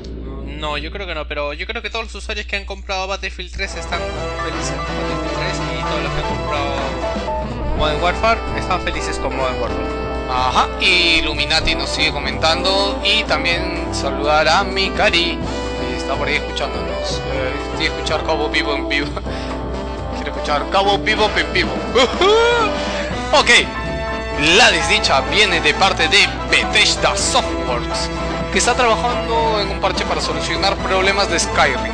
[0.59, 3.07] No, yo creo que no, pero yo creo que todos los usuarios que han comprado
[3.07, 4.01] Battlefield 3 están
[4.43, 9.37] felices con Battlefield 3 y todos los que han comprado Modern Warfare están felices con
[9.37, 9.87] Modern Warfare.
[10.31, 16.37] Ajá, y Illuminati nos sigue comentando y también saludar a Mikari, que está por ahí
[16.37, 17.21] escuchándonos.
[17.35, 19.09] Eh, escuchar Cabo Vivo en vivo.
[20.15, 21.73] Quiere escuchar Cabo Vivo en vivo.
[23.39, 23.82] ok,
[24.41, 28.09] la desdicha viene de parte de Bethesda Softworks,
[28.53, 31.93] que está trabajando en un parche para solucionar problemas de Skyrim.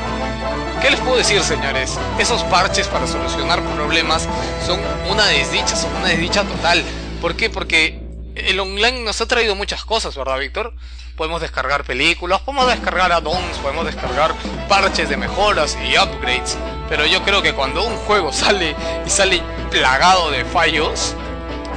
[0.80, 1.98] ¿Qué les puedo decir, señores?
[2.18, 4.28] Esos parches para solucionar problemas
[4.64, 6.84] son una desdicha, son una desdicha total.
[7.20, 7.50] ¿Por qué?
[7.50, 8.00] Porque
[8.36, 10.72] el online nos ha traído muchas cosas, ¿verdad, Víctor?
[11.16, 14.34] Podemos descargar películas, podemos descargar add-ons, podemos descargar
[14.68, 16.56] parches de mejoras y upgrades.
[16.88, 21.16] Pero yo creo que cuando un juego sale y sale plagado de fallos,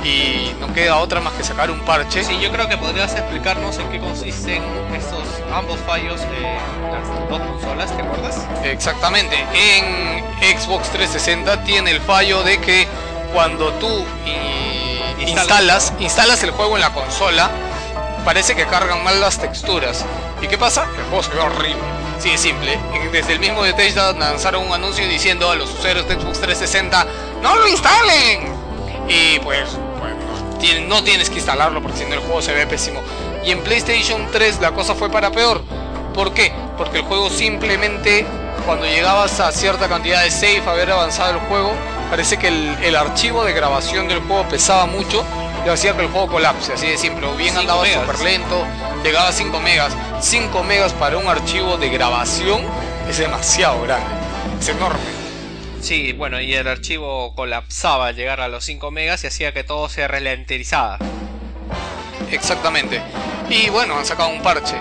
[0.03, 2.23] y no queda otra más que sacar un parche.
[2.23, 4.63] Sí, yo creo que podrías explicarnos en qué consisten
[4.95, 5.23] estos
[5.53, 6.41] ambos fallos de
[6.91, 8.47] las dos consolas, ¿te acuerdas?
[8.63, 9.35] Exactamente.
[9.53, 12.87] En Xbox 360 tiene el fallo de que
[13.33, 14.05] cuando tú
[15.19, 17.49] instalas, instalas el juego en la consola,
[18.25, 20.05] parece que cargan mal las texturas.
[20.41, 20.85] ¿Y qué pasa?
[20.97, 21.81] El juego se ve horrible.
[22.19, 22.77] Sí, es simple.
[23.11, 27.07] Desde el mismo Bethesda lanzaron un anuncio diciendo a los usuarios de Xbox 360,
[27.41, 28.53] ¡No lo instalen!
[29.07, 29.77] Y pues
[30.87, 33.01] no tienes que instalarlo porque si no el juego se ve pésimo.
[33.45, 35.61] Y en PlayStation 3 la cosa fue para peor.
[36.13, 36.51] ¿Por qué?
[36.77, 38.25] Porque el juego simplemente,
[38.65, 41.71] cuando llegabas a cierta cantidad de save, haber avanzado el juego,
[42.09, 45.23] parece que el, archivo de grabación del juego pesaba mucho
[45.65, 47.27] y hacía que el juego colapse, así de simple.
[47.27, 48.65] O bien andaba súper lento,
[49.03, 49.93] llegaba a 5 megas.
[50.19, 52.61] 5 megas para un archivo de grabación
[53.09, 54.09] es demasiado grande,
[54.59, 55.20] es enorme.
[55.81, 59.63] Sí, bueno, y el archivo colapsaba al llegar a los 5 megas y hacía que
[59.63, 60.99] todo se ralentizara.
[62.29, 63.01] Exactamente.
[63.49, 64.75] Y bueno, han sacado un parche.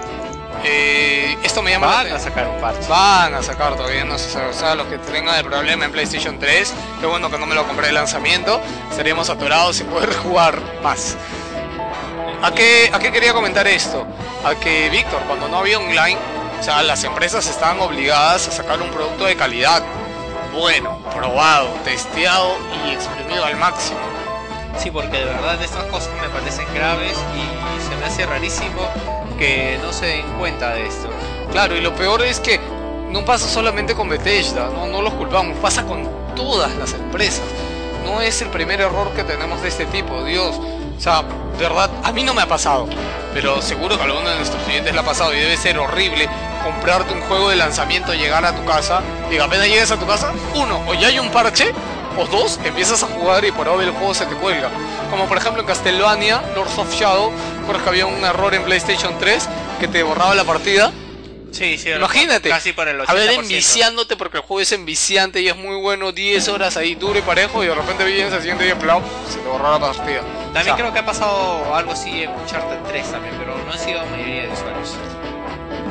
[0.62, 2.86] Eh, esto me llama Van a sacar un parche.
[2.86, 6.38] Van a sacar todavía, no sé, o sea, los que tengan el problema en PlayStation
[6.38, 8.60] 3, qué bueno que no me lo compré de lanzamiento,
[8.90, 11.16] estaríamos aturados sin poder jugar más.
[12.42, 14.06] ¿A qué, ¿A qué quería comentar esto?
[14.44, 16.18] A que Víctor, cuando no había online,
[16.60, 19.82] o sea, las empresas estaban obligadas a sacar un producto de calidad
[20.52, 24.00] bueno, probado, testeado y exprimido al máximo.
[24.78, 28.80] Sí, porque de verdad estas cosas me parecen graves y se me hace rarísimo
[29.38, 31.08] que no se den cuenta de esto.
[31.52, 32.60] Claro, y lo peor es que
[33.10, 37.44] no pasa solamente con Bethesda, no, no los culpamos, pasa con todas las empresas.
[38.04, 40.58] no es el primer error que tenemos de este tipo, Dios.
[41.00, 41.22] O sea,
[41.56, 42.86] de verdad, a mí no me ha pasado,
[43.32, 46.28] pero seguro que a alguno de nuestros clientes le ha pasado y debe ser horrible
[46.62, 49.00] comprarte un juego de lanzamiento, llegar a tu casa
[49.30, 51.72] y apenas llegues a tu casa, uno, o ya hay un parche,
[52.18, 54.68] o dos, empiezas a jugar y por ahora el juego se te cuelga.
[55.10, 57.32] Como por ejemplo en Castlevania, Lords of Shadow,
[57.66, 59.48] porque había un error en PlayStation 3
[59.80, 60.92] que te borraba la partida
[61.50, 61.90] Sí, sí.
[61.90, 63.04] Imagínate, Casi por el 80%.
[63.08, 66.94] a ver enviciándote porque el juego es enviciante y es muy bueno, 10 horas ahí
[66.94, 69.80] duro y parejo y de repente vienes al siguiente día, plau, se te borra la
[69.80, 70.20] partida.
[70.20, 73.72] También O sea, creo que ha pasado algo así en Uncharted 3 también, pero no
[73.72, 74.94] han sido la mayoría de usuarios.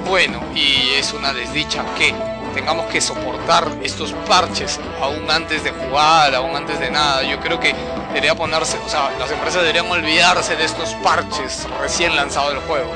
[0.08, 2.14] Bueno, y es una desdicha que
[2.54, 7.22] tengamos que soportar estos parches aún antes de jugar, aún antes de nada.
[7.24, 7.76] Yo creo que
[8.10, 12.92] debería ponerse, o sea, las empresas deberían olvidarse de estos parches recién lanzado el juego.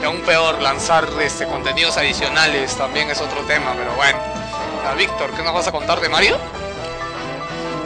[0.00, 4.18] Y aún peor, lanzar este, contenidos adicionales también es otro tema, pero bueno.
[4.86, 6.36] Ah, Víctor, ¿qué nos vas a contar de Mario?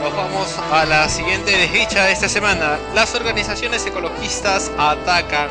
[0.02, 2.78] Nos vamos a la siguiente desdicha de esta semana.
[2.94, 5.48] Las organizaciones ecologistas atacan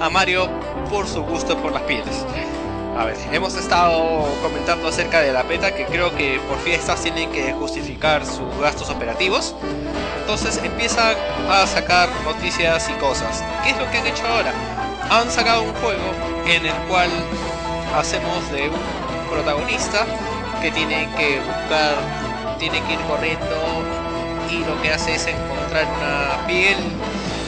[0.00, 0.48] a Mario
[0.90, 2.24] por su gusto por las pieles.
[2.98, 7.30] A ver, hemos estado comentando acerca de la PETA que creo que por fiestas tienen
[7.32, 9.54] que justificar sus gastos operativos.
[10.20, 11.16] Entonces empiezan
[11.48, 13.42] a sacar noticias y cosas.
[13.64, 14.52] ¿Qué es lo que han hecho ahora?
[15.10, 16.12] Han sacado un juego
[16.46, 17.10] en el cual
[17.94, 20.06] hacemos de un protagonista
[20.60, 21.96] que tiene que buscar,
[22.58, 23.82] tiene que ir corriendo
[24.50, 26.76] y lo que hace es encontrar una piel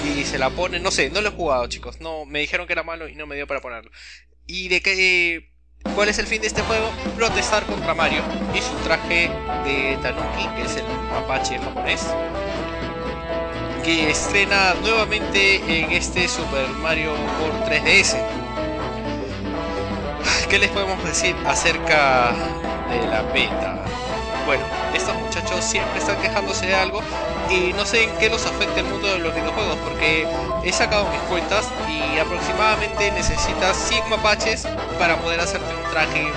[0.04, 2.72] y se la pone, no sé, no lo he jugado chicos, no me dijeron que
[2.72, 3.90] era malo y no me dio para ponerlo.
[4.46, 5.50] ¿Y de qué
[5.94, 6.90] cuál es el fin de este juego?
[7.16, 8.22] Protestar contra Mario
[8.54, 9.30] y su traje
[9.64, 12.06] de Tanuki, que es el mapache japonés.
[13.84, 18.16] Que estrena nuevamente en este Super Mario por 3DS.
[20.48, 22.32] ¿Qué les podemos decir acerca
[22.88, 23.84] de la beta?
[24.46, 27.02] Bueno, estos muchachos siempre están quejándose de algo
[27.50, 30.26] y no sé en qué los afecta el mundo de los videojuegos porque
[30.64, 34.66] he sacado mis cuentas y aproximadamente necesitas 100 mapaches
[34.98, 36.32] para poder hacerte un traje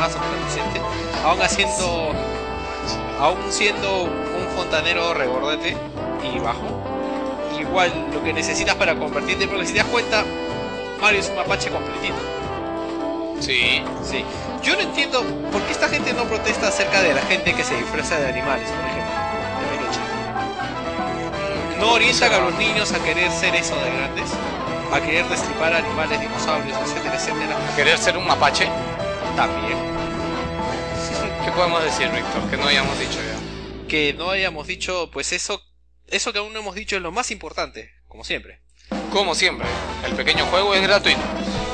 [0.00, 0.34] más o menos.
[1.24, 2.12] Aún haciendo,
[3.20, 5.76] aún siendo un fontanero regordete
[6.24, 6.66] y bajo,
[7.58, 10.24] igual lo que necesitas para convertirte, porque si te das cuenta,
[11.00, 12.16] Mario es un mapache completito.
[13.40, 13.82] Sí.
[14.02, 14.24] Sí.
[14.62, 15.22] Yo no entiendo
[15.52, 18.70] por qué esta gente no protesta acerca de la gente que se disfraza de animales,
[18.70, 19.12] por ejemplo,
[19.60, 20.00] de peluche.
[21.78, 24.30] No orientan a los niños a querer ser eso de grandes,
[24.90, 27.56] a querer destripar animales, dinosaurios, etcétera, etcétera.
[27.76, 28.66] ¿Querer ser un mapache?
[29.36, 29.76] También.
[31.44, 32.48] ¿Qué podemos decir, Víctor?
[32.48, 33.88] Que no hayamos dicho ya.
[33.88, 35.60] Que no hayamos dicho, pues eso,
[36.08, 38.60] eso que aún no hemos dicho es lo más importante, como siempre.
[39.12, 39.66] Como siempre,
[40.06, 41.20] el pequeño juego es gratuito.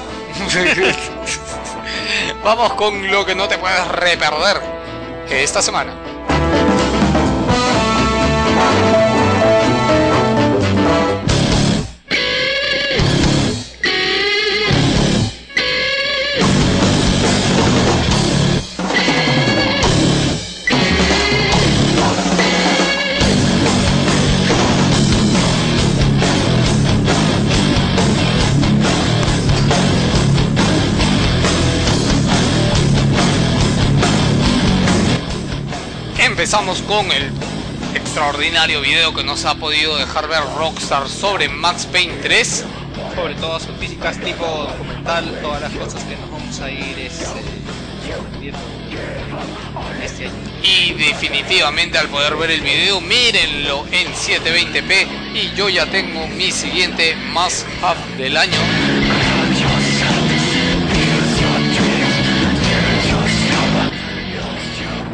[2.44, 4.60] Vamos con lo que no te puedes reperder
[5.30, 6.09] esta semana.
[36.20, 37.32] Empezamos con el
[37.94, 42.64] extraordinario video que nos ha podido dejar ver Rockstar sobre Max Payne 3.
[43.14, 47.22] Sobre todas sus físicas, tipo documental, todas las cosas que nos vamos a ir es,
[47.22, 48.52] eh,
[50.04, 50.34] este año.
[50.62, 55.06] Y definitivamente al poder ver el video, mírenlo en 720p.
[55.34, 59.19] Y yo ya tengo mi siguiente must have del año.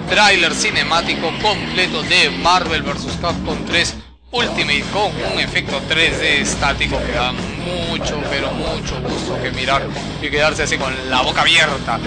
[0.09, 3.19] Trailer cinemático completo de Marvel vs.
[3.21, 3.97] Capcom 3
[4.33, 9.87] Ultimate con un efecto 3D estático que da mucho, pero mucho gusto que mirar
[10.21, 11.99] y quedarse así con la boca abierta.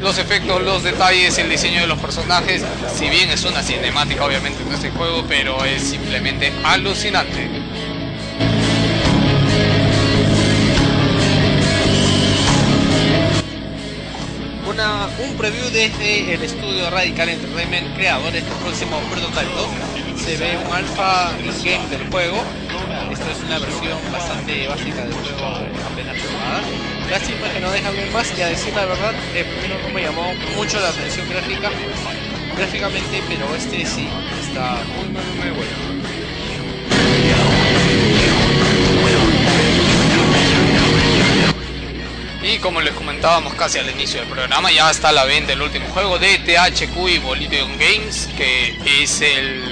[0.00, 2.64] Los efectos, los detalles, el diseño de los personajes,
[2.94, 7.67] si bien es una cinemática obviamente en este juego, pero es simplemente alucinante.
[14.78, 20.20] Un preview desde el estudio Radical Entertainment, creadores del próximo Prototype 2.
[20.22, 22.36] Se ve un alfa in-game del juego.
[23.10, 25.46] Esto es una versión bastante básica del juego
[25.84, 26.62] apenas probada.
[27.10, 30.00] Lástima que no dejan ver más y a decir la verdad, el primero no me
[30.00, 31.70] llamó mucho la atención gráfica,
[32.56, 34.06] gráficamente, pero este sí
[34.46, 35.97] está muy muy muy bueno.
[42.48, 45.60] Y como les comentábamos casi al inicio del programa, ya está a la venta el
[45.60, 49.62] último juego de THQ y Volition Games, que es el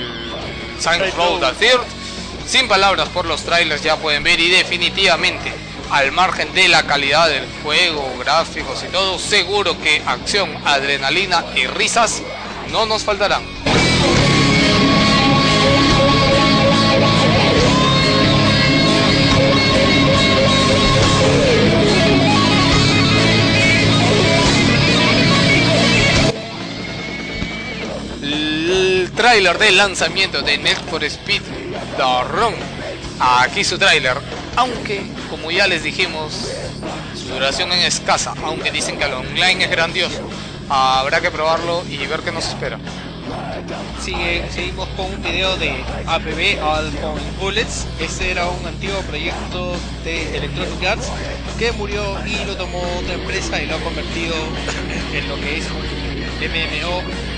[0.79, 1.81] Saints Row the Third.
[2.47, 5.55] Sin palabras por los trailers ya pueden ver y definitivamente
[5.91, 11.67] al margen de la calidad del juego, gráficos y todo, seguro que acción, adrenalina y
[11.67, 12.21] risas
[12.73, 13.66] no nos faltarán.
[29.07, 31.43] El tráiler de lanzamiento de Need for Speed
[32.29, 32.55] Run.
[33.21, 34.17] Aquí su tráiler,
[34.57, 35.01] aunque
[35.31, 36.51] como ya les dijimos,
[37.15, 40.29] su duración es escasa, aunque dicen que el online es grandioso.
[40.69, 42.81] Habrá que probarlo y ver qué nos espera.
[44.03, 46.59] Sigue, seguimos con un video de APB
[47.39, 47.87] Bullets.
[48.01, 51.13] Este era un antiguo proyecto de Electronic Arts
[51.61, 54.35] que murió y lo tomó otra empresa y lo ha convertido
[55.15, 56.07] en lo que es un
[56.41, 57.36] MMO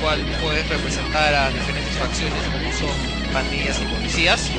[0.00, 4.50] cual puedes representar a diferentes facciones como son pandillas y policías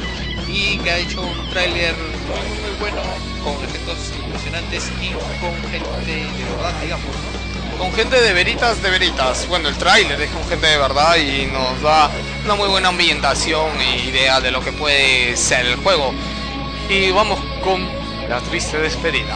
[0.47, 3.01] y que ha hecho un tráiler muy, muy bueno
[3.43, 5.09] con efectos impresionantes y
[5.39, 7.15] con gente de verdad digamos.
[7.77, 9.47] Con gente de veritas, de veritas.
[9.47, 12.11] Bueno, el tráiler es con gente de verdad y nos da
[12.45, 16.13] una muy buena ambientación e idea de lo que puede ser el juego.
[16.89, 17.89] Y vamos con
[18.30, 19.35] la triste despedida.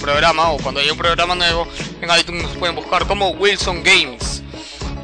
[0.00, 1.66] programa o cuando haya un programa nuevo
[2.00, 4.44] en iTunes pueden buscar como Wilson Games.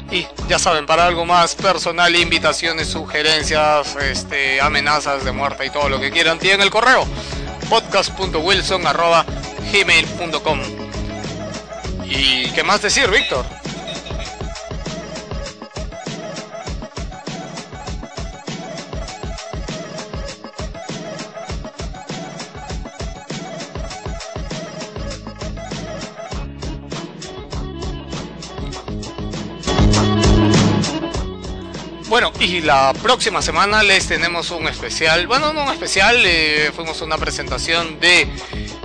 [0.09, 5.89] Y ya saben, para algo más personal, invitaciones, sugerencias, este, amenazas de muerte y todo
[5.89, 7.05] lo que quieran, tienen el correo
[7.69, 10.59] podcast.wilson.gmail.com
[12.05, 13.45] ¿Y qué más decir, Víctor?
[32.13, 37.01] Bueno, y la próxima semana les tenemos un especial, bueno, no un especial, eh, fuimos
[37.01, 38.27] a una presentación de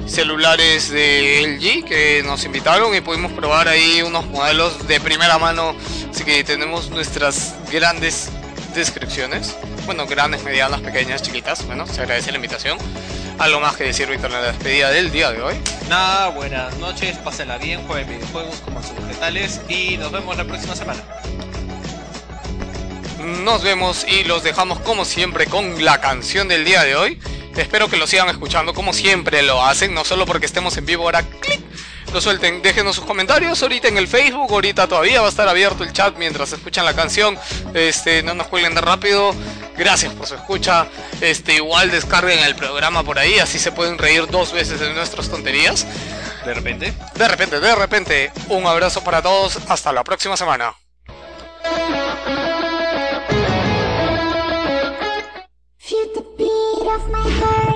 [0.06, 5.74] celulares de LG que nos invitaron y pudimos probar ahí unos modelos de primera mano,
[6.10, 8.30] así que tenemos nuestras grandes
[8.74, 12.78] descripciones, bueno, grandes, medianas, pequeñas, chiquitas, bueno, se agradece la invitación.
[13.38, 15.54] ¿Algo más que decir, Víctor, en la despedida del día de hoy?
[15.90, 20.74] Nada, buenas noches, pásenla bien, jueguen videojuegos como sus vegetales y nos vemos la próxima
[20.74, 21.02] semana.
[23.18, 27.20] Nos vemos y los dejamos como siempre con la canción del día de hoy.
[27.56, 31.04] Espero que lo sigan escuchando como siempre lo hacen, no solo porque estemos en vivo
[31.04, 31.60] ahora, clic,
[32.12, 35.82] lo suelten, déjenos sus comentarios ahorita en el Facebook, ahorita todavía va a estar abierto
[35.82, 37.36] el chat mientras escuchan la canción.
[37.74, 39.34] Este, no nos cuelguen de rápido.
[39.76, 40.86] Gracias por su escucha.
[41.20, 45.28] Este, igual descarguen el programa por ahí, así se pueden reír dos veces de nuestras
[45.28, 45.86] tonterías.
[46.46, 46.94] De repente.
[47.14, 50.74] De repente, de repente, un abrazo para todos, hasta la próxima semana.
[56.88, 57.67] off my heart.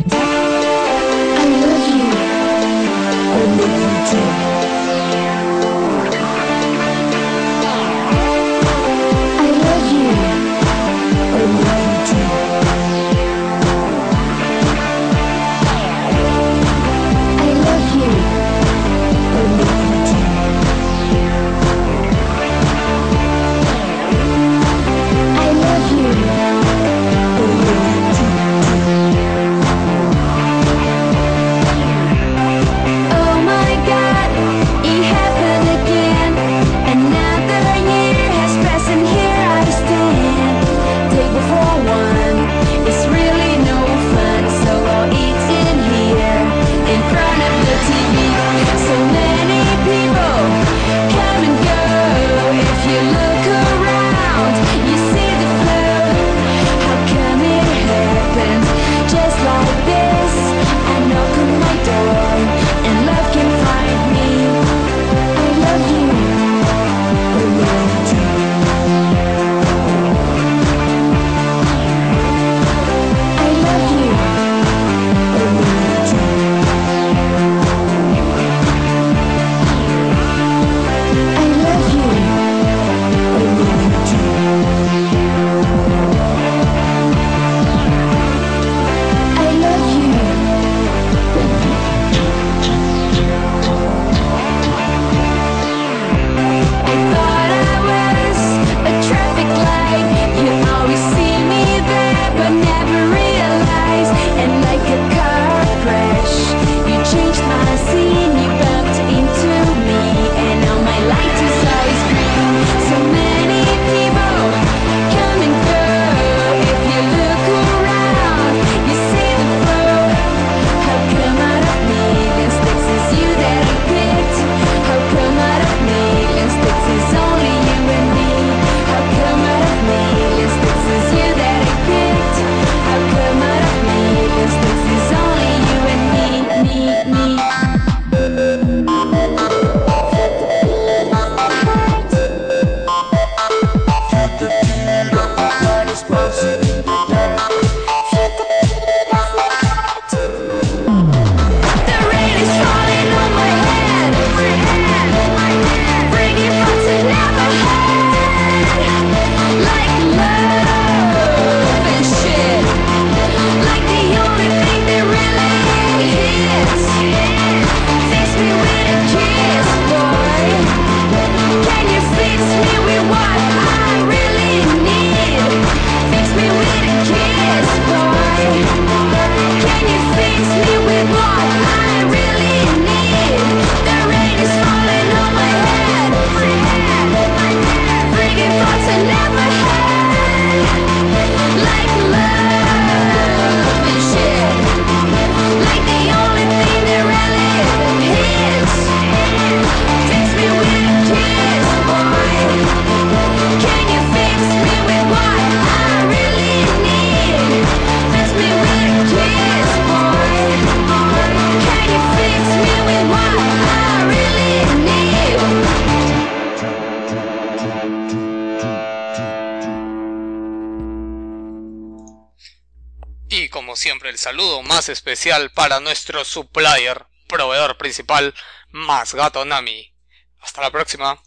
[225.54, 228.34] Para nuestro supplier, proveedor principal,
[228.70, 229.94] Más Gato Nami.
[230.40, 231.22] Hasta la próxima.